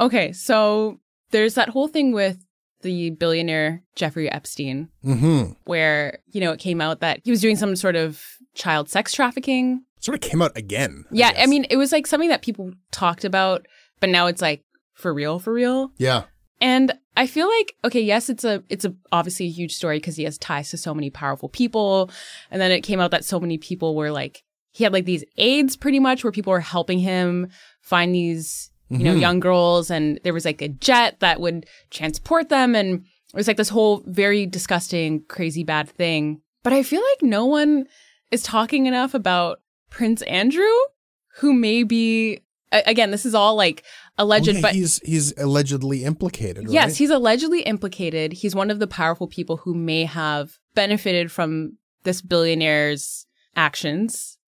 Okay, 0.00 0.32
so 0.32 0.98
there's 1.30 1.54
that 1.54 1.68
whole 1.68 1.88
thing 1.88 2.12
with 2.12 2.38
the 2.82 3.10
billionaire 3.10 3.82
Jeffrey 3.94 4.30
Epstein, 4.30 4.88
Mm-hmm. 5.04 5.52
where, 5.64 6.18
you 6.32 6.40
know, 6.40 6.52
it 6.52 6.58
came 6.60 6.80
out 6.80 7.00
that 7.00 7.20
he 7.24 7.30
was 7.30 7.40
doing 7.40 7.56
some 7.56 7.76
sort 7.76 7.94
of 7.96 8.24
child 8.54 8.88
sex 8.88 9.12
trafficking. 9.12 9.84
Sort 10.00 10.14
of 10.14 10.22
came 10.22 10.40
out 10.40 10.56
again. 10.56 11.04
Yeah, 11.12 11.28
I 11.28 11.32
guess. 11.32 11.48
mean, 11.48 11.66
it 11.68 11.76
was 11.76 11.92
like 11.92 12.06
something 12.06 12.30
that 12.30 12.40
people 12.42 12.72
talked 12.90 13.24
about, 13.24 13.66
but 14.00 14.08
now 14.08 14.26
it's 14.26 14.40
like 14.40 14.64
for 14.94 15.12
real, 15.12 15.38
for 15.38 15.52
real. 15.52 15.92
Yeah. 15.98 16.22
And 16.62 16.92
I 17.16 17.26
feel 17.26 17.48
like 17.58 17.74
okay, 17.84 18.00
yes, 18.00 18.30
it's 18.30 18.44
a 18.44 18.62
it's 18.70 18.84
a 18.86 18.94
obviously 19.12 19.46
a 19.46 19.50
huge 19.50 19.74
story 19.74 19.98
because 19.98 20.16
he 20.16 20.24
has 20.24 20.38
ties 20.38 20.70
to 20.70 20.78
so 20.78 20.94
many 20.94 21.10
powerful 21.10 21.50
people, 21.50 22.10
and 22.50 22.60
then 22.62 22.70
it 22.70 22.80
came 22.80 22.98
out 23.00 23.10
that 23.10 23.24
so 23.26 23.38
many 23.38 23.58
people 23.58 23.94
were 23.94 24.10
like 24.10 24.42
he 24.72 24.84
had 24.84 24.92
like 24.92 25.04
these 25.04 25.24
aides 25.36 25.76
pretty 25.76 25.98
much 26.00 26.22
where 26.24 26.32
people 26.32 26.52
were 26.52 26.60
helping 26.60 26.98
him 26.98 27.48
find 27.82 28.14
these 28.14 28.70
you 28.88 28.98
know 29.04 29.14
Mhm. 29.14 29.20
young 29.20 29.40
girls, 29.40 29.90
and 29.90 30.18
there 30.24 30.32
was 30.34 30.44
like 30.44 30.60
a 30.62 30.68
jet 30.68 31.16
that 31.20 31.40
would 31.40 31.66
transport 31.90 32.48
them, 32.48 32.74
and 32.74 33.00
it 33.04 33.36
was 33.36 33.46
like 33.46 33.56
this 33.56 33.68
whole 33.68 34.02
very 34.06 34.46
disgusting, 34.46 35.22
crazy, 35.28 35.62
bad 35.64 35.88
thing. 35.88 36.40
But 36.64 36.72
I 36.72 36.82
feel 36.82 37.00
like 37.00 37.22
no 37.22 37.46
one 37.46 37.86
is 38.30 38.42
talking 38.42 38.86
enough 38.86 39.14
about 39.14 39.60
Prince 39.90 40.22
Andrew, 40.22 40.64
who 41.38 41.52
may 41.52 41.82
be 41.84 42.40
again, 42.72 43.10
this 43.10 43.26
is 43.26 43.34
all 43.34 43.56
like 43.56 43.82
alleged, 44.18 44.48
Oh, 44.48 44.52
yeah, 44.52 44.60
but 44.60 44.74
he's 44.74 45.00
he's 45.04 45.32
allegedly 45.38 46.04
implicated, 46.04 46.64
right? 46.64 46.72
Yes, 46.72 46.96
he's 46.96 47.10
allegedly 47.10 47.62
implicated. 47.62 48.32
He's 48.32 48.54
one 48.54 48.70
of 48.70 48.78
the 48.78 48.86
powerful 48.86 49.26
people 49.26 49.56
who 49.58 49.74
may 49.74 50.04
have 50.04 50.58
benefited 50.74 51.32
from 51.32 51.78
this 52.04 52.20
billionaire's 52.22 53.26
actions. 53.56 54.38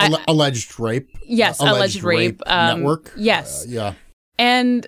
Alle- 0.00 0.22
alleged 0.28 0.78
rape. 0.80 1.08
Yes, 1.24 1.60
uh, 1.60 1.66
alleged 1.66 2.02
rape, 2.02 2.40
um, 2.46 2.78
network. 2.80 3.12
yes. 3.16 3.64
Uh, 3.64 3.66
yeah. 3.68 3.94
And 4.38 4.86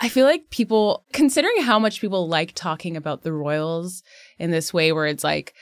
I 0.00 0.08
feel 0.08 0.26
like 0.26 0.50
people, 0.50 1.04
considering 1.12 1.62
how 1.62 1.78
much 1.78 2.00
people 2.00 2.28
like 2.28 2.52
talking 2.54 2.96
about 2.96 3.22
the 3.22 3.32
royals 3.32 4.02
in 4.38 4.50
this 4.50 4.72
way, 4.74 4.92
where 4.92 5.06
it's 5.06 5.24
like, 5.24 5.54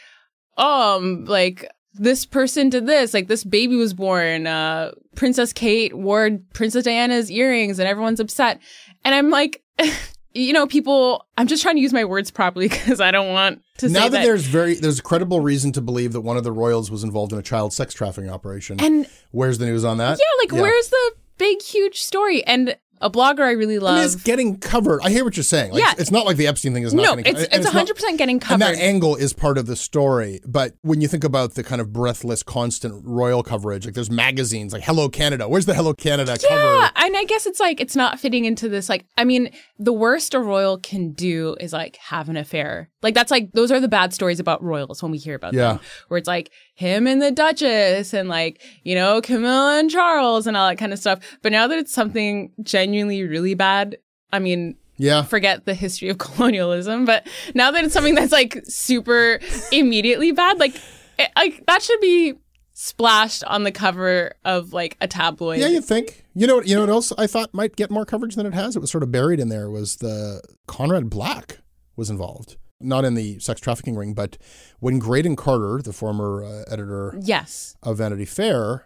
um, 0.56 1.24
like 1.26 1.68
this 1.94 2.26
person 2.26 2.68
did 2.68 2.86
this, 2.86 3.14
like 3.14 3.28
this 3.28 3.44
baby 3.44 3.76
was 3.76 3.94
born, 3.94 4.46
uh, 4.48 4.90
Princess 5.14 5.52
Kate 5.52 5.94
wore 5.96 6.28
Princess 6.52 6.84
Diana's 6.84 7.30
earrings 7.30 7.78
and 7.78 7.88
everyone's 7.88 8.18
upset. 8.20 8.58
And 9.04 9.14
I'm 9.14 9.30
like, 9.30 9.62
you 10.34 10.52
know, 10.52 10.66
people, 10.66 11.26
I'm 11.38 11.46
just 11.46 11.62
trying 11.62 11.76
to 11.76 11.80
use 11.80 11.92
my 11.92 12.04
words 12.04 12.30
properly 12.30 12.68
because 12.70 13.00
I 13.00 13.10
don't 13.10 13.32
want 13.32 13.62
to 13.78 13.88
now 13.88 14.00
say 14.00 14.04
that, 14.04 14.10
that. 14.12 14.24
there's 14.24 14.44
very 14.44 14.74
there's 14.74 15.00
credible 15.00 15.40
reason 15.40 15.72
to 15.72 15.80
believe 15.80 16.12
that 16.12 16.20
one 16.20 16.36
of 16.36 16.44
the 16.44 16.52
royals 16.52 16.90
was 16.90 17.04
involved 17.04 17.32
in 17.32 17.38
a 17.38 17.42
child 17.42 17.72
sex 17.72 17.94
trafficking 17.94 18.30
operation. 18.30 18.80
and 18.80 19.06
Where's 19.30 19.58
the 19.58 19.66
news 19.66 19.84
on 19.84 19.98
that? 19.98 20.18
Yeah, 20.18 20.44
like 20.44 20.52
where's 20.62 20.88
the 20.88 21.12
big 21.38 21.62
huge 21.62 22.00
story? 22.00 22.44
And 22.44 22.76
A 23.00 23.10
blogger 23.10 23.40
I 23.40 23.50
really 23.52 23.76
I 23.76 23.80
love. 23.80 23.94
mean, 23.96 24.04
it's 24.04 24.14
getting 24.16 24.56
covered. 24.58 25.00
I 25.02 25.10
hear 25.10 25.24
what 25.24 25.36
you're 25.36 25.44
saying. 25.44 25.72
Like, 25.72 25.80
Yeah. 25.82 25.92
it's 25.98 26.10
not 26.10 26.24
like 26.26 26.36
the 26.36 26.46
Epstein 26.46 26.72
thing 26.72 26.84
is 26.84 26.94
not. 26.94 27.02
no, 27.02 27.16
getting, 27.16 27.34
it's 27.34 27.44
and 27.44 27.54
it's 27.60 27.66
100 27.66 27.94
percent 27.94 28.18
getting 28.18 28.36
And 28.36 28.42
covered. 28.42 28.60
that 28.60 28.76
angle 28.78 29.16
is 29.16 29.32
part 29.32 29.58
of 29.58 29.66
the 29.66 29.76
story. 29.76 30.40
But 30.46 30.74
when 30.82 31.00
you 31.00 31.08
think 31.08 31.24
about 31.24 31.54
the 31.54 31.62
kind 31.62 31.80
of 31.80 31.92
breathless, 31.92 32.42
constant 32.42 33.02
royal 33.04 33.42
coverage, 33.42 33.84
like 33.84 33.94
there's 33.94 34.10
magazines 34.10 34.72
like 34.72 34.82
Hello 34.84 35.08
Canada. 35.08 35.48
Where's 35.48 35.66
the 35.66 35.74
Hello 35.74 35.92
Canada 35.92 36.36
yeah, 36.42 36.48
cover? 36.48 36.90
and 36.96 37.16
I 37.16 37.24
guess 37.24 37.46
it's 37.46 37.60
like 37.60 37.80
it's 37.80 37.96
not 37.96 38.18
fitting 38.20 38.44
into 38.46 38.68
this. 38.68 38.88
Like, 38.88 39.04
I 39.18 39.24
mean, 39.24 39.50
the 39.78 39.92
worst 39.92 40.32
a 40.34 40.40
royal 40.40 40.78
can 40.78 41.12
do 41.12 41.56
is 41.60 41.72
like 41.72 41.96
have 41.96 42.28
an 42.28 42.36
affair. 42.36 42.90
Like 43.02 43.14
that's 43.14 43.30
like 43.30 43.52
those 43.52 43.70
are 43.70 43.80
the 43.80 43.88
bad 43.88 44.14
stories 44.14 44.40
about 44.40 44.62
royals 44.62 45.02
when 45.02 45.12
we 45.12 45.18
hear 45.18 45.34
about 45.34 45.52
Yeah. 45.52 45.74
them, 45.74 45.80
where 46.08 46.16
it's 46.18 46.28
like 46.28 46.50
him 46.74 47.06
and 47.06 47.20
the 47.20 47.30
Duchess 47.30 48.14
and 48.14 48.28
like 48.28 48.62
you 48.82 48.94
know 48.94 49.20
Camilla 49.20 49.78
and 49.78 49.90
Charles 49.90 50.46
and 50.46 50.56
all 50.56 50.68
that 50.68 50.78
kind 50.78 50.92
of 50.92 50.98
stuff. 50.98 51.18
But 51.42 51.52
now 51.52 51.66
that 51.66 51.78
it's 51.78 51.92
something 51.92 52.50
genuinely 52.84 53.22
really 53.24 53.54
bad, 53.54 53.96
I 54.32 54.38
mean, 54.38 54.76
Yeah. 54.96 55.22
forget 55.22 55.64
the 55.64 55.74
history 55.74 56.10
of 56.10 56.18
colonialism, 56.26 57.04
but 57.04 57.26
now 57.54 57.70
that 57.70 57.84
it's 57.84 57.94
something 57.94 58.14
that's 58.14 58.32
like 58.32 58.62
super 58.66 59.40
immediately 59.72 60.32
bad, 60.32 60.58
like 60.60 60.76
it, 61.18 61.30
like 61.36 61.64
that 61.66 61.82
should 61.82 62.00
be 62.00 62.34
splashed 62.74 63.44
on 63.44 63.62
the 63.62 63.72
cover 63.72 64.34
of 64.44 64.72
like 64.72 64.96
a 65.00 65.08
tabloid. 65.08 65.60
Yeah, 65.60 65.68
you 65.68 65.80
think. 65.80 66.24
You 66.34 66.46
know 66.46 66.56
what? 66.56 66.66
You 66.66 66.74
know 66.74 66.82
what 66.82 66.90
else 66.90 67.12
I 67.16 67.26
thought 67.26 67.54
might 67.54 67.76
get 67.76 67.90
more 67.90 68.04
coverage 68.04 68.34
than 68.34 68.46
it 68.46 68.54
has. 68.54 68.76
It 68.76 68.80
was 68.80 68.90
sort 68.90 69.02
of 69.04 69.10
buried 69.12 69.40
in 69.40 69.48
there. 69.48 69.70
Was 69.70 69.96
the 69.96 70.42
Conrad 70.66 71.08
Black 71.08 71.58
was 71.96 72.10
involved, 72.10 72.56
not 72.80 73.04
in 73.04 73.14
the 73.14 73.38
sex 73.38 73.60
trafficking 73.60 73.94
ring, 73.94 74.12
but 74.12 74.36
when 74.80 74.98
Graydon 74.98 75.36
Carter, 75.36 75.80
the 75.82 75.92
former 75.92 76.42
uh, 76.44 76.64
editor 76.68 77.16
yes. 77.22 77.76
of 77.84 77.98
Vanity 77.98 78.24
Fair, 78.24 78.84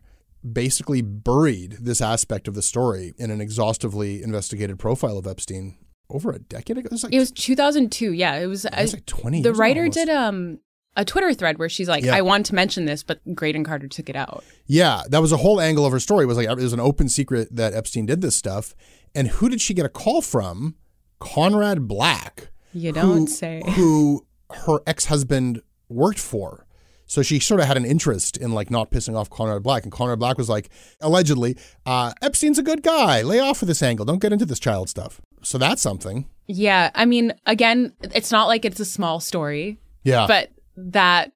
basically 0.52 1.02
buried 1.02 1.78
this 1.80 2.00
aspect 2.00 2.48
of 2.48 2.54
the 2.54 2.62
story 2.62 3.12
in 3.18 3.30
an 3.30 3.40
exhaustively 3.40 4.22
investigated 4.22 4.78
profile 4.78 5.18
of 5.18 5.26
Epstein 5.26 5.76
over 6.10 6.30
a 6.30 6.38
decade 6.38 6.78
ago. 6.78 6.86
It 6.86 6.92
was 6.92 7.04
like, 7.04 7.12
It 7.12 7.18
was 7.18 7.30
2002. 7.32 8.12
Yeah, 8.12 8.36
it 8.36 8.46
was. 8.46 8.64
it 8.64 8.74
was 8.76 8.92
like 8.94 9.06
twenty. 9.06 9.42
the 9.42 9.52
writer 9.52 9.80
almost. 9.82 9.98
did 9.98 10.08
um 10.08 10.60
a 10.96 11.04
Twitter 11.04 11.32
thread 11.34 11.58
where 11.58 11.68
she's 11.68 11.88
like, 11.88 12.02
Yeah. 12.02 12.16
"I 12.16 12.22
want 12.22 12.46
to 12.46 12.54
mention 12.54 12.84
this, 12.86 13.02
but 13.04 13.20
Graydon 13.34 13.62
Carter 13.64 13.86
took 13.88 14.08
it 14.08 14.16
out." 14.16 14.42
Yeah, 14.66 15.02
that 15.10 15.20
was 15.20 15.32
a 15.32 15.36
whole 15.36 15.60
angle 15.60 15.84
of 15.86 15.92
her 15.92 16.00
story. 16.00 16.24
It 16.24 16.26
was 16.26 16.36
like 16.36 16.48
it 16.48 16.56
was 16.56 16.72
an 16.72 16.80
open 16.80 17.08
secret 17.08 17.54
that 17.54 17.74
Epstein 17.74 18.06
did 18.06 18.20
this 18.20 18.34
stuff. 18.36 18.74
And 19.14 19.28
who 19.28 19.48
did 19.48 19.60
she 19.60 19.74
get 19.74 19.86
a 19.86 19.88
call 19.90 20.22
from? 20.22 20.74
Conrad 21.20 21.86
Black. 21.88 22.48
You 22.72 22.92
don't 22.92 23.26
say. 23.26 23.62
Who 23.74 24.26
her 24.50 24.78
ex-husband 24.86 25.62
worked 25.88 26.18
for. 26.18 26.66
So 27.08 27.22
she 27.22 27.40
sort 27.40 27.60
of 27.60 27.66
had 27.66 27.76
an 27.76 27.84
interest 27.84 28.36
in 28.36 28.52
like 28.52 28.70
not 28.70 28.90
pissing 28.92 29.16
off 29.16 29.28
Conrad 29.30 29.62
Black. 29.62 29.82
And 29.82 29.90
Conrad 29.90 30.18
Black 30.20 30.38
was 30.38 30.48
like, 30.48 30.68
allegedly, 31.00 31.56
uh, 31.86 32.12
Epstein's 32.22 32.58
a 32.58 32.62
good 32.62 32.82
guy. 32.82 33.22
Lay 33.22 33.40
off 33.40 33.60
with 33.60 33.68
this 33.68 33.82
angle. 33.82 34.04
Don't 34.04 34.20
get 34.20 34.32
into 34.32 34.44
this 34.46 34.60
child 34.60 34.88
stuff. 34.88 35.20
So 35.42 35.58
that's 35.58 35.82
something. 35.82 36.28
Yeah, 36.46 36.90
I 36.94 37.06
mean, 37.06 37.32
again, 37.46 37.92
it's 38.14 38.30
not 38.30 38.46
like 38.46 38.64
it's 38.64 38.78
a 38.78 38.84
small 38.84 39.20
story, 39.20 39.78
Yeah. 40.04 40.26
but 40.28 40.50
that 40.76 41.32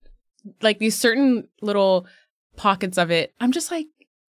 like 0.61 0.79
these 0.79 0.97
certain 0.97 1.49
little 1.63 2.07
pockets 2.57 2.99
of 2.99 3.11
it, 3.11 3.33
I'm 3.41 3.51
just 3.53 3.71
like, 3.71 3.87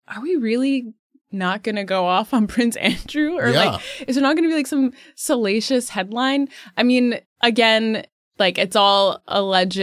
are 0.08 0.20
we 0.20 0.36
really 0.36 0.92
not 1.30 1.62
gonna 1.62 1.84
go 1.84 2.06
off 2.06 2.32
on 2.34 2.46
Prince 2.54 2.76
Andrew? 2.76 3.36
Or 3.38 3.50
Yeah. 3.50 3.72
like 3.72 3.80
is 4.08 4.16
there 4.16 4.22
not 4.22 4.34
gonna 4.36 4.48
be 4.48 4.54
like 4.54 4.66
some 4.66 4.92
salacious 5.14 5.90
headline? 5.90 6.48
I 6.76 6.82
mean, 6.82 7.20
again, 7.42 8.04
like 8.38 8.58
it's 8.58 8.76
all 8.76 9.22
alleged, 9.26 9.78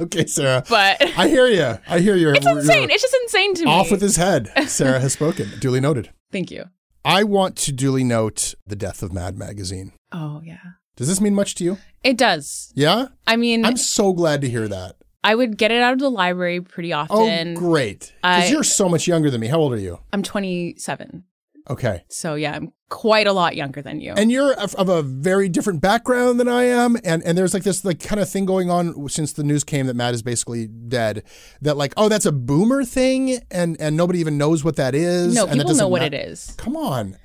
okay, 0.00 0.26
Sarah. 0.26 0.64
but 0.68 1.00
I 1.18 1.28
hear 1.28 1.46
you. 1.46 1.78
I 1.88 1.98
hear 2.00 2.16
you. 2.16 2.30
it's 2.30 2.46
insane. 2.46 2.90
It's 2.90 3.02
just 3.02 3.16
insane 3.22 3.54
to 3.56 3.64
me. 3.64 3.70
Off 3.70 3.90
with 3.90 4.00
his 4.00 4.16
head. 4.16 4.50
Sarah 4.68 5.00
has 5.00 5.12
spoken. 5.12 5.48
Duly 5.60 5.80
noted. 5.80 6.10
Thank 6.30 6.50
you. 6.50 6.64
I 7.04 7.24
want 7.24 7.56
to 7.56 7.72
duly 7.72 8.04
note 8.04 8.54
the 8.64 8.76
death 8.76 9.02
of 9.02 9.12
Mad 9.12 9.36
Magazine. 9.36 9.92
Oh 10.12 10.40
yeah. 10.44 10.58
Does 10.96 11.08
this 11.08 11.20
mean 11.20 11.34
much 11.34 11.54
to 11.56 11.64
you? 11.64 11.78
It 12.04 12.16
does. 12.16 12.72
Yeah? 12.76 13.06
I 13.26 13.36
mean, 13.36 13.64
I'm 13.64 13.76
so 13.76 14.12
glad 14.12 14.40
to 14.42 14.48
hear 14.48 14.68
that. 14.68 14.96
I 15.24 15.34
would 15.34 15.56
get 15.56 15.70
it 15.70 15.80
out 15.82 15.92
of 15.94 15.98
the 16.00 16.10
library 16.10 16.60
pretty 16.60 16.92
often. 16.92 17.16
Oh, 17.16 17.24
often. 17.26 17.54
great. 17.54 18.12
Because 18.22 18.50
you're 18.50 18.64
so 18.64 18.88
much 18.88 19.06
younger 19.06 19.30
than 19.30 19.40
me. 19.40 19.46
How 19.46 19.58
old 19.58 19.72
are 19.72 19.78
you? 19.78 20.00
I'm 20.12 20.22
27. 20.22 21.24
Okay. 21.70 22.04
So 22.08 22.34
yeah, 22.34 22.54
I'm 22.54 22.72
quite 22.88 23.26
a 23.26 23.32
lot 23.32 23.56
younger 23.56 23.80
than 23.80 24.00
you. 24.00 24.12
And 24.16 24.30
you're 24.30 24.52
of 24.54 24.88
a 24.88 25.02
very 25.02 25.48
different 25.48 25.80
background 25.80 26.38
than 26.40 26.48
I 26.48 26.64
am, 26.64 26.96
and 27.04 27.22
and 27.22 27.38
there's 27.38 27.54
like 27.54 27.62
this 27.62 27.84
like 27.84 28.00
kind 28.00 28.20
of 28.20 28.28
thing 28.28 28.44
going 28.44 28.70
on 28.70 29.08
since 29.08 29.32
the 29.32 29.44
news 29.44 29.64
came 29.64 29.86
that 29.86 29.94
Matt 29.94 30.14
is 30.14 30.22
basically 30.22 30.66
dead. 30.66 31.22
That 31.60 31.76
like 31.76 31.94
oh 31.96 32.08
that's 32.08 32.26
a 32.26 32.32
boomer 32.32 32.84
thing, 32.84 33.38
and 33.50 33.80
and 33.80 33.96
nobody 33.96 34.18
even 34.18 34.38
knows 34.38 34.64
what 34.64 34.76
that 34.76 34.94
is. 34.94 35.34
no, 35.34 35.46
and 35.46 35.58
people 35.60 35.74
know 35.74 35.88
what 35.88 36.02
ma- 36.02 36.06
it 36.06 36.14
is. 36.14 36.54
Come 36.58 36.76
on, 36.76 37.16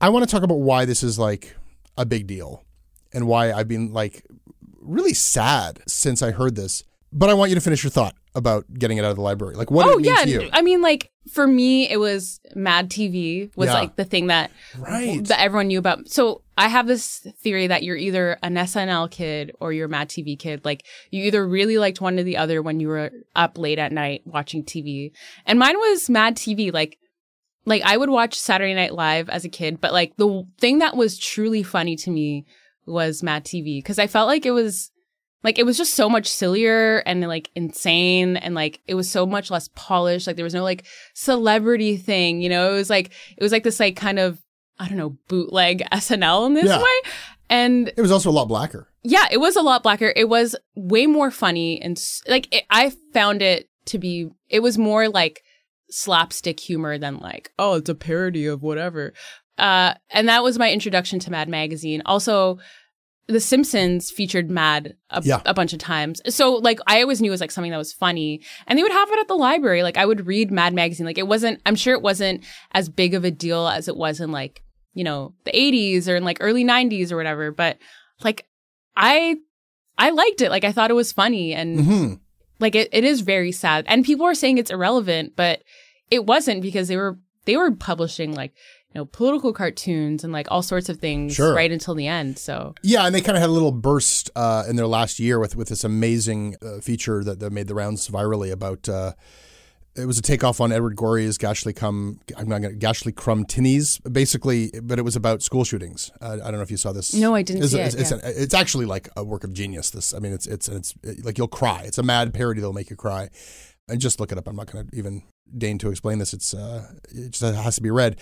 I 0.00 0.08
want 0.10 0.28
to 0.28 0.30
talk 0.30 0.42
about 0.42 0.60
why 0.60 0.84
this 0.84 1.02
is 1.02 1.18
like 1.18 1.56
a 1.96 2.04
big 2.04 2.26
deal, 2.26 2.64
and 3.12 3.26
why 3.26 3.52
I've 3.52 3.68
been 3.68 3.92
like 3.92 4.24
really 4.80 5.14
sad 5.14 5.80
since 5.86 6.22
I 6.22 6.30
heard 6.30 6.56
this. 6.56 6.84
But 7.12 7.28
I 7.28 7.34
want 7.34 7.50
you 7.50 7.54
to 7.54 7.60
finish 7.60 7.84
your 7.84 7.90
thought 7.90 8.14
about 8.34 8.64
getting 8.72 8.96
it 8.98 9.04
out 9.04 9.10
of 9.10 9.16
the 9.16 9.22
library. 9.22 9.54
Like 9.54 9.70
what 9.70 9.86
oh 9.86 9.90
did 9.90 9.94
it 9.94 10.02
mean 10.02 10.16
yeah, 10.16 10.24
to 10.24 10.44
you? 10.44 10.50
I 10.52 10.62
mean 10.62 10.80
like 10.80 11.10
for 11.32 11.46
me 11.46 11.88
it 11.90 11.98
was 11.98 12.40
Mad 12.54 12.90
TV 12.90 13.54
was 13.56 13.68
Yeah. 13.68 13.74
like 13.74 13.96
the 13.96 14.04
thing 14.04 14.28
that 14.28 14.50
Right. 14.78 15.22
that 15.24 15.40
everyone 15.40 15.68
knew 15.68 15.78
about. 15.78 16.08
So 16.08 16.42
I 16.56 16.68
have 16.68 16.86
this 16.86 17.26
theory 17.42 17.66
that 17.66 17.82
you're 17.82 17.96
either 17.96 18.38
an 18.42 18.54
SNL 18.54 19.10
kid 19.10 19.52
or 19.60 19.72
you're 19.72 19.86
a 19.86 19.90
Mad 19.90 20.08
TV 20.08 20.38
kid. 20.38 20.64
Like 20.64 20.84
you 21.10 21.24
either 21.24 21.46
really 21.46 21.78
liked 21.78 22.00
one 22.00 22.18
or 22.18 22.22
the 22.22 22.36
other 22.36 22.62
when 22.62 22.80
you 22.80 22.88
were 22.88 23.10
up 23.36 23.58
late 23.58 23.78
at 23.78 23.92
night 23.92 24.22
watching 24.24 24.64
TV. 24.64 25.12
And 25.44 25.58
mine 25.58 25.76
was 25.78 26.08
Mad 26.08 26.36
TV. 26.36 26.72
Like 26.72 26.98
like 27.66 27.82
I 27.84 27.96
would 27.96 28.10
watch 28.10 28.38
Saturday 28.38 28.74
Night 28.74 28.94
Live 28.94 29.28
as 29.28 29.44
a 29.44 29.48
kid, 29.48 29.80
but 29.80 29.92
like 29.92 30.16
the 30.16 30.44
thing 30.58 30.78
that 30.78 30.96
was 30.96 31.18
truly 31.18 31.62
funny 31.62 31.96
to 31.96 32.10
me 32.10 32.44
was 32.86 33.22
Mad 33.22 33.44
TV 33.44 33.78
because 33.78 33.98
I 33.98 34.06
felt 34.06 34.26
like 34.26 34.44
it 34.46 34.50
was 34.52 34.90
like 35.44 35.58
it 35.58 35.66
was 35.66 35.76
just 35.76 35.94
so 35.94 36.08
much 36.08 36.26
sillier 36.28 36.98
and 37.06 37.20
like 37.28 37.50
insane 37.54 38.36
and 38.36 38.54
like 38.54 38.80
it 38.86 38.94
was 38.94 39.10
so 39.10 39.26
much 39.26 39.50
less 39.50 39.68
polished. 39.74 40.26
Like 40.26 40.36
there 40.36 40.44
was 40.44 40.54
no 40.54 40.62
like 40.62 40.84
celebrity 41.14 41.96
thing 41.96 42.40
you 42.40 42.48
know? 42.48 42.72
It 42.72 42.76
was 42.76 42.90
like 42.90 43.10
it 43.36 43.42
was 43.42 43.52
like 43.52 43.64
this 43.64 43.80
like 43.80 43.96
kind 43.96 44.18
of 44.18 44.40
i 44.78 44.88
don't 44.88 44.98
know 44.98 45.16
bootleg 45.28 45.82
snl 45.92 46.46
in 46.46 46.54
this 46.54 46.66
Yeah. 46.66 46.78
way. 46.82 47.10
And 47.50 47.88
it 47.88 48.00
was 48.00 48.10
also 48.12 48.30
a 48.30 48.32
lot 48.32 48.48
blacker. 48.48 48.88
yeah 49.02 49.26
it 49.30 49.38
was 49.38 49.56
a 49.56 49.62
lot 49.62 49.82
blacker. 49.82 50.12
It 50.16 50.28
was 50.28 50.56
way 50.74 51.06
more 51.06 51.30
funny 51.30 51.80
and 51.82 52.02
like 52.28 52.48
it, 52.54 52.64
i 52.70 52.90
found 53.12 53.42
it 53.42 53.68
to 53.86 53.98
be 53.98 54.28
it 54.48 54.60
was 54.60 54.78
more 54.78 55.08
like 55.08 55.42
slapstick 55.90 56.58
humor 56.60 56.96
than 56.98 57.18
like 57.18 57.52
oh 57.58 57.74
it's 57.74 57.88
a 57.90 57.94
parody 57.94 58.46
of 58.46 58.62
whatever. 58.62 59.12
Uh 59.58 59.94
and 60.10 60.28
that 60.28 60.42
was 60.42 60.58
my 60.58 60.70
introduction 60.72 61.18
to 61.20 61.30
mad 61.30 61.48
magazine. 61.48 62.02
Also 62.06 62.58
the 63.28 63.40
Simpsons 63.40 64.10
featured 64.10 64.50
Mad 64.50 64.94
a, 65.10 65.22
Yeah. 65.24 65.40
a 65.46 65.54
bunch 65.54 65.72
of 65.72 65.78
times. 65.78 66.20
So 66.28 66.54
like 66.54 66.80
I 66.86 67.02
always 67.02 67.20
knew 67.20 67.30
it 67.30 67.30
was 67.30 67.40
like 67.40 67.50
something 67.52 67.70
that 67.70 67.78
was 67.78 67.92
funny. 67.92 68.42
And 68.66 68.78
they 68.78 68.82
would 68.82 68.92
have 68.92 69.10
it 69.10 69.18
at 69.20 69.28
the 69.28 69.34
library. 69.34 69.82
Like 69.82 69.96
I 69.96 70.06
would 70.06 70.26
read 70.26 70.50
Mad 70.50 70.74
magazine. 70.74 71.06
Like 71.06 71.18
it 71.18 71.28
wasn't 71.28 71.60
I'm 71.64 71.76
sure 71.76 71.94
it 71.94 72.02
wasn't 72.02 72.42
as 72.72 72.88
big 72.88 73.14
of 73.14 73.24
a 73.24 73.30
deal 73.30 73.68
as 73.68 73.86
it 73.88 73.96
was 73.96 74.20
in 74.20 74.32
like, 74.32 74.62
you 74.94 75.04
know, 75.04 75.34
the 75.44 75.52
80s 75.52 76.08
or 76.08 76.16
in 76.16 76.24
like 76.24 76.38
early 76.40 76.64
90s 76.64 77.12
or 77.12 77.16
whatever, 77.16 77.52
but 77.52 77.78
like 78.24 78.46
I 78.96 79.36
I 79.96 80.10
liked 80.10 80.40
it. 80.40 80.50
Like 80.50 80.64
I 80.64 80.72
thought 80.72 80.90
it 80.90 80.94
was 80.94 81.12
funny 81.12 81.54
and 81.54 81.80
hmm 81.84 82.14
like 82.58 82.74
it, 82.76 82.88
it 82.92 83.02
is 83.04 83.22
very 83.22 83.50
sad. 83.52 83.84
And 83.88 84.04
people 84.04 84.24
are 84.26 84.34
saying 84.36 84.58
it's 84.58 84.70
irrelevant, 84.70 85.34
but 85.36 85.62
it 86.10 86.26
wasn't 86.26 86.62
because 86.62 86.88
they 86.88 86.96
were 86.96 87.18
they 87.44 87.56
were 87.56 87.72
publishing 87.72 88.34
like 88.34 88.52
you 88.94 89.00
know 89.00 89.04
political 89.06 89.52
cartoons 89.52 90.24
and 90.24 90.32
like 90.32 90.46
all 90.50 90.62
sorts 90.62 90.88
of 90.88 90.98
things 90.98 91.34
Sure. 91.34 91.54
right 91.54 91.70
until 91.72 91.94
the 91.94 92.06
end. 92.06 92.38
So 92.38 92.74
Yeah, 92.82 93.06
and 93.06 93.14
they 93.14 93.20
kind 93.20 93.36
of 93.36 93.40
had 93.40 93.50
a 93.50 93.52
little 93.52 93.72
burst 93.72 94.30
uh, 94.36 94.64
in 94.68 94.76
their 94.76 94.86
last 94.86 95.18
year 95.18 95.38
with 95.38 95.56
with 95.56 95.68
this 95.68 95.84
amazing 95.84 96.56
uh, 96.62 96.80
feature 96.80 97.24
that, 97.24 97.40
that 97.40 97.52
made 97.52 97.68
the 97.68 97.74
rounds 97.74 98.08
virally 98.08 98.50
about. 98.52 98.88
Uh, 98.88 99.12
it 99.94 100.06
was 100.06 100.16
a 100.18 100.22
takeoff 100.22 100.58
on 100.58 100.72
Edward 100.72 100.96
Gorey's 100.96 101.36
Gashly 101.36 101.76
Cum. 101.76 102.18
I'm 102.34 102.48
not 102.48 102.62
to 102.62 102.70
Gashlycrumb 102.70 103.44
Tinies, 103.44 104.00
basically, 104.10 104.70
but 104.82 104.98
it 104.98 105.02
was 105.02 105.16
about 105.16 105.42
school 105.42 105.64
shootings. 105.64 106.10
Uh, 106.18 106.38
I 106.42 106.50
don't 106.50 106.54
know 106.54 106.62
if 106.62 106.70
you 106.70 106.78
saw 106.78 106.92
this. 106.92 107.12
No, 107.12 107.34
I 107.34 107.42
didn't 107.42 107.62
it's, 107.62 107.72
see 107.72 107.80
it's, 107.80 107.94
it, 107.94 108.00
It's, 108.00 108.10
a- 108.12 108.42
it's 108.42 108.54
actually 108.54 108.86
like 108.86 109.10
a 109.18 109.22
work 109.24 109.44
of 109.44 109.52
genius. 109.52 109.90
This, 109.90 110.14
I 110.14 110.18
mean, 110.18 110.32
it's 110.32 110.46
it's 110.46 110.66
it's 110.68 110.94
like 111.22 111.36
you'll 111.36 111.46
cry. 111.48 111.82
It's 111.84 111.98
a 111.98 112.02
mad 112.02 112.32
parody 112.32 112.60
that'll 112.62 112.72
make 112.72 112.88
you 112.88 112.96
cry. 112.96 113.28
And 113.88 114.00
just 114.00 114.18
look 114.18 114.32
it 114.32 114.38
up. 114.38 114.48
I'm 114.48 114.56
not 114.56 114.72
going 114.72 114.88
to 114.88 114.96
even 114.96 115.24
deign 115.58 115.76
to 115.78 115.90
explain 115.90 116.18
this. 116.18 116.32
It's 116.32 116.54
uh, 116.54 116.86
it 117.10 117.32
just 117.32 117.42
has 117.54 117.74
to 117.76 117.82
be 117.82 117.90
read. 117.90 118.16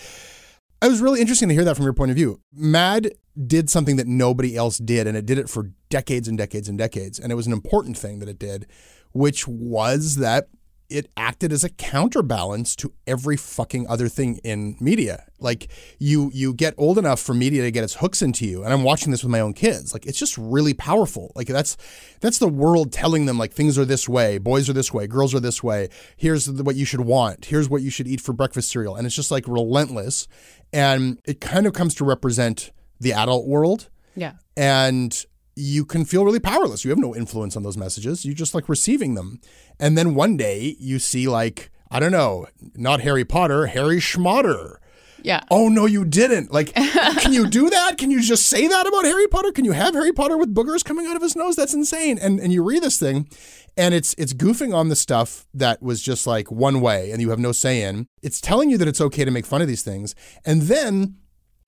It 0.83 0.89
was 0.89 1.01
really 1.01 1.21
interesting 1.21 1.47
to 1.49 1.53
hear 1.53 1.63
that 1.65 1.75
from 1.75 1.85
your 1.85 1.93
point 1.93 2.09
of 2.09 2.17
view. 2.17 2.41
Mad 2.51 3.11
did 3.45 3.69
something 3.69 3.97
that 3.97 4.07
nobody 4.07 4.55
else 4.55 4.79
did, 4.79 5.05
and 5.05 5.15
it 5.15 5.27
did 5.27 5.37
it 5.37 5.47
for 5.47 5.71
decades 5.89 6.27
and 6.27 6.37
decades 6.37 6.67
and 6.67 6.77
decades. 6.77 7.19
And 7.19 7.31
it 7.31 7.35
was 7.35 7.45
an 7.45 7.53
important 7.53 7.97
thing 7.97 8.17
that 8.17 8.27
it 8.27 8.39
did, 8.39 8.65
which 9.11 9.47
was 9.47 10.15
that 10.15 10.47
it 10.91 11.09
acted 11.15 11.51
as 11.51 11.63
a 11.63 11.69
counterbalance 11.69 12.75
to 12.77 12.93
every 13.07 13.37
fucking 13.37 13.87
other 13.87 14.07
thing 14.07 14.39
in 14.43 14.75
media. 14.79 15.25
Like 15.39 15.71
you 15.99 16.29
you 16.33 16.53
get 16.53 16.73
old 16.77 16.97
enough 16.97 17.19
for 17.19 17.33
media 17.33 17.63
to 17.63 17.71
get 17.71 17.83
its 17.83 17.95
hooks 17.95 18.21
into 18.21 18.45
you. 18.45 18.63
And 18.63 18.73
I'm 18.73 18.83
watching 18.83 19.11
this 19.11 19.23
with 19.23 19.31
my 19.31 19.39
own 19.39 19.53
kids. 19.53 19.93
Like 19.93 20.05
it's 20.05 20.19
just 20.19 20.37
really 20.37 20.73
powerful. 20.73 21.31
Like 21.35 21.47
that's 21.47 21.77
that's 22.19 22.37
the 22.37 22.47
world 22.47 22.91
telling 22.91 23.25
them 23.25 23.37
like 23.37 23.53
things 23.53 23.79
are 23.79 23.85
this 23.85 24.07
way, 24.07 24.37
boys 24.37 24.69
are 24.69 24.73
this 24.73 24.93
way, 24.93 25.07
girls 25.07 25.33
are 25.33 25.39
this 25.39 25.63
way. 25.63 25.89
Here's 26.17 26.51
what 26.51 26.75
you 26.75 26.85
should 26.85 27.01
want. 27.01 27.45
Here's 27.45 27.69
what 27.69 27.81
you 27.81 27.89
should 27.89 28.07
eat 28.07 28.21
for 28.21 28.33
breakfast 28.33 28.69
cereal. 28.69 28.95
And 28.95 29.07
it's 29.07 29.15
just 29.15 29.31
like 29.31 29.47
relentless. 29.47 30.27
And 30.73 31.19
it 31.25 31.41
kind 31.41 31.65
of 31.65 31.73
comes 31.73 31.95
to 31.95 32.05
represent 32.05 32.71
the 32.99 33.13
adult 33.13 33.47
world. 33.47 33.89
Yeah. 34.15 34.33
And 34.55 35.25
you 35.61 35.85
can 35.85 36.05
feel 36.05 36.25
really 36.25 36.39
powerless. 36.39 36.83
You 36.83 36.89
have 36.89 36.99
no 36.99 37.15
influence 37.15 37.55
on 37.55 37.63
those 37.63 37.77
messages. 37.77 38.25
You're 38.25 38.33
just 38.33 38.55
like 38.55 38.67
receiving 38.67 39.13
them. 39.15 39.39
And 39.79 39.97
then 39.97 40.15
one 40.15 40.35
day 40.37 40.75
you 40.79 40.99
see 40.99 41.27
like, 41.27 41.71
I 41.91 41.99
don't 41.99 42.11
know, 42.11 42.47
not 42.75 43.01
Harry 43.01 43.23
Potter, 43.23 43.67
Harry 43.67 43.97
Schmotter. 43.97 44.77
Yeah. 45.23 45.41
Oh 45.51 45.69
no, 45.69 45.85
you 45.85 46.03
didn't. 46.03 46.51
Like, 46.51 46.73
can 46.73 47.31
you 47.31 47.47
do 47.47 47.69
that? 47.69 47.99
Can 47.99 48.09
you 48.09 48.21
just 48.21 48.47
say 48.47 48.67
that 48.67 48.87
about 48.87 49.05
Harry 49.05 49.27
Potter? 49.27 49.51
Can 49.51 49.65
you 49.65 49.73
have 49.73 49.93
Harry 49.93 50.11
Potter 50.11 50.35
with 50.35 50.53
boogers 50.53 50.83
coming 50.83 51.05
out 51.05 51.15
of 51.15 51.21
his 51.21 51.35
nose? 51.35 51.55
That's 51.55 51.75
insane. 51.75 52.17
And 52.19 52.39
and 52.39 52.51
you 52.51 52.63
read 52.63 52.81
this 52.81 52.97
thing, 52.97 53.29
and 53.77 53.93
it's 53.93 54.15
it's 54.17 54.33
goofing 54.33 54.73
on 54.73 54.89
the 54.89 54.95
stuff 54.95 55.45
that 55.53 55.79
was 55.81 56.01
just 56.01 56.25
like 56.25 56.51
one 56.51 56.81
way, 56.81 57.11
and 57.11 57.21
you 57.21 57.29
have 57.29 57.37
no 57.37 57.51
say 57.51 57.83
in. 57.83 58.07
It's 58.23 58.41
telling 58.41 58.71
you 58.71 58.79
that 58.79 58.87
it's 58.87 59.01
okay 59.01 59.23
to 59.23 59.31
make 59.31 59.45
fun 59.45 59.61
of 59.61 59.67
these 59.67 59.83
things, 59.83 60.15
and 60.43 60.63
then 60.63 61.17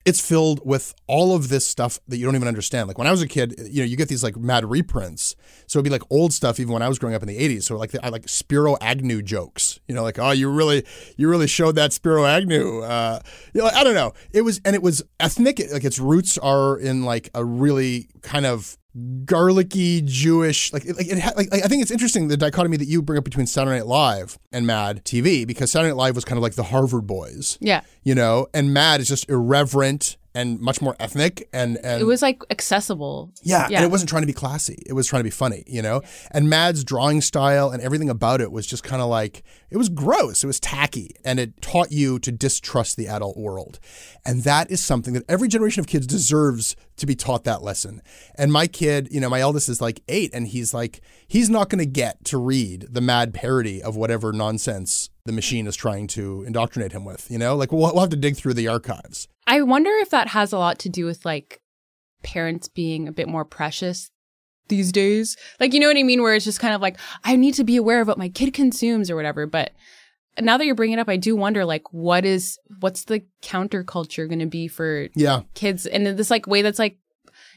it's 0.04 0.20
filled 0.20 0.60
with 0.66 0.94
all 1.06 1.34
of 1.34 1.48
this 1.48 1.66
stuff 1.66 1.98
that 2.08 2.18
you 2.18 2.26
don't 2.26 2.36
even 2.36 2.48
understand. 2.48 2.88
Like 2.88 2.98
when 2.98 3.06
I 3.06 3.10
was 3.10 3.22
a 3.22 3.28
kid, 3.28 3.54
you 3.70 3.80
know, 3.80 3.86
you 3.86 3.96
get 3.96 4.08
these 4.08 4.22
like 4.22 4.36
mad 4.36 4.64
reprints. 4.64 5.34
So 5.66 5.78
it'd 5.78 5.84
be 5.84 5.90
like 5.90 6.02
old 6.10 6.32
stuff 6.34 6.60
even 6.60 6.72
when 6.74 6.82
I 6.82 6.88
was 6.88 6.98
growing 6.98 7.14
up 7.14 7.22
in 7.22 7.28
the 7.28 7.38
80s. 7.38 7.62
So 7.62 7.76
like 7.76 7.92
I 8.02 8.10
like 8.10 8.28
Spiro 8.28 8.76
Agnew 8.80 9.22
jokes. 9.22 9.80
You 9.88 9.94
know, 9.94 10.02
like 10.02 10.18
oh, 10.18 10.32
you 10.32 10.50
really 10.50 10.84
you 11.16 11.28
really 11.28 11.46
showed 11.46 11.76
that 11.76 11.92
Spiro 11.92 12.26
Agnew. 12.26 12.82
Uh, 12.82 13.20
you 13.54 13.62
know, 13.62 13.68
I 13.68 13.82
don't 13.82 13.94
know. 13.94 14.12
It 14.32 14.42
was 14.42 14.60
and 14.64 14.74
it 14.74 14.82
was 14.82 15.02
ethnic. 15.20 15.60
Like 15.72 15.84
its 15.84 15.98
roots 15.98 16.36
are 16.38 16.78
in 16.78 17.04
like 17.04 17.30
a 17.34 17.44
really 17.44 18.08
kind 18.22 18.44
of 18.44 18.76
garlicky 19.24 20.00
Jewish 20.02 20.72
like 20.72 20.84
like, 20.86 21.06
it, 21.08 21.36
like 21.36 21.52
I 21.52 21.66
think 21.68 21.82
it's 21.82 21.90
interesting 21.90 22.28
the 22.28 22.36
dichotomy 22.36 22.76
that 22.76 22.86
you 22.86 23.02
bring 23.02 23.18
up 23.18 23.24
between 23.24 23.46
Saturday 23.46 23.76
Night 23.78 23.86
Live 23.86 24.38
and 24.52 24.66
Mad 24.66 25.04
TV 25.04 25.46
because 25.46 25.70
Saturday 25.72 25.90
Night 25.90 25.96
Live 25.96 26.14
was 26.14 26.24
kind 26.24 26.36
of 26.36 26.42
like 26.42 26.54
the 26.54 26.64
Harvard 26.64 27.06
Boys, 27.06 27.58
Yeah. 27.60 27.80
you 28.04 28.14
know, 28.14 28.46
and 28.54 28.72
Mad 28.72 29.00
is 29.00 29.08
just 29.08 29.28
irreverent 29.28 30.16
and 30.36 30.58
much 30.58 30.82
more 30.82 30.96
ethnic 30.98 31.48
and 31.52 31.76
and 31.84 32.00
It 32.00 32.04
was 32.06 32.20
like 32.22 32.42
accessible. 32.50 33.32
yeah, 33.42 33.68
Yeah. 33.70 33.78
and 33.78 33.84
it 33.84 33.90
wasn't 33.90 34.08
trying 34.08 34.22
to 34.22 34.26
be 34.26 34.32
classy. 34.32 34.82
It 34.86 34.92
was 34.92 35.06
trying 35.06 35.20
to 35.20 35.24
be 35.24 35.30
funny, 35.30 35.62
you 35.66 35.80
know? 35.80 36.02
And 36.32 36.48
Mad's 36.50 36.82
drawing 36.82 37.20
style 37.20 37.70
and 37.70 37.80
everything 37.80 38.10
about 38.10 38.40
it 38.40 38.50
was 38.50 38.66
just 38.66 38.82
kind 38.82 39.00
of 39.00 39.08
like, 39.08 39.44
it 39.70 39.76
was 39.76 39.88
gross. 39.88 40.42
It 40.42 40.48
was 40.48 40.58
tacky. 40.58 41.10
And 41.24 41.38
it 41.38 41.60
taught 41.62 41.92
you 41.92 42.18
to 42.20 42.32
distrust 42.32 42.96
the 42.96 43.06
adult 43.06 43.36
world. 43.36 43.78
And 44.26 44.42
that 44.42 44.70
is 44.72 44.82
something 44.82 45.14
that 45.14 45.22
every 45.28 45.46
generation 45.46 45.78
of 45.80 45.86
kids 45.86 46.04
deserves 46.06 46.74
to 46.96 47.06
be 47.06 47.14
taught 47.14 47.44
that 47.44 47.62
lesson. 47.62 48.00
And 48.36 48.52
my 48.52 48.66
kid, 48.66 49.08
you 49.10 49.20
know, 49.20 49.28
my 49.28 49.40
eldest 49.40 49.68
is 49.68 49.80
like 49.80 50.00
eight, 50.08 50.30
and 50.32 50.46
he's 50.46 50.72
like, 50.72 51.00
he's 51.26 51.50
not 51.50 51.68
going 51.68 51.80
to 51.80 51.86
get 51.86 52.24
to 52.26 52.38
read 52.38 52.86
the 52.90 53.00
mad 53.00 53.34
parody 53.34 53.82
of 53.82 53.96
whatever 53.96 54.32
nonsense 54.32 55.10
the 55.24 55.32
machine 55.32 55.66
is 55.66 55.76
trying 55.76 56.06
to 56.08 56.42
indoctrinate 56.44 56.92
him 56.92 57.04
with, 57.04 57.30
you 57.30 57.38
know? 57.38 57.56
Like, 57.56 57.72
we'll, 57.72 57.80
we'll 57.92 58.00
have 58.00 58.10
to 58.10 58.16
dig 58.16 58.36
through 58.36 58.54
the 58.54 58.68
archives. 58.68 59.28
I 59.46 59.62
wonder 59.62 59.90
if 59.90 60.10
that 60.10 60.28
has 60.28 60.52
a 60.52 60.58
lot 60.58 60.78
to 60.80 60.88
do 60.88 61.04
with 61.04 61.24
like 61.24 61.60
parents 62.22 62.68
being 62.68 63.08
a 63.08 63.12
bit 63.12 63.28
more 63.28 63.44
precious 63.44 64.10
these 64.68 64.92
days. 64.92 65.36
Like, 65.60 65.74
you 65.74 65.80
know 65.80 65.88
what 65.88 65.98
I 65.98 66.02
mean? 66.02 66.22
Where 66.22 66.34
it's 66.34 66.44
just 66.44 66.60
kind 66.60 66.74
of 66.74 66.80
like, 66.80 66.98
I 67.22 67.36
need 67.36 67.54
to 67.54 67.64
be 67.64 67.76
aware 67.76 68.00
of 68.00 68.08
what 68.08 68.18
my 68.18 68.28
kid 68.28 68.54
consumes 68.54 69.10
or 69.10 69.16
whatever. 69.16 69.46
But 69.46 69.72
now 70.40 70.58
that 70.58 70.66
you're 70.66 70.74
bringing 70.74 70.98
it 70.98 71.00
up, 71.00 71.08
I 71.08 71.16
do 71.16 71.36
wonder, 71.36 71.64
like, 71.64 71.92
what 71.92 72.24
is, 72.24 72.58
what's 72.80 73.04
the 73.04 73.24
counterculture 73.42 74.28
going 74.28 74.40
to 74.40 74.46
be 74.46 74.68
for 74.68 75.08
Yeah. 75.14 75.42
kids 75.54 75.86
in 75.86 76.16
this 76.16 76.30
like 76.30 76.46
way 76.46 76.62
that's 76.62 76.78
like, 76.78 76.98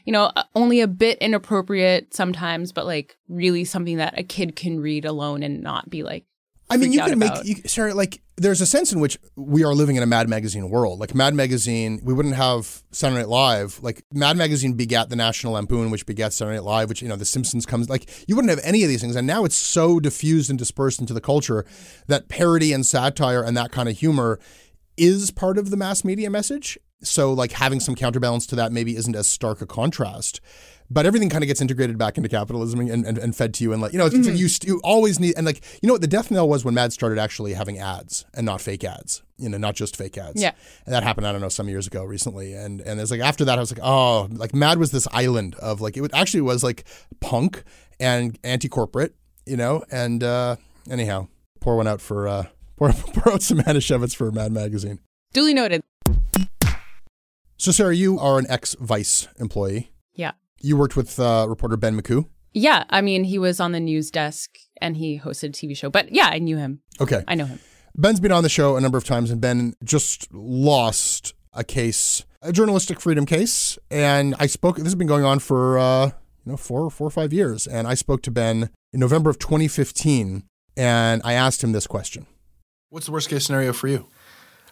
you 0.04 0.12
know, 0.12 0.30
uh, 0.34 0.44
only 0.54 0.80
a 0.80 0.86
bit 0.88 1.18
inappropriate 1.18 2.14
sometimes, 2.14 2.72
but 2.72 2.86
like 2.86 3.16
really 3.28 3.64
something 3.64 3.98
that 3.98 4.18
a 4.18 4.22
kid 4.22 4.56
can 4.56 4.80
read 4.80 5.04
alone 5.04 5.42
and 5.42 5.62
not 5.62 5.90
be 5.90 6.02
like, 6.02 6.24
I 6.70 6.76
mean, 6.76 6.92
you 6.92 7.00
can 7.00 7.18
make, 7.18 7.32
you, 7.44 7.56
sorry, 7.66 7.94
like, 7.94 8.20
there's 8.36 8.60
a 8.60 8.66
sense 8.66 8.92
in 8.92 9.00
which 9.00 9.18
we 9.36 9.64
are 9.64 9.74
living 9.74 9.96
in 9.96 10.02
a 10.02 10.06
Mad 10.06 10.28
Magazine 10.28 10.68
world. 10.68 11.00
Like, 11.00 11.14
Mad 11.14 11.34
Magazine, 11.34 12.00
we 12.04 12.12
wouldn't 12.12 12.34
have 12.34 12.82
Saturday 12.92 13.20
Night 13.20 13.28
Live. 13.28 13.80
Like, 13.82 14.04
Mad 14.12 14.36
Magazine 14.36 14.74
begat 14.74 15.08
the 15.08 15.16
National 15.16 15.54
Lampoon, 15.54 15.90
which 15.90 16.04
begat 16.04 16.34
Saturday 16.34 16.56
Night 16.56 16.64
Live, 16.64 16.88
which, 16.90 17.00
you 17.00 17.08
know, 17.08 17.16
The 17.16 17.24
Simpsons 17.24 17.64
comes, 17.64 17.88
like, 17.88 18.28
you 18.28 18.36
wouldn't 18.36 18.50
have 18.50 18.60
any 18.62 18.82
of 18.82 18.88
these 18.88 19.00
things. 19.00 19.16
And 19.16 19.26
now 19.26 19.44
it's 19.44 19.56
so 19.56 19.98
diffused 19.98 20.50
and 20.50 20.58
dispersed 20.58 21.00
into 21.00 21.14
the 21.14 21.20
culture 21.22 21.64
that 22.06 22.28
parody 22.28 22.72
and 22.72 22.84
satire 22.84 23.42
and 23.42 23.56
that 23.56 23.72
kind 23.72 23.88
of 23.88 23.96
humor 23.96 24.38
is 24.96 25.30
part 25.30 25.56
of 25.56 25.70
the 25.70 25.76
mass 25.76 26.04
media 26.04 26.28
message. 26.28 26.78
So, 27.02 27.32
like, 27.32 27.52
having 27.52 27.80
some 27.80 27.94
counterbalance 27.94 28.46
to 28.48 28.56
that 28.56 28.72
maybe 28.72 28.94
isn't 28.94 29.16
as 29.16 29.26
stark 29.26 29.62
a 29.62 29.66
contrast. 29.66 30.40
But 30.90 31.04
everything 31.04 31.28
kind 31.28 31.44
of 31.44 31.48
gets 31.48 31.60
integrated 31.60 31.98
back 31.98 32.16
into 32.16 32.30
capitalism 32.30 32.80
and, 32.80 33.04
and, 33.04 33.18
and 33.18 33.36
fed 33.36 33.52
to 33.54 33.64
you. 33.64 33.74
And, 33.74 33.82
like, 33.82 33.92
you 33.92 33.98
know, 33.98 34.06
it's, 34.06 34.26
like 34.26 34.38
you, 34.38 34.48
st- 34.48 34.66
you 34.68 34.80
always 34.82 35.20
need, 35.20 35.34
and, 35.36 35.44
like, 35.44 35.62
you 35.82 35.86
know 35.86 35.92
what 35.92 36.00
the 36.00 36.06
death 36.06 36.30
knell 36.30 36.48
was 36.48 36.64
when 36.64 36.72
Mad 36.72 36.94
started 36.94 37.18
actually 37.18 37.52
having 37.52 37.78
ads 37.78 38.24
and 38.32 38.46
not 38.46 38.62
fake 38.62 38.84
ads, 38.84 39.22
you 39.36 39.50
know, 39.50 39.58
not 39.58 39.74
just 39.74 39.96
fake 39.96 40.16
ads. 40.16 40.40
Yeah. 40.40 40.52
And 40.86 40.94
that 40.94 41.02
happened, 41.02 41.26
I 41.26 41.32
don't 41.32 41.42
know, 41.42 41.50
some 41.50 41.68
years 41.68 41.86
ago 41.86 42.04
recently. 42.04 42.54
And, 42.54 42.80
and 42.80 42.98
it's 43.00 43.10
like 43.10 43.20
after 43.20 43.44
that, 43.44 43.58
I 43.58 43.60
was 43.60 43.70
like, 43.70 43.84
oh, 43.84 44.28
like, 44.30 44.54
Mad 44.54 44.78
was 44.78 44.90
this 44.90 45.06
island 45.12 45.56
of, 45.56 45.82
like, 45.82 45.98
it 45.98 46.00
would, 46.00 46.14
actually 46.14 46.40
was 46.40 46.64
like 46.64 46.84
punk 47.20 47.64
and 48.00 48.38
anti 48.42 48.70
corporate, 48.70 49.14
you 49.44 49.58
know? 49.58 49.84
And, 49.90 50.24
uh, 50.24 50.56
anyhow, 50.90 51.28
pour 51.60 51.76
one 51.76 51.86
out 51.86 52.00
for, 52.00 52.26
uh, 52.28 52.44
pour, 52.78 52.92
pour 52.94 53.34
out 53.34 53.42
some 53.42 53.58
Manischewitz 53.58 54.16
for 54.16 54.32
Mad 54.32 54.52
Magazine. 54.52 55.00
duly 55.34 55.52
noted. 55.52 55.82
So, 57.58 57.72
Sarah, 57.72 57.94
you 57.94 58.18
are 58.18 58.38
an 58.38 58.46
ex 58.48 58.74
Vice 58.80 59.28
employee. 59.38 59.90
Yeah. 60.14 60.32
You 60.60 60.76
worked 60.76 60.96
with 60.96 61.18
uh, 61.18 61.46
reporter 61.48 61.76
Ben 61.76 62.00
Makuch. 62.00 62.26
Yeah. 62.52 62.84
I 62.90 63.00
mean, 63.00 63.24
he 63.24 63.38
was 63.38 63.60
on 63.60 63.72
the 63.72 63.80
news 63.80 64.10
desk 64.10 64.58
and 64.80 64.96
he 64.96 65.18
hosted 65.18 65.48
a 65.48 65.52
TV 65.52 65.76
show, 65.76 65.90
but 65.90 66.12
yeah, 66.12 66.28
I 66.30 66.38
knew 66.38 66.56
him. 66.56 66.80
Okay. 67.00 67.22
I 67.28 67.34
know 67.34 67.46
him. 67.46 67.60
Ben's 67.96 68.20
been 68.20 68.32
on 68.32 68.44
the 68.44 68.48
show 68.48 68.76
a 68.76 68.80
number 68.80 68.96
of 68.96 69.02
times, 69.02 69.28
and 69.30 69.40
Ben 69.40 69.74
just 69.82 70.32
lost 70.32 71.34
a 71.52 71.64
case, 71.64 72.24
a 72.42 72.52
journalistic 72.52 73.00
freedom 73.00 73.26
case. 73.26 73.76
And 73.90 74.36
I 74.38 74.46
spoke. 74.46 74.76
This 74.76 74.84
has 74.84 74.94
been 74.94 75.08
going 75.08 75.24
on 75.24 75.40
for 75.40 75.78
uh, 75.78 76.06
you 76.06 76.52
know 76.52 76.56
four, 76.56 76.88
four 76.90 77.08
or 77.08 77.10
five 77.10 77.32
years. 77.32 77.66
And 77.66 77.88
I 77.88 77.94
spoke 77.94 78.22
to 78.22 78.30
Ben 78.30 78.70
in 78.92 79.00
November 79.00 79.30
of 79.30 79.40
2015, 79.40 80.44
and 80.76 81.22
I 81.24 81.32
asked 81.32 81.64
him 81.64 81.72
this 81.72 81.88
question: 81.88 82.26
What's 82.90 83.06
the 83.06 83.12
worst 83.12 83.28
case 83.28 83.44
scenario 83.44 83.72
for 83.72 83.88
you? 83.88 84.06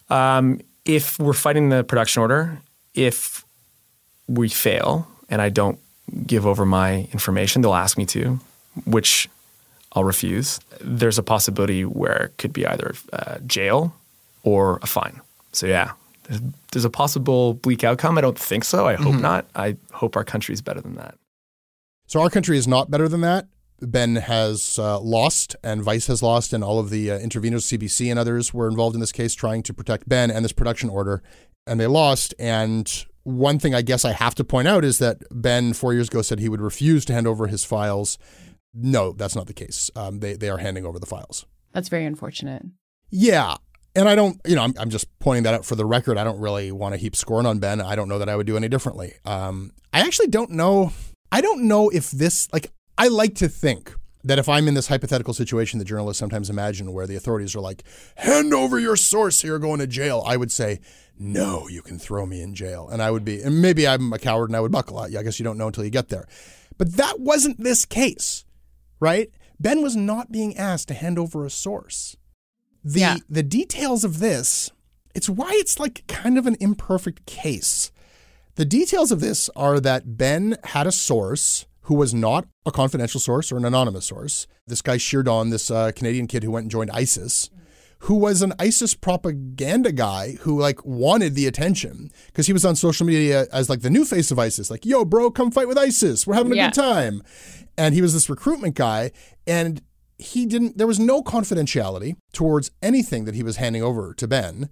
Um, 0.09 0.61
if 0.85 1.19
we're 1.19 1.33
fighting 1.33 1.71
the 1.71 1.83
production 1.83 2.23
order, 2.23 2.63
if 2.95 3.45
we 4.29 4.49
fail 4.49 5.09
and 5.29 5.43
I 5.43 5.49
don't 5.49 5.79
give 6.27 6.47
over 6.47 6.65
my 6.65 7.09
information, 7.13 7.63
they'll 7.63 7.75
ask 7.75 7.99
me 7.99 8.07
to, 8.07 8.39
which 8.85 9.29
I'll 9.93 10.05
refuse. 10.05 10.61
There's 10.81 11.19
a 11.19 11.23
possibility 11.23 11.85
where 11.85 12.27
it 12.27 12.39
could 12.39 12.53
be 12.53 12.67
either 12.67 12.95
uh, 13.13 13.39
jail 13.47 13.95
or 14.43 14.79
a 14.83 14.87
fine. 14.87 15.21
So 15.53 15.67
yeah, 15.67 15.93
there's, 16.25 16.41
there's 16.73 16.85
a 16.85 16.91
possible 16.91 17.55
bleak 17.55 17.83
outcome. 17.83 18.19
I 18.19 18.21
don't 18.21 18.39
think 18.39 18.65
so. 18.65 18.87
I 18.87 18.95
hope 18.95 19.15
not. 19.15 19.47
I 19.55 19.77
hope 19.93 20.17
our 20.17 20.25
country 20.25 20.53
is 20.53 20.61
better 20.61 20.81
than 20.81 20.97
that. 20.97 21.17
So 22.07 22.21
our 22.21 22.31
country 22.31 22.57
is 22.57 22.69
not 22.69 22.91
better 22.91 23.09
than 23.09 23.23
that. 23.23 23.49
Ben 23.83 24.17
has 24.17 24.79
uh, 24.79 24.99
lost, 25.01 25.55
and 25.63 25.83
Vice 25.83 26.07
has 26.07 26.23
lost, 26.23 26.53
and 26.53 26.65
all 26.65 26.79
of 26.79 26.89
the 26.89 27.11
uh, 27.11 27.19
interveners, 27.19 27.77
CBC 27.77 28.11
and 28.11 28.19
others, 28.19 28.55
were 28.55 28.69
involved 28.69 28.95
in 28.95 29.01
this 29.01 29.13
case 29.13 29.35
trying 29.35 29.63
to 29.65 29.75
protect 29.75 30.09
Ben 30.09 30.31
and 30.31 30.45
this 30.45 30.53
production 30.53 30.89
order, 30.89 31.23
and 31.67 31.79
they 31.79 31.87
lost. 31.87 32.33
And 32.39 33.07
one 33.27 33.59
thing 33.59 33.75
I 33.75 33.83
guess 33.83 34.05
I 34.05 34.13
have 34.13 34.37
to 34.37 34.45
point 34.45 34.69
out 34.69 34.85
is 34.85 34.99
that 34.99 35.19
Ben 35.33 35.73
four 35.73 35.93
years 35.93 36.09
ago 36.09 36.23
said 36.23 36.39
he 36.39 36.49
would 36.49 36.61
refuse 36.61 37.05
to 37.07 37.13
hand 37.13 37.27
over 37.27 37.49
his 37.49 37.65
files. 37.65 38.19
No, 38.73 39.13
that's 39.13 39.35
not 39.35 39.49
the 39.49 39.53
case. 39.53 39.91
Um, 39.97 40.21
they 40.21 40.35
they 40.35 40.49
are 40.49 40.59
handing 40.59 40.87
over 40.87 40.99
the 40.99 41.07
files. 41.07 41.45
That's 41.73 41.89
very 41.89 42.05
unfortunate. 42.05 42.63
Yeah. 43.11 43.57
And 43.97 44.09
I 44.09 44.15
don't, 44.15 44.41
you 44.47 44.55
know, 44.55 44.63
I'm, 44.63 44.75
I'm 44.79 44.91
just 44.91 45.07
pointing 45.19 45.43
that 45.45 45.55
out 45.55 45.65
for 45.65 45.75
the 45.75 45.87
record. 45.87 46.19
I 46.19 46.25
don't 46.25 46.39
really 46.39 46.71
want 46.71 46.95
to 46.95 46.99
heap 46.99 47.17
scorn 47.17 47.47
on 47.47 47.59
Ben. 47.59 47.81
I 47.81 47.97
don't 47.97 48.09
know 48.09 48.19
that 48.19 48.29
I 48.29 48.37
would 48.37 48.47
do 48.47 48.57
any 48.57 48.69
differently. 48.69 49.15
Um, 49.25 49.73
I 49.93 50.01
actually 50.01 50.29
don't 50.29 50.51
know. 50.51 50.93
I 51.33 51.41
don't 51.41 51.63
know 51.63 51.89
if 51.89 52.11
this, 52.11 52.49
like, 52.53 52.73
I 52.99 53.09
like 53.09 53.35
to 53.37 53.49
think 53.49 53.95
that 54.27 54.39
if 54.39 54.49
I'm 54.49 54.69
in 54.69 54.75
this 54.75 54.89
hypothetical 54.89 55.35
situation 55.35 55.79
that 55.79 55.85
journalists 55.87 56.19
sometimes 56.19 56.51
imagine 56.51 56.93
where 56.93 57.07
the 57.07 57.17
authorities 57.17 57.55
are 57.57 57.61
like, 57.61 57.83
hand 58.17 58.53
over 58.53 58.79
your 58.79 58.97
source, 58.97 59.43
you're 59.45 59.59
going 59.59 59.81
to 59.81 59.87
jail, 59.87 60.23
I 60.27 60.37
would 60.37 60.53
say, 60.53 60.81
no, 61.19 61.69
you 61.69 61.81
can 61.83 61.99
throw 61.99 62.27
me 62.27 62.43
in 62.43 62.55
jail. 62.55 62.89
And 62.91 63.01
I 63.01 63.11
would 63.11 63.25
be, 63.25 63.41
and 63.41 63.63
maybe 63.63 63.87
I'm 63.89 64.13
a 64.13 64.19
coward 64.19 64.51
and 64.51 64.57
I 64.57 64.61
would 64.61 64.73
buckle. 64.73 65.03
At 65.03 65.11
you. 65.11 65.19
I 65.19 65.23
guess 65.23 65.39
you 65.39 65.45
don't 65.45 65.59
know 65.59 65.69
until 65.69 65.85
you 65.85 65.91
get 65.91 66.09
there. 66.09 66.27
But 66.77 66.95
that 66.95 67.21
wasn't 67.21 67.63
this 67.63 67.85
case, 67.87 68.45
right? 69.01 69.31
Ben 69.59 69.81
was 69.83 69.97
not 69.97 70.31
being 70.31 70.57
asked 70.57 70.89
to 70.89 70.95
hand 70.95 71.19
over 71.19 71.45
a 71.47 71.51
source 71.51 72.17
the 72.85 73.01
Yeah. 73.01 73.17
the 73.29 73.43
details 73.43 74.05
of 74.05 74.21
this 74.21 74.71
it's 75.15 75.29
why 75.29 75.51
it's 75.55 75.81
like 75.81 76.07
kind 76.07 76.39
of 76.39 76.47
an 76.47 76.57
imperfect 76.61 77.27
case 77.27 77.91
the 78.55 78.65
details 78.65 79.11
of 79.11 79.19
this 79.21 79.51
are 79.57 79.81
that 79.81 80.17
ben 80.17 80.57
had 80.63 80.87
a 80.87 80.93
source 80.93 81.67
who 81.87 81.95
was 81.95 82.13
not 82.15 82.47
a 82.65 82.71
confidential 82.71 83.21
source 83.21 83.51
or 83.51 83.57
an 83.57 83.65
anonymous 83.65 84.05
source. 84.07 84.47
This 84.67 84.83
guy 84.83 84.97
Shirdon, 84.97 85.51
this 85.51 85.71
uh, 85.71 85.93
Canadian 85.95 86.27
kid 86.27 86.43
who 86.43 86.51
went 86.51 86.65
and 86.65 86.71
joined 86.71 86.91
ISIS, 86.93 87.49
who 88.01 88.15
was 88.17 88.43
an 88.43 88.53
ISIS 88.59 88.95
propaganda 88.95 89.93
guy 89.93 90.33
who 90.41 90.61
like 90.61 90.85
wanted 90.85 91.35
the 91.35 91.47
attention 91.47 92.11
because 92.27 92.47
he 92.47 92.53
was 92.53 92.65
on 92.65 92.77
social 92.77 93.07
media 93.07 93.47
as 93.53 93.71
like 93.71 93.81
the 93.81 93.91
new 93.91 94.05
face 94.05 94.31
of 94.31 94.39
ISIS, 94.39 94.71
like, 94.71 94.85
yo, 94.85 95.05
bro, 95.05 95.31
come 95.31 95.51
fight 95.51 95.69
with 95.69 95.79
ISIS. 95.79 96.27
We're 96.27 96.35
having 96.35 96.53
a 96.53 96.57
Yeah. 96.57 96.67
good 96.71 96.75
time. 96.75 97.23
And 97.79 97.95
he 97.95 98.03
was 98.03 98.13
this 98.13 98.29
recruitment 98.29 98.75
guy. 98.75 99.13
And 99.47 99.81
he 100.19 100.45
didn't, 100.47 100.79
there 100.79 100.87
was 100.87 100.99
no 100.99 101.23
confidentiality 101.23 102.17
towards 102.33 102.71
anything 102.83 103.25
that 103.27 103.35
he 103.35 103.43
was 103.43 103.57
handing 103.57 103.83
over 103.83 104.13
to 104.15 104.27
Ben. 104.27 104.69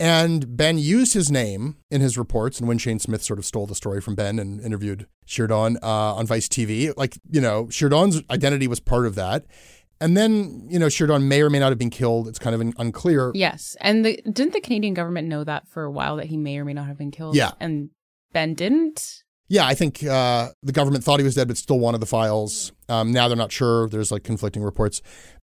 And 0.00 0.56
Ben 0.56 0.78
used 0.78 1.12
his 1.12 1.30
name 1.30 1.76
in 1.90 2.00
his 2.00 2.16
reports, 2.16 2.58
and 2.58 2.66
when 2.66 2.78
Shane 2.78 2.98
Smith 2.98 3.22
sort 3.22 3.38
of 3.38 3.44
stole 3.44 3.66
the 3.66 3.74
story 3.74 4.00
from 4.00 4.14
Ben 4.14 4.38
and 4.38 4.58
interviewed 4.58 5.06
Shirdon 5.26 5.76
uh, 5.82 6.14
on 6.14 6.26
Vice 6.26 6.48
TV, 6.48 6.90
like, 6.96 7.18
you 7.30 7.40
know, 7.40 7.66
Shirdon's 7.66 8.22
identity 8.30 8.66
was 8.66 8.80
part 8.80 9.04
of 9.06 9.14
that. 9.16 9.44
And 10.00 10.16
then, 10.16 10.66
you 10.70 10.78
know, 10.78 10.86
Shirdon 10.86 11.24
may 11.24 11.42
or 11.42 11.50
may 11.50 11.58
not 11.58 11.68
have 11.68 11.76
been 11.78 11.90
killed. 11.90 12.28
It's 12.28 12.38
kind 12.38 12.54
of 12.54 12.62
un- 12.62 12.72
unclear. 12.78 13.30
Yes. 13.34 13.76
And 13.82 14.02
the, 14.02 14.18
didn't 14.24 14.54
the 14.54 14.62
Canadian 14.62 14.94
government 14.94 15.28
know 15.28 15.44
that 15.44 15.68
for 15.68 15.84
a 15.84 15.90
while 15.90 16.16
that 16.16 16.26
he 16.26 16.38
may 16.38 16.56
or 16.56 16.64
may 16.64 16.72
not 16.72 16.86
have 16.86 16.96
been 16.96 17.10
killed? 17.10 17.36
Yeah. 17.36 17.50
And 17.60 17.90
Ben 18.32 18.54
didn't? 18.54 19.22
Yeah, 19.48 19.66
I 19.66 19.74
think 19.74 20.02
uh, 20.02 20.50
the 20.62 20.72
government 20.72 21.04
thought 21.04 21.18
he 21.18 21.24
was 21.24 21.34
dead, 21.34 21.48
but 21.48 21.58
still 21.58 21.78
wanted 21.80 21.98
the 21.98 22.06
files. 22.06 22.72
Um, 22.88 23.12
now 23.12 23.28
they're 23.28 23.36
not 23.36 23.52
sure. 23.52 23.88
There's 23.88 24.10
like 24.10 24.22
conflicting 24.22 24.62
reports. 24.62 25.02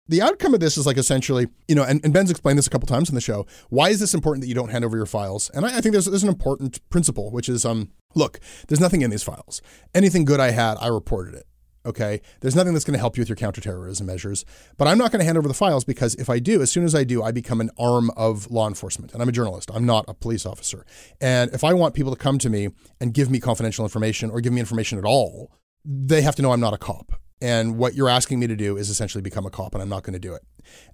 The 0.09 0.21
outcome 0.21 0.53
of 0.53 0.59
this 0.59 0.77
is 0.77 0.85
like 0.85 0.97
essentially, 0.97 1.47
you 1.67 1.75
know, 1.75 1.83
and, 1.83 2.03
and 2.03 2.13
Ben's 2.13 2.31
explained 2.31 2.57
this 2.57 2.67
a 2.67 2.69
couple 2.69 2.87
times 2.87 3.09
in 3.09 3.15
the 3.15 3.21
show. 3.21 3.45
Why 3.69 3.89
is 3.89 3.99
this 3.99 4.13
important 4.13 4.41
that 4.41 4.47
you 4.47 4.55
don't 4.55 4.69
hand 4.69 4.85
over 4.85 4.95
your 4.95 5.05
files? 5.05 5.49
And 5.53 5.65
I, 5.65 5.77
I 5.77 5.81
think 5.81 5.93
there's, 5.93 6.05
there's 6.05 6.23
an 6.23 6.29
important 6.29 6.87
principle, 6.89 7.31
which 7.31 7.49
is, 7.49 7.65
um, 7.65 7.91
look, 8.15 8.39
there's 8.67 8.79
nothing 8.79 9.01
in 9.01 9.09
these 9.09 9.23
files. 9.23 9.61
Anything 9.93 10.25
good 10.25 10.39
I 10.39 10.51
had, 10.51 10.77
I 10.79 10.87
reported 10.87 11.35
it. 11.35 11.45
Okay. 11.85 12.19
There's 12.41 12.55
nothing 12.55 12.73
that's 12.73 12.83
going 12.83 12.95
to 12.95 12.99
help 12.99 13.15
you 13.15 13.21
with 13.21 13.29
your 13.29 13.37
counterterrorism 13.37 14.05
measures, 14.05 14.43
but 14.77 14.89
I'm 14.89 14.97
not 14.97 15.11
going 15.11 15.19
to 15.19 15.25
hand 15.25 15.37
over 15.37 15.47
the 15.47 15.53
files 15.53 15.85
because 15.85 16.15
if 16.15 16.29
I 16.29 16.37
do, 16.37 16.61
as 16.61 16.69
soon 16.69 16.83
as 16.83 16.93
I 16.93 17.05
do, 17.05 17.23
I 17.23 17.31
become 17.31 17.61
an 17.61 17.69
arm 17.79 18.11
of 18.17 18.51
law 18.51 18.67
enforcement. 18.67 19.13
And 19.13 19.21
I'm 19.21 19.29
a 19.29 19.31
journalist. 19.31 19.71
I'm 19.73 19.85
not 19.85 20.03
a 20.09 20.13
police 20.13 20.45
officer. 20.45 20.85
And 21.21 21.49
if 21.53 21.63
I 21.63 21.73
want 21.73 21.93
people 21.93 22.13
to 22.13 22.17
come 22.21 22.39
to 22.39 22.49
me 22.49 22.69
and 22.99 23.13
give 23.13 23.31
me 23.31 23.39
confidential 23.39 23.85
information 23.85 24.29
or 24.29 24.41
give 24.41 24.51
me 24.51 24.59
information 24.59 24.97
at 24.97 25.05
all, 25.05 25.49
they 25.85 26.21
have 26.23 26.35
to 26.35 26.41
know 26.41 26.51
I'm 26.51 26.59
not 26.59 26.73
a 26.73 26.77
cop. 26.77 27.21
And 27.39 27.77
what 27.77 27.93
you're 27.93 28.09
asking 28.09 28.39
me 28.39 28.47
to 28.47 28.55
do 28.55 28.77
is 28.77 28.89
essentially 28.89 29.21
become 29.21 29.45
a 29.45 29.51
cop, 29.51 29.75
and 29.75 29.81
I'm 29.81 29.89
not 29.89 30.01
going 30.03 30.13
to 30.13 30.19
do 30.19 30.33
it. 30.33 30.41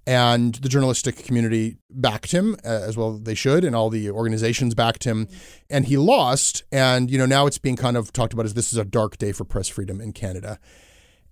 And 0.06 0.56
the 0.56 0.68
journalistic 0.68 1.18
community 1.18 1.78
backed 1.90 2.32
him 2.32 2.56
uh, 2.66 2.68
as 2.68 2.98
well 2.98 3.14
they 3.14 3.34
should, 3.34 3.64
and 3.64 3.76
all 3.76 3.90
the 3.90 4.12
organizations 4.12 4.76
backed 4.76 5.06
him. 5.06 5.30
And 5.70 5.86
he 5.86 5.96
lost. 5.98 6.64
And 6.72 7.10
you 7.10 7.18
know 7.18 7.26
now 7.26 7.48
it's 7.48 7.58
being 7.58 7.78
kind 7.78 7.96
of 7.96 8.12
talked 8.12 8.34
about 8.34 8.46
as 8.46 8.56
this 8.56 8.74
is 8.74 8.78
a 8.78 8.86
dark 8.86 9.18
day 9.18 9.32
for 9.32 9.46
press 9.46 9.70
freedom 9.70 10.02
in 10.02 10.12
Canada. 10.12 10.60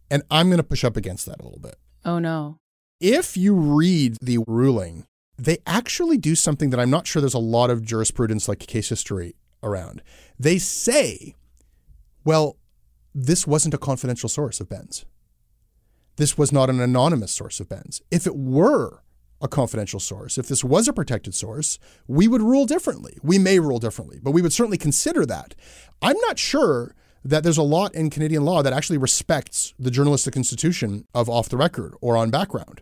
And 0.10 0.24
I'm 0.30 0.48
going 0.48 0.58
to 0.58 0.64
push 0.64 0.84
up 0.84 0.98
against 0.98 1.26
that 1.26 1.40
a 1.40 1.44
little 1.44 1.60
bit. 1.60 1.76
Oh, 2.04 2.20
no. 2.20 2.58
If 3.00 3.38
you 3.38 3.56
read 3.56 4.18
the 4.22 4.40
ruling, 4.46 5.06
they 5.38 5.60
actually 5.66 6.18
do 6.18 6.36
something 6.36 6.70
that 6.70 6.80
I'm 6.80 6.90
not 6.90 7.08
sure 7.08 7.22
there's 7.22 7.34
a 7.34 7.40
lot 7.40 7.70
of 7.70 7.82
jurisprudence 7.82 8.50
like 8.50 8.60
case 8.60 8.90
history 8.90 9.36
around. 9.64 10.04
They 10.38 10.58
say, 10.58 11.36
well, 12.26 12.58
this 13.14 13.46
wasn't 13.46 13.74
a 13.74 13.78
confidential 13.78 14.30
source 14.30 14.60
of 14.60 14.70
Ben's. 14.70 15.06
This 16.18 16.38
was 16.38 16.52
not 16.52 16.70
an 16.70 16.80
anonymous 16.80 17.32
source 17.32 17.60
of 17.60 17.70
Ben's. 17.70 18.02
If 18.12 18.28
it 18.28 18.36
were 18.36 19.02
a 19.42 19.48
confidential 19.48 20.00
source, 20.00 20.38
if 20.38 20.48
this 20.48 20.64
was 20.64 20.88
a 20.88 20.94
protected 20.94 21.34
source, 21.34 21.80
we 22.08 22.28
would 22.28 22.42
rule 22.42 22.66
differently. 22.66 23.18
We 23.24 23.40
may 23.40 23.60
rule 23.60 23.80
differently, 23.80 24.20
but 24.22 24.32
we 24.32 24.42
would 24.42 24.54
certainly 24.54 24.78
consider 24.78 25.26
that. 25.26 25.56
I'm 26.02 26.18
not 26.20 26.38
sure 26.38 26.96
that 27.24 27.44
there's 27.44 27.58
a 27.58 27.64
lot 27.64 27.94
in 27.94 28.10
Canadian 28.10 28.46
law 28.46 28.62
that 28.62 28.74
actually 28.74 28.98
respects 28.98 29.74
the 29.78 29.92
journalistic 29.92 30.36
institution 30.36 31.08
of 31.14 31.30
off 31.30 31.50
the 31.50 31.58
record 31.58 31.94
or 32.02 32.18
on 32.18 32.30
background. 32.30 32.82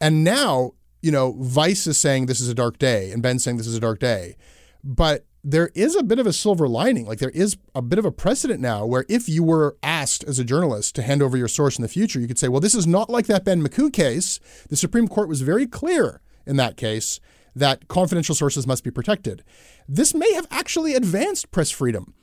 And 0.00 0.24
now, 0.24 0.72
you 1.02 1.10
know, 1.10 1.36
Vice 1.38 1.86
is 1.86 1.98
saying 1.98 2.26
this 2.26 2.40
is 2.40 2.48
a 2.48 2.54
dark 2.54 2.78
day 2.78 3.10
and 3.10 3.22
Ben's 3.22 3.44
saying 3.44 3.58
this 3.58 3.66
is 3.66 3.76
a 3.76 3.80
dark 3.80 3.98
day. 3.98 4.36
But 4.82 5.24
there 5.44 5.70
is 5.74 5.94
a 5.94 6.02
bit 6.02 6.18
of 6.18 6.26
a 6.26 6.32
silver 6.32 6.66
lining. 6.66 7.06
Like 7.06 7.18
there 7.18 7.28
is 7.30 7.58
a 7.74 7.82
bit 7.82 7.98
of 7.98 8.06
a 8.06 8.10
precedent 8.10 8.60
now 8.60 8.86
where 8.86 9.04
if 9.10 9.28
you 9.28 9.44
were 9.44 9.76
asked 9.82 10.24
as 10.24 10.38
a 10.38 10.44
journalist 10.44 10.94
to 10.94 11.02
hand 11.02 11.22
over 11.22 11.36
your 11.36 11.48
source 11.48 11.76
in 11.78 11.82
the 11.82 11.88
future, 11.88 12.18
you 12.18 12.26
could 12.26 12.38
say, 12.38 12.48
well, 12.48 12.60
this 12.60 12.74
is 12.74 12.86
not 12.86 13.10
like 13.10 13.26
that 13.26 13.44
Ben 13.44 13.62
Makuch 13.62 13.92
case. 13.92 14.40
The 14.70 14.76
Supreme 14.76 15.06
Court 15.06 15.28
was 15.28 15.42
very 15.42 15.66
clear 15.66 16.22
in 16.46 16.56
that 16.56 16.78
case 16.78 17.20
that 17.54 17.88
confidential 17.88 18.34
sources 18.34 18.66
must 18.66 18.82
be 18.82 18.90
protected. 18.90 19.44
This 19.86 20.14
may 20.14 20.32
have 20.32 20.46
actually 20.50 20.94
advanced 20.94 21.50
press 21.50 21.70
freedom. 21.70 22.14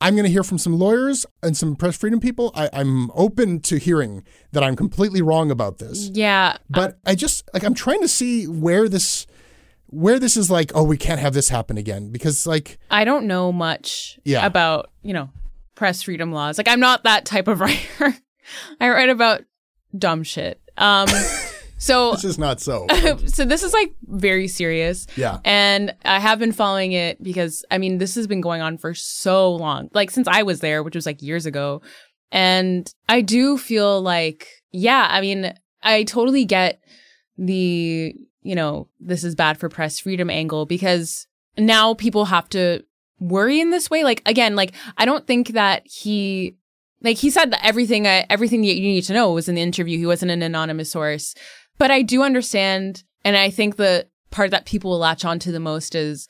I'm 0.00 0.14
going 0.14 0.24
to 0.24 0.30
hear 0.30 0.44
from 0.44 0.58
some 0.58 0.78
lawyers 0.78 1.26
and 1.42 1.56
some 1.56 1.74
press 1.74 1.96
freedom 1.96 2.20
people. 2.20 2.52
I, 2.54 2.70
I'm 2.72 3.10
open 3.10 3.60
to 3.62 3.78
hearing 3.78 4.22
that 4.52 4.62
I'm 4.62 4.76
completely 4.76 5.20
wrong 5.22 5.50
about 5.50 5.78
this. 5.78 6.08
Yeah. 6.10 6.56
But 6.70 6.92
uh 6.92 6.94
I 7.06 7.14
just 7.16 7.50
like 7.52 7.64
I'm 7.64 7.74
trying 7.74 8.00
to 8.02 8.08
see 8.08 8.46
where 8.46 8.88
this 8.88 9.26
where 9.88 10.18
this 10.18 10.36
is 10.36 10.50
like, 10.50 10.72
oh, 10.74 10.84
we 10.84 10.96
can't 10.96 11.20
have 11.20 11.34
this 11.34 11.48
happen 11.48 11.76
again. 11.78 12.10
Because 12.10 12.46
like 12.46 12.78
I 12.90 13.04
don't 13.04 13.26
know 13.26 13.52
much 13.52 14.18
Yeah. 14.24 14.44
about, 14.46 14.90
you 15.02 15.12
know, 15.12 15.30
press 15.74 16.02
freedom 16.02 16.32
laws. 16.32 16.58
Like 16.58 16.68
I'm 16.68 16.80
not 16.80 17.04
that 17.04 17.24
type 17.24 17.48
of 17.48 17.60
writer. 17.60 18.14
I 18.80 18.88
write 18.90 19.10
about 19.10 19.42
dumb 19.96 20.22
shit. 20.22 20.60
Um 20.76 21.08
so 21.78 22.12
this 22.12 22.24
is 22.24 22.38
not 22.38 22.60
so. 22.60 22.86
so 23.26 23.44
this 23.44 23.62
is 23.62 23.72
like 23.72 23.94
very 24.02 24.48
serious. 24.48 25.06
Yeah. 25.16 25.38
And 25.44 25.94
I 26.04 26.18
have 26.20 26.38
been 26.38 26.52
following 26.52 26.92
it 26.92 27.22
because 27.22 27.64
I 27.70 27.78
mean 27.78 27.98
this 27.98 28.14
has 28.16 28.26
been 28.26 28.40
going 28.40 28.60
on 28.62 28.78
for 28.78 28.94
so 28.94 29.52
long. 29.54 29.88
Like 29.94 30.10
since 30.10 30.28
I 30.28 30.42
was 30.42 30.60
there, 30.60 30.82
which 30.82 30.94
was 30.94 31.06
like 31.06 31.22
years 31.22 31.46
ago. 31.46 31.80
And 32.30 32.92
I 33.08 33.22
do 33.22 33.56
feel 33.56 34.02
like 34.02 34.48
yeah, 34.70 35.06
I 35.10 35.22
mean, 35.22 35.54
I 35.82 36.04
totally 36.04 36.44
get 36.44 36.82
the, 37.38 38.14
you 38.42 38.54
know, 38.54 38.88
this 39.00 39.24
is 39.24 39.34
bad 39.34 39.58
for 39.58 39.68
press 39.68 39.98
freedom 39.98 40.30
angle 40.30 40.66
because 40.66 41.26
now 41.56 41.94
people 41.94 42.26
have 42.26 42.48
to 42.50 42.84
worry 43.20 43.60
in 43.60 43.70
this 43.70 43.90
way. 43.90 44.04
Like 44.04 44.22
again, 44.26 44.56
like 44.56 44.74
I 44.96 45.04
don't 45.04 45.26
think 45.26 45.48
that 45.48 45.86
he 45.86 46.56
like 47.02 47.16
he 47.16 47.30
said 47.30 47.50
that 47.50 47.64
everything 47.64 48.06
I, 48.06 48.26
everything 48.30 48.60
that 48.62 48.76
you 48.76 48.82
need 48.82 49.02
to 49.02 49.12
know 49.12 49.32
was 49.32 49.48
in 49.48 49.54
the 49.54 49.62
interview. 49.62 49.98
He 49.98 50.06
wasn't 50.06 50.30
an 50.30 50.42
anonymous 50.42 50.90
source. 50.90 51.34
But 51.78 51.90
I 51.90 52.02
do 52.02 52.22
understand 52.22 53.04
and 53.24 53.36
I 53.36 53.50
think 53.50 53.76
the 53.76 54.06
part 54.30 54.50
that 54.50 54.66
people 54.66 54.90
will 54.90 54.98
latch 54.98 55.24
onto 55.24 55.52
the 55.52 55.60
most 55.60 55.94
is 55.94 56.28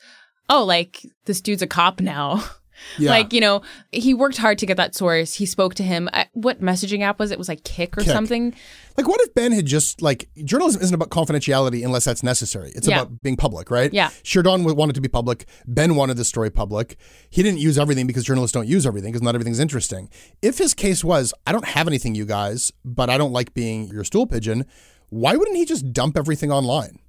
oh, 0.49 0.63
like 0.63 1.05
this 1.25 1.41
dude's 1.41 1.61
a 1.61 1.67
cop 1.67 2.01
now. 2.01 2.43
Yeah. 2.97 3.11
Like, 3.11 3.33
you 3.33 3.41
know, 3.41 3.61
he 3.91 4.13
worked 4.13 4.37
hard 4.37 4.57
to 4.59 4.65
get 4.65 4.77
that 4.77 4.95
source. 4.95 5.33
He 5.35 5.45
spoke 5.45 5.75
to 5.75 5.83
him. 5.83 6.09
I, 6.13 6.27
what 6.33 6.61
messaging 6.61 7.01
app 7.01 7.19
was 7.19 7.31
it? 7.31 7.35
It 7.35 7.37
was 7.37 7.49
like 7.49 7.63
Kick 7.63 7.97
or 7.97 8.01
Kik. 8.01 8.11
something. 8.11 8.53
Like, 8.97 9.07
what 9.07 9.21
if 9.21 9.33
Ben 9.33 9.51
had 9.51 9.65
just 9.65 10.01
like 10.01 10.29
journalism 10.43 10.81
isn't 10.81 10.93
about 10.93 11.09
confidentiality 11.09 11.85
unless 11.85 12.05
that's 12.05 12.23
necessary. 12.23 12.71
It's 12.75 12.87
Yeah. 12.87 13.01
about 13.01 13.21
being 13.21 13.37
public, 13.37 13.71
right? 13.71 13.93
Yeah. 13.93 14.09
Sheridan 14.23 14.63
wanted 14.75 14.95
to 14.95 15.01
be 15.01 15.07
public. 15.07 15.45
Ben 15.67 15.95
wanted 15.95 16.17
the 16.17 16.25
story 16.25 16.49
public. 16.49 16.97
He 17.29 17.43
didn't 17.43 17.59
use 17.59 17.77
everything 17.77 18.07
because 18.07 18.23
journalists 18.23 18.53
don't 18.53 18.67
use 18.67 18.85
everything 18.85 19.11
because 19.11 19.21
not 19.23 19.35
everything's 19.35 19.59
interesting. 19.59 20.09
If 20.41 20.57
his 20.57 20.73
case 20.73 21.03
was, 21.03 21.33
I 21.47 21.51
don't 21.51 21.65
have 21.65 21.87
anything, 21.87 22.15
you 22.15 22.25
guys, 22.25 22.71
but 22.83 23.09
I 23.09 23.17
don't 23.17 23.31
like 23.31 23.53
being 23.53 23.87
your 23.87 24.03
stool 24.03 24.27
pigeon, 24.27 24.65
why 25.09 25.35
wouldn't 25.35 25.57
he 25.57 25.65
just 25.65 25.91
dump 25.93 26.17
everything 26.17 26.51
online? 26.51 26.99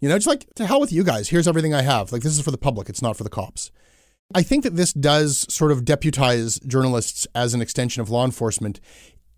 You 0.00 0.08
know, 0.08 0.16
just 0.16 0.26
like 0.26 0.46
to 0.54 0.66
hell 0.66 0.80
with 0.80 0.92
you 0.92 1.04
guys. 1.04 1.28
Here's 1.28 1.46
everything 1.46 1.74
I 1.74 1.82
have. 1.82 2.10
Like 2.10 2.22
this 2.22 2.32
is 2.32 2.40
for 2.42 2.50
the 2.50 2.58
public. 2.58 2.88
It's 2.88 3.02
not 3.02 3.16
for 3.16 3.22
the 3.24 3.30
cops. 3.30 3.70
I 4.34 4.42
think 4.42 4.64
that 4.64 4.76
this 4.76 4.92
does 4.92 5.52
sort 5.52 5.72
of 5.72 5.84
deputize 5.84 6.58
journalists 6.60 7.26
as 7.34 7.54
an 7.54 7.60
extension 7.60 8.00
of 8.00 8.10
law 8.10 8.24
enforcement 8.24 8.80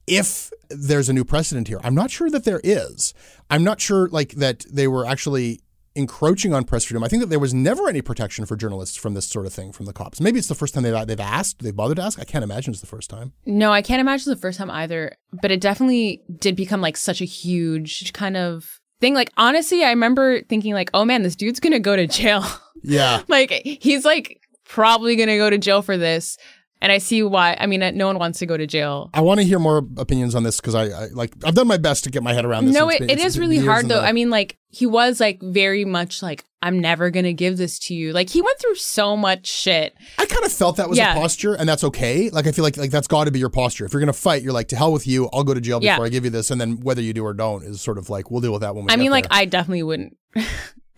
if 0.06 0.50
there's 0.68 1.08
a 1.08 1.12
new 1.12 1.24
precedent 1.24 1.68
here. 1.68 1.80
I'm 1.82 1.94
not 1.94 2.10
sure 2.10 2.28
that 2.30 2.44
there 2.44 2.60
is. 2.62 3.14
I'm 3.50 3.64
not 3.64 3.80
sure 3.80 4.08
like 4.08 4.32
that 4.32 4.64
they 4.70 4.88
were 4.88 5.06
actually 5.06 5.60
encroaching 5.94 6.54
on 6.54 6.64
press 6.64 6.84
freedom. 6.84 7.04
I 7.04 7.08
think 7.08 7.20
that 7.20 7.28
there 7.28 7.38
was 7.38 7.52
never 7.52 7.88
any 7.88 8.00
protection 8.00 8.46
for 8.46 8.56
journalists 8.56 8.96
from 8.96 9.14
this 9.14 9.26
sort 9.26 9.46
of 9.46 9.52
thing 9.52 9.72
from 9.72 9.86
the 9.86 9.92
cops. 9.92 10.20
Maybe 10.20 10.38
it's 10.38 10.48
the 10.48 10.54
first 10.54 10.74
time 10.74 10.82
they've, 10.82 11.06
they've 11.06 11.20
asked, 11.20 11.62
they've 11.62 11.76
bothered 11.76 11.96
to 11.96 12.02
ask. 12.02 12.18
I 12.18 12.24
can't 12.24 12.42
imagine 12.42 12.72
it's 12.72 12.80
the 12.80 12.86
first 12.86 13.10
time. 13.10 13.32
No, 13.44 13.72
I 13.72 13.82
can't 13.82 14.00
imagine 14.00 14.32
it's 14.32 14.40
the 14.40 14.46
first 14.46 14.58
time 14.58 14.70
either, 14.70 15.16
but 15.40 15.50
it 15.50 15.60
definitely 15.60 16.22
did 16.38 16.56
become 16.56 16.80
like 16.80 16.96
such 16.96 17.20
a 17.20 17.26
huge 17.26 18.12
kind 18.12 18.36
of 18.36 18.80
thing. 19.00 19.14
Like, 19.14 19.30
honestly, 19.36 19.84
I 19.84 19.90
remember 19.90 20.42
thinking, 20.42 20.72
like, 20.72 20.90
oh 20.94 21.04
man, 21.04 21.22
this 21.22 21.36
dude's 21.36 21.60
gonna 21.60 21.80
go 21.80 21.96
to 21.96 22.06
jail. 22.06 22.44
Yeah. 22.82 23.22
like, 23.28 23.50
he's 23.64 24.04
like 24.04 24.41
probably 24.72 25.16
gonna 25.16 25.36
go 25.36 25.50
to 25.50 25.58
jail 25.58 25.82
for 25.82 25.96
this. 25.98 26.38
And 26.80 26.90
I 26.90 26.98
see 26.98 27.22
why. 27.22 27.56
I 27.60 27.66
mean, 27.66 27.80
uh, 27.80 27.92
no 27.92 28.08
one 28.08 28.18
wants 28.18 28.40
to 28.40 28.46
go 28.46 28.56
to 28.56 28.66
jail. 28.66 29.08
I 29.14 29.20
want 29.20 29.38
to 29.38 29.46
hear 29.46 29.60
more 29.60 29.86
opinions 29.98 30.34
on 30.34 30.42
this 30.42 30.60
because 30.60 30.74
I, 30.74 30.86
I 30.86 31.06
like 31.12 31.32
I've 31.44 31.54
done 31.54 31.68
my 31.68 31.76
best 31.76 32.02
to 32.04 32.10
get 32.10 32.24
my 32.24 32.32
head 32.34 32.44
around 32.44 32.66
this. 32.66 32.74
No, 32.74 32.88
it, 32.88 32.98
been- 32.98 33.10
it's 33.20 33.36
really 33.38 33.58
hard 33.58 33.86
though. 33.86 34.00
the- 34.00 34.06
I 34.08 34.10
mean, 34.10 34.30
like 34.30 34.58
he 34.68 34.86
was 34.86 35.20
like 35.20 35.40
very 35.40 35.84
much 35.84 36.22
like 36.24 36.44
I'm 36.60 36.80
never 36.80 37.10
gonna 37.10 37.34
give 37.34 37.56
this 37.56 37.78
to 37.86 37.94
you. 37.94 38.12
Like 38.12 38.30
he 38.30 38.42
went 38.42 38.58
through 38.58 38.74
so 38.74 39.16
much 39.16 39.46
shit. 39.46 39.94
I 40.18 40.26
kind 40.26 40.44
of 40.44 40.50
felt 40.52 40.76
that 40.78 40.88
was 40.88 40.98
Yeah. 40.98 41.12
a 41.12 41.20
posture, 41.20 41.54
and 41.54 41.68
that's 41.68 41.84
okay. 41.84 42.30
Like 42.30 42.48
I 42.48 42.52
feel 42.52 42.64
like 42.64 42.76
like 42.76 42.90
that's 42.90 43.06
got 43.06 43.24
to 43.26 43.30
be 43.30 43.38
your 43.38 43.48
posture. 43.50 43.84
If 43.84 43.92
you're 43.92 44.00
gonna 44.00 44.12
fight, 44.12 44.42
you're 44.42 44.52
like 44.52 44.66
to 44.68 44.76
hell 44.76 44.92
with 44.92 45.06
you. 45.06 45.28
I'll 45.32 45.44
go 45.44 45.54
to 45.54 45.60
jail 45.60 45.78
before 45.78 45.98
Yeah. 45.98 46.02
I 46.02 46.08
give 46.08 46.24
you 46.24 46.30
this, 46.30 46.50
and 46.50 46.60
then 46.60 46.80
whether 46.80 47.00
you 47.00 47.12
do 47.12 47.24
or 47.24 47.32
don't 47.32 47.62
is 47.62 47.80
sort 47.80 47.96
of 47.98 48.10
like 48.10 48.28
we'll 48.32 48.40
deal 48.40 48.52
with 48.52 48.62
that 48.62 48.74
when 48.74 48.86
we. 48.86 48.92
I 48.92 48.96
mean, 48.96 49.12
like 49.12 49.28
there. 49.28 49.38
I 49.38 49.44
definitely 49.44 49.84
wouldn't. 49.84 50.16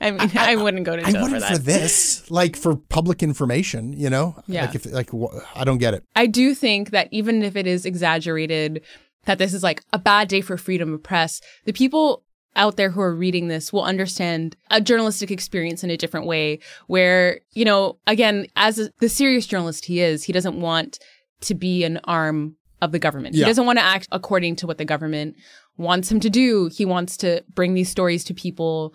I 0.05 0.11
mean, 0.11 0.31
I, 0.37 0.57
wouldn't 0.57 0.85
go 0.85 0.97
to 0.97 1.03
jail 1.03 1.13
for 1.13 1.23
wouldn't 1.23 1.41
that. 1.41 1.53
for 1.53 1.59
this, 1.59 2.31
like 2.31 2.57
for 2.57 2.77
public 2.77 3.23
information, 3.23 3.95
you 3.95 4.11
know? 4.11 4.37
Yeah. 4.47 4.67
Like 4.67 4.75
if 4.75 4.93
like 4.93 5.11
I 5.55 5.65
don't 5.65 5.79
get 5.79 5.95
it. 5.95 6.05
I 6.15 6.27
do 6.27 6.55
think 6.55 6.91
that 6.91 7.09
even 7.11 7.43
if 7.43 7.57
it 7.57 7.67
is 7.67 7.87
exaggerated, 7.87 8.83
that 9.25 9.39
this 9.39 9.55
is 9.55 9.63
like 9.63 9.83
a 9.93 9.99
bad 9.99 10.29
day 10.29 10.43
for 10.43 10.59
freedom 10.59 10.93
of 10.93 11.03
press, 11.03 11.41
the 11.65 11.73
people 11.73 12.23
out 12.57 12.77
there 12.77 12.91
who 12.91 13.01
are 13.01 13.15
reading 13.15 13.49
this 13.49 13.73
will 13.73 13.83
understand 13.83 14.57
a 14.71 14.81
journalistic 14.81 15.31
experience 15.31 15.83
in 15.83 15.91
a 15.91 15.97
different 15.97 16.27
way 16.27 16.61
where, 16.87 17.41
you 17.53 17.65
know, 17.65 17.99
again, 18.07 18.47
as 18.57 18.79
a, 18.79 18.91
the 19.01 19.09
serious 19.09 19.47
journalist 19.47 19.87
he 19.87 20.01
is, 20.01 20.23
he 20.23 20.33
doesn't 20.33 20.61
want 20.61 20.99
to 21.41 21.55
be 21.55 21.83
an 21.83 21.99
arm 22.05 22.57
of 22.81 22.93
the 22.93 22.99
government. 22.99 23.35
Yeah. 23.35 23.45
He 23.45 23.51
doesn't 23.51 23.67
want 23.67 23.79
to 23.79 23.85
act 23.85 24.09
according 24.13 24.57
to 24.57 24.67
what 24.67 24.79
the 24.79 24.85
government 24.85 25.37
wants 25.77 26.11
him 26.11 26.21
to 26.21 26.31
do. 26.31 26.69
He 26.73 26.85
wants 26.85 27.17
to 27.19 27.43
bring 27.53 27.75
these 27.75 27.89
stories 27.89 28.25
to 28.25 28.35
people. 28.35 28.95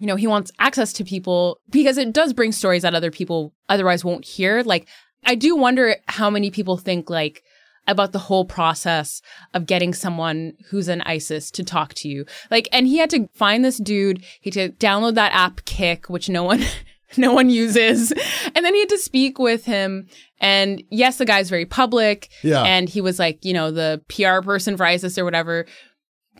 You 0.00 0.06
know, 0.06 0.16
he 0.16 0.26
wants 0.26 0.50
access 0.58 0.92
to 0.94 1.04
people 1.04 1.60
because 1.70 1.96
it 1.96 2.12
does 2.12 2.32
bring 2.32 2.52
stories 2.52 2.82
that 2.82 2.94
other 2.94 3.10
people 3.10 3.54
otherwise 3.68 4.04
won't 4.04 4.24
hear. 4.24 4.62
Like, 4.62 4.88
I 5.24 5.34
do 5.34 5.54
wonder 5.54 5.96
how 6.08 6.30
many 6.30 6.50
people 6.50 6.76
think 6.76 7.08
like 7.08 7.44
about 7.86 8.12
the 8.12 8.18
whole 8.18 8.44
process 8.44 9.20
of 9.54 9.66
getting 9.66 9.92
someone 9.92 10.54
who's 10.70 10.88
an 10.88 11.02
ISIS 11.02 11.50
to 11.52 11.64
talk 11.64 11.94
to 11.94 12.08
you. 12.08 12.24
Like, 12.50 12.68
and 12.72 12.86
he 12.86 12.98
had 12.98 13.10
to 13.10 13.28
find 13.34 13.64
this 13.64 13.78
dude. 13.78 14.24
He 14.40 14.50
had 14.50 14.78
to 14.78 14.86
download 14.86 15.14
that 15.14 15.32
app 15.32 15.64
Kik, 15.64 16.08
which 16.08 16.28
no 16.28 16.44
one, 16.44 16.62
no 17.16 17.32
one 17.32 17.50
uses. 17.50 18.12
And 18.54 18.64
then 18.64 18.74
he 18.74 18.80
had 18.80 18.88
to 18.90 18.98
speak 18.98 19.38
with 19.38 19.64
him. 19.64 20.08
And 20.40 20.82
yes, 20.90 21.18
the 21.18 21.24
guy's 21.24 21.50
very 21.50 21.66
public. 21.66 22.30
Yeah. 22.42 22.62
And 22.62 22.88
he 22.88 23.00
was 23.00 23.18
like, 23.18 23.44
you 23.44 23.52
know, 23.52 23.70
the 23.70 24.02
PR 24.08 24.42
person 24.42 24.76
for 24.76 24.84
ISIS 24.84 25.18
or 25.18 25.24
whatever. 25.24 25.66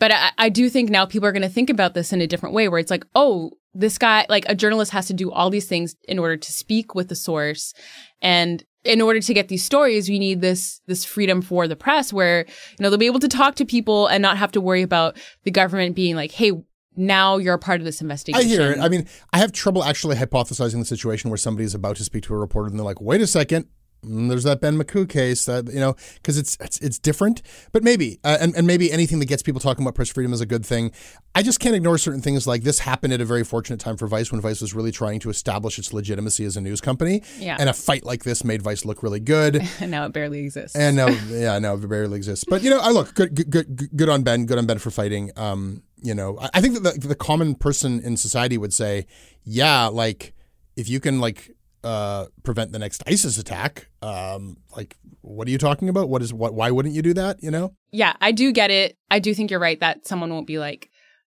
But 0.01 0.11
I, 0.11 0.31
I 0.39 0.49
do 0.49 0.67
think 0.67 0.89
now 0.89 1.05
people 1.05 1.27
are 1.27 1.31
going 1.31 1.43
to 1.43 1.47
think 1.47 1.69
about 1.69 1.93
this 1.93 2.11
in 2.11 2.21
a 2.21 2.27
different 2.27 2.55
way 2.55 2.67
where 2.67 2.79
it's 2.79 2.89
like, 2.89 3.05
oh, 3.13 3.51
this 3.75 3.99
guy, 3.99 4.25
like 4.29 4.45
a 4.49 4.55
journalist 4.55 4.91
has 4.93 5.05
to 5.05 5.13
do 5.13 5.31
all 5.31 5.51
these 5.51 5.67
things 5.67 5.95
in 6.07 6.17
order 6.17 6.37
to 6.37 6.51
speak 6.51 6.95
with 6.95 7.07
the 7.07 7.15
source. 7.15 7.75
And 8.19 8.63
in 8.83 8.99
order 8.99 9.19
to 9.19 9.33
get 9.35 9.47
these 9.47 9.63
stories, 9.63 10.09
we 10.09 10.17
need 10.17 10.41
this, 10.41 10.81
this 10.87 11.05
freedom 11.05 11.43
for 11.43 11.67
the 11.67 11.75
press 11.75 12.11
where, 12.11 12.45
you 12.47 12.77
know, 12.79 12.89
they'll 12.89 12.97
be 12.97 13.05
able 13.05 13.19
to 13.19 13.27
talk 13.27 13.53
to 13.57 13.65
people 13.65 14.07
and 14.07 14.23
not 14.23 14.37
have 14.37 14.51
to 14.53 14.59
worry 14.59 14.81
about 14.81 15.17
the 15.43 15.51
government 15.51 15.95
being 15.95 16.15
like, 16.15 16.31
hey, 16.31 16.51
now 16.95 17.37
you're 17.37 17.53
a 17.53 17.59
part 17.59 17.79
of 17.79 17.85
this 17.85 18.01
investigation. 18.01 18.49
I 18.49 18.51
hear 18.51 18.71
it. 18.71 18.79
I 18.79 18.89
mean, 18.89 19.07
I 19.31 19.37
have 19.37 19.51
trouble 19.51 19.83
actually 19.83 20.15
hypothesizing 20.15 20.79
the 20.79 20.85
situation 20.85 21.29
where 21.29 21.37
somebody 21.37 21.65
is 21.65 21.75
about 21.75 21.97
to 21.97 22.03
speak 22.03 22.23
to 22.23 22.33
a 22.33 22.37
reporter 22.39 22.69
and 22.69 22.79
they're 22.79 22.83
like, 22.83 22.99
"Wait 22.99 23.21
a 23.21 23.27
second, 23.27 23.67
there's 24.03 24.43
that 24.43 24.61
Ben 24.61 24.77
Makuch 24.77 25.09
case 25.09 25.45
that 25.45 25.67
you 25.67 25.79
know 25.79 25.95
because 26.15 26.37
it's, 26.37 26.57
it's 26.59 26.79
it's 26.79 26.99
different." 26.99 27.41
But 27.71 27.83
maybe, 27.83 28.19
uh, 28.23 28.37
and 28.39 28.55
and 28.55 28.65
maybe 28.65 28.91
anything 28.91 29.19
that 29.19 29.25
gets 29.25 29.43
people 29.43 29.61
talking 29.61 29.83
about 29.83 29.95
press 29.95 30.09
freedom 30.09 30.33
is 30.33 30.41
a 30.41 30.45
good 30.45 30.65
thing. 30.65 30.91
I 31.33 31.43
just 31.43 31.59
can't 31.59 31.75
ignore 31.75 31.97
certain 31.97 32.21
things 32.21 32.45
like 32.45 32.63
this 32.63 32.79
happened 32.79 33.13
at 33.13 33.21
a 33.21 33.25
very 33.25 33.43
fortunate 33.43 33.79
time 33.79 33.95
for 33.95 34.07
Vice 34.07 34.31
when 34.31 34.41
Vice 34.41 34.59
was 34.59 34.73
really 34.73 34.91
trying 34.91 35.19
to 35.21 35.29
establish 35.29 35.79
its 35.79 35.93
legitimacy 35.93 36.43
as 36.43 36.57
a 36.57 36.61
news 36.61 36.81
company. 36.81 37.23
Yeah. 37.39 37.55
And 37.57 37.69
a 37.69 37.73
fight 37.73 38.03
like 38.03 38.23
this 38.23 38.43
made 38.43 38.61
Vice 38.61 38.83
look 38.83 39.01
really 39.01 39.21
good. 39.21 39.65
and 39.79 39.91
now 39.91 40.05
it 40.05 40.11
barely 40.11 40.39
exists. 40.39 40.75
And 40.75 40.97
now, 40.97 41.07
yeah, 41.29 41.57
now 41.59 41.75
it 41.75 41.87
barely 41.87 42.17
exists. 42.17 42.43
But 42.47 42.63
you 42.63 42.69
know, 42.69 42.79
I 42.79 42.89
look 42.89 43.13
good, 43.13 43.35
good, 43.35 43.49
good, 43.49 43.95
good 43.95 44.09
on 44.09 44.23
Ben. 44.23 44.45
Good 44.45 44.57
on 44.57 44.65
Ben 44.65 44.77
for 44.77 44.91
fighting. 44.91 45.31
Um, 45.37 45.83
you 46.01 46.13
know, 46.13 46.37
I, 46.39 46.49
I 46.55 46.61
think 46.61 46.81
that 46.81 47.01
the, 47.01 47.07
the 47.07 47.15
common 47.15 47.55
person 47.55 48.01
in 48.01 48.17
society 48.17 48.57
would 48.57 48.73
say, 48.73 49.05
yeah, 49.43 49.85
like 49.87 50.33
if 50.75 50.89
you 50.89 50.99
can 50.99 51.19
like 51.19 51.51
uh, 51.83 52.25
prevent 52.43 52.71
the 52.71 52.79
next 52.79 53.03
ISIS 53.07 53.37
attack, 53.37 53.87
um, 54.01 54.57
like 54.75 54.97
what 55.21 55.47
are 55.47 55.51
you 55.51 55.57
talking 55.57 55.89
about? 55.89 56.09
What 56.09 56.21
is 56.21 56.33
what? 56.33 56.53
Why 56.53 56.71
wouldn't 56.71 56.93
you 56.95 57.01
do 57.01 57.13
that? 57.15 57.41
You 57.43 57.51
know? 57.51 57.73
yeah, 57.91 58.13
I 58.21 58.31
do 58.31 58.51
get 58.51 58.71
it. 58.71 58.97
I 59.09 59.19
do 59.19 59.33
think 59.33 59.51
you're 59.51 59.59
right 59.59 59.79
that 59.79 60.07
someone 60.07 60.31
won't 60.31 60.47
be 60.47 60.59
like, 60.59 60.89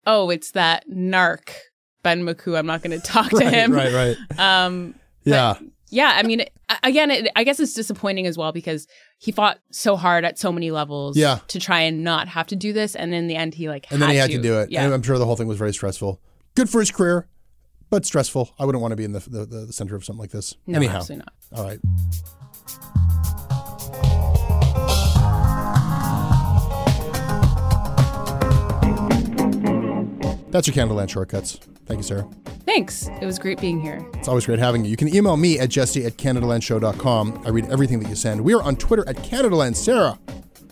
oh, 0.06 0.30
it's 0.30 0.52
that 0.52 0.84
narc 0.88 1.50
Ben 2.02 2.22
Makuch. 2.22 2.56
I'm 2.58 2.66
not 2.66 2.82
going 2.82 2.98
to 3.00 3.04
talk 3.06 3.30
to 3.30 3.36
right, 3.36 3.52
him. 3.52 3.72
right, 3.72 3.92
right. 3.92 4.16
Um, 4.38 4.94
Yeah, 5.24 5.54
yeah, 5.90 6.12
I 6.16 6.22
mean, 6.24 6.44
again, 6.82 7.10
it, 7.10 7.28
I 7.36 7.44
guess 7.44 7.60
it's 7.60 7.72
disappointing 7.74 8.26
as 8.26 8.36
well 8.36 8.52
because 8.52 8.86
he 9.18 9.30
fought 9.32 9.58
so 9.70 9.96
hard 9.96 10.24
at 10.24 10.38
so 10.38 10.50
many 10.52 10.70
levels 10.70 11.16
Yeah. 11.16 11.38
to 11.48 11.58
try 11.60 11.80
and 11.80 12.02
not 12.04 12.28
have 12.28 12.46
to 12.48 12.56
do 12.56 12.72
this, 12.72 12.94
and 12.96 13.14
in 13.14 13.26
the 13.28 13.36
end, 13.36 13.54
he 13.54 13.68
like 13.68 13.86
and 13.90 14.02
then 14.02 14.10
he 14.10 14.16
had 14.16 14.30
to 14.30 14.42
do 14.42 14.58
it. 14.60 14.70
Yeah, 14.70 14.84
And 14.84 14.92
I'm 14.92 15.02
sure 15.02 15.18
the 15.18 15.24
whole 15.26 15.36
thing 15.36 15.46
was 15.46 15.56
very 15.58 15.72
stressful. 15.72 16.20
Good 16.56 16.68
for 16.68 16.80
his 16.80 16.90
career, 16.90 17.26
but 17.90 18.04
stressful. 18.06 18.54
I 18.58 18.64
wouldn't 18.64 18.82
want 18.82 18.92
to 18.92 18.96
be 18.96 19.04
in 19.04 19.12
the 19.12 19.20
the, 19.20 19.44
the 19.66 19.72
center 19.72 19.94
of 19.96 20.04
something 20.04 20.20
like 20.20 20.30
this. 20.30 20.54
no, 20.66 20.76
Anyhow, 20.76 20.98
absolutely 20.98 21.24
not. 21.52 21.58
all 21.58 21.64
right. 21.64 21.80
That's 30.50 30.68
your 30.68 30.74
Canadaland 30.76 31.10
shortcuts. 31.10 31.58
Thank 31.86 31.98
you, 31.98 32.04
Sarah. 32.04 32.28
Thanks. 32.64 33.08
It 33.20 33.26
was 33.26 33.40
great 33.40 33.60
being 33.60 33.80
here. 33.80 34.06
It's 34.14 34.28
always 34.28 34.46
great 34.46 34.60
having 34.60 34.84
you. 34.84 34.90
You 34.90 34.96
can 34.96 35.12
email 35.14 35.36
me 35.36 35.58
at 35.58 35.68
jesse 35.68 36.04
at 36.06 36.16
CanadaLandShow.com. 36.16 37.42
I 37.44 37.48
read 37.48 37.66
everything 37.70 37.98
that 38.00 38.08
you 38.08 38.14
send. 38.14 38.40
We 38.40 38.54
are 38.54 38.62
on 38.62 38.76
Twitter 38.76 39.06
at 39.08 39.16
CanadaLand. 39.16 39.74
Sarah, 39.74 40.16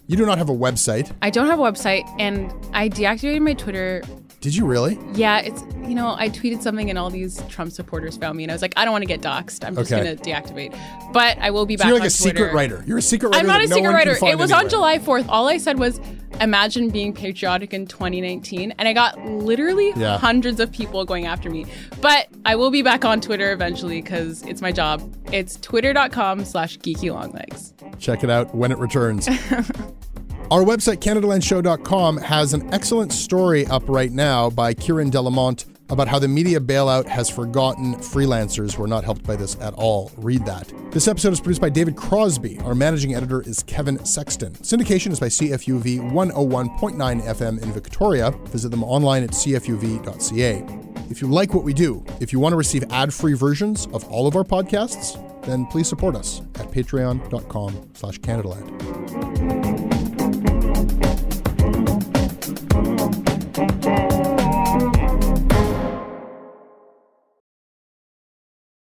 you 0.07 0.17
do 0.17 0.25
not 0.25 0.39
have 0.39 0.49
a 0.49 0.55
website. 0.55 1.13
I 1.21 1.31
don't 1.31 1.47
have 1.49 1.59
a 1.59 1.63
website, 1.63 2.05
and 2.21 2.53
I 2.73 2.89
deactivated 2.89 3.41
my 3.43 3.55
Twitter. 3.55 4.03
Did 4.43 4.55
you 4.57 4.67
really? 4.67 4.99
Yeah, 5.15 5.39
it's 5.39 5.63
you 5.89 5.95
know 5.95 6.15
I 6.19 6.29
tweeted 6.29 6.63
something, 6.63 6.91
and 6.91 6.99
all 6.99 7.09
these 7.11 7.41
Trump 7.49 7.71
supporters 7.73 8.17
found 8.17 8.37
me, 8.37 8.43
and 8.43 8.51
I 8.51 8.55
was 8.55 8.61
like, 8.61 8.75
I 8.77 8.85
don't 8.85 8.93
want 8.93 9.03
to 9.03 9.07
get 9.07 9.23
doxxed. 9.23 9.65
I'm 9.65 9.75
just 9.77 9.91
Okay. 9.93 10.03
gonna 10.03 10.17
deactivate. 10.17 10.77
But 11.13 11.39
I 11.39 11.51
will 11.51 11.65
be 11.65 11.77
So 11.77 11.85
back 11.85 11.87
you're 11.89 11.95
like 11.97 12.01
on 12.03 12.07
a 12.09 12.11
secret 12.11 12.53
writer. 12.53 12.83
You're 12.87 12.99
a 12.99 13.03
secret 13.03 13.29
writer. 13.29 13.39
I'm 13.41 13.47
not 13.47 13.63
a 13.63 13.69
no 13.69 13.77
secret 13.77 13.91
writer. 13.93 14.19
It 14.27 14.37
was 14.39 14.51
on. 14.53 14.69
July 14.69 14.99
4th. 14.99 15.27
All 15.29 15.49
I 15.49 15.59
said 15.59 15.79
was, 15.79 16.01
imagine 16.41 16.89
being 16.91 17.13
patriotic 17.13 17.73
in 17.75 17.87
2019. 17.87 18.73
And 18.79 18.89
I 18.89 18.93
got 18.95 19.19
literally 19.27 19.93
Yeah. 19.97 20.19
hundreds 20.19 20.59
of 20.61 20.73
people 20.73 21.05
going 21.05 21.27
after 21.27 21.51
me. 21.51 21.67
But 22.01 22.27
I 22.47 22.57
will 22.57 22.71
be 22.71 22.81
back 22.83 23.05
on 23.05 23.21
Twitter 23.21 23.53
eventually 23.53 24.01
because 24.03 24.43
it's 24.45 24.63
my 24.63 24.73
job. 24.73 25.03
It's 25.31 25.57
twitter.com 25.57 26.45
slash 26.47 26.79
geeky 26.79 27.13
longlegs. 27.13 27.75
Check 27.99 28.25
it 28.25 28.31
out 28.31 28.55
when 28.55 28.73
it 28.73 28.79
returns. 28.79 29.29
Our 30.53 30.65
website, 30.65 30.99
CanadaLandShow.com, 30.99 32.19
has 32.19 32.53
an 32.53 32.75
excellent 32.75 33.11
story 33.11 33.67
up 33.69 33.89
right 33.89 34.13
now 34.13 34.51
by 34.51 34.75
Kieran 34.75 35.11
Delamont 35.11 35.65
about 35.89 36.09
how 36.09 36.19
the 36.19 36.29
media 36.29 36.61
bailout 36.61 37.07
has 37.07 37.31
forgotten 37.31 37.95
freelancers 37.95 38.75
who 38.75 38.83
are 38.83 38.87
not 38.87 39.03
helped 39.03 39.23
by 39.23 39.35
this 39.35 39.57
at 39.63 39.73
all. 39.73 40.13
Read 40.19 40.45
that. 40.45 40.71
This 40.91 41.09
episode 41.09 41.33
is 41.33 41.41
produced 41.41 41.63
by 41.63 41.71
David 41.71 41.97
Crosby. 41.97 42.59
Our 42.67 42.75
managing 42.75 43.15
editor 43.15 43.41
is 43.41 43.63
Kevin 43.63 44.05
Sexton. 44.05 44.53
Syndication 44.57 45.11
is 45.11 45.19
by 45.19 45.29
CFUV 45.29 46.13
101.9 46.13 47.23
FM 47.23 47.63
in 47.63 47.73
Victoria. 47.73 48.33
Visit 48.49 48.69
them 48.69 48.85
online 48.85 49.23
at 49.23 49.31
cfuv.ca. 49.31 50.65
If 51.09 51.23
you 51.23 51.29
like 51.29 51.55
what 51.55 51.65
we 51.65 51.73
do, 51.73 52.05
if 52.21 52.31
you 52.31 52.41
want 52.41 52.53
to 52.53 52.59
receive 52.59 52.85
ad-free 52.93 53.35
versions 53.37 53.87
of 53.95 54.07
all 54.11 54.27
of 54.27 54.37
our 54.37 54.45
podcasts, 54.45 55.17
then 55.47 55.65
please 55.65 55.89
support 55.89 56.15
us 56.15 56.43
at 56.57 56.71
patreon.com 56.71 57.89
slash 57.95 58.19
Canadaland. 58.21 59.72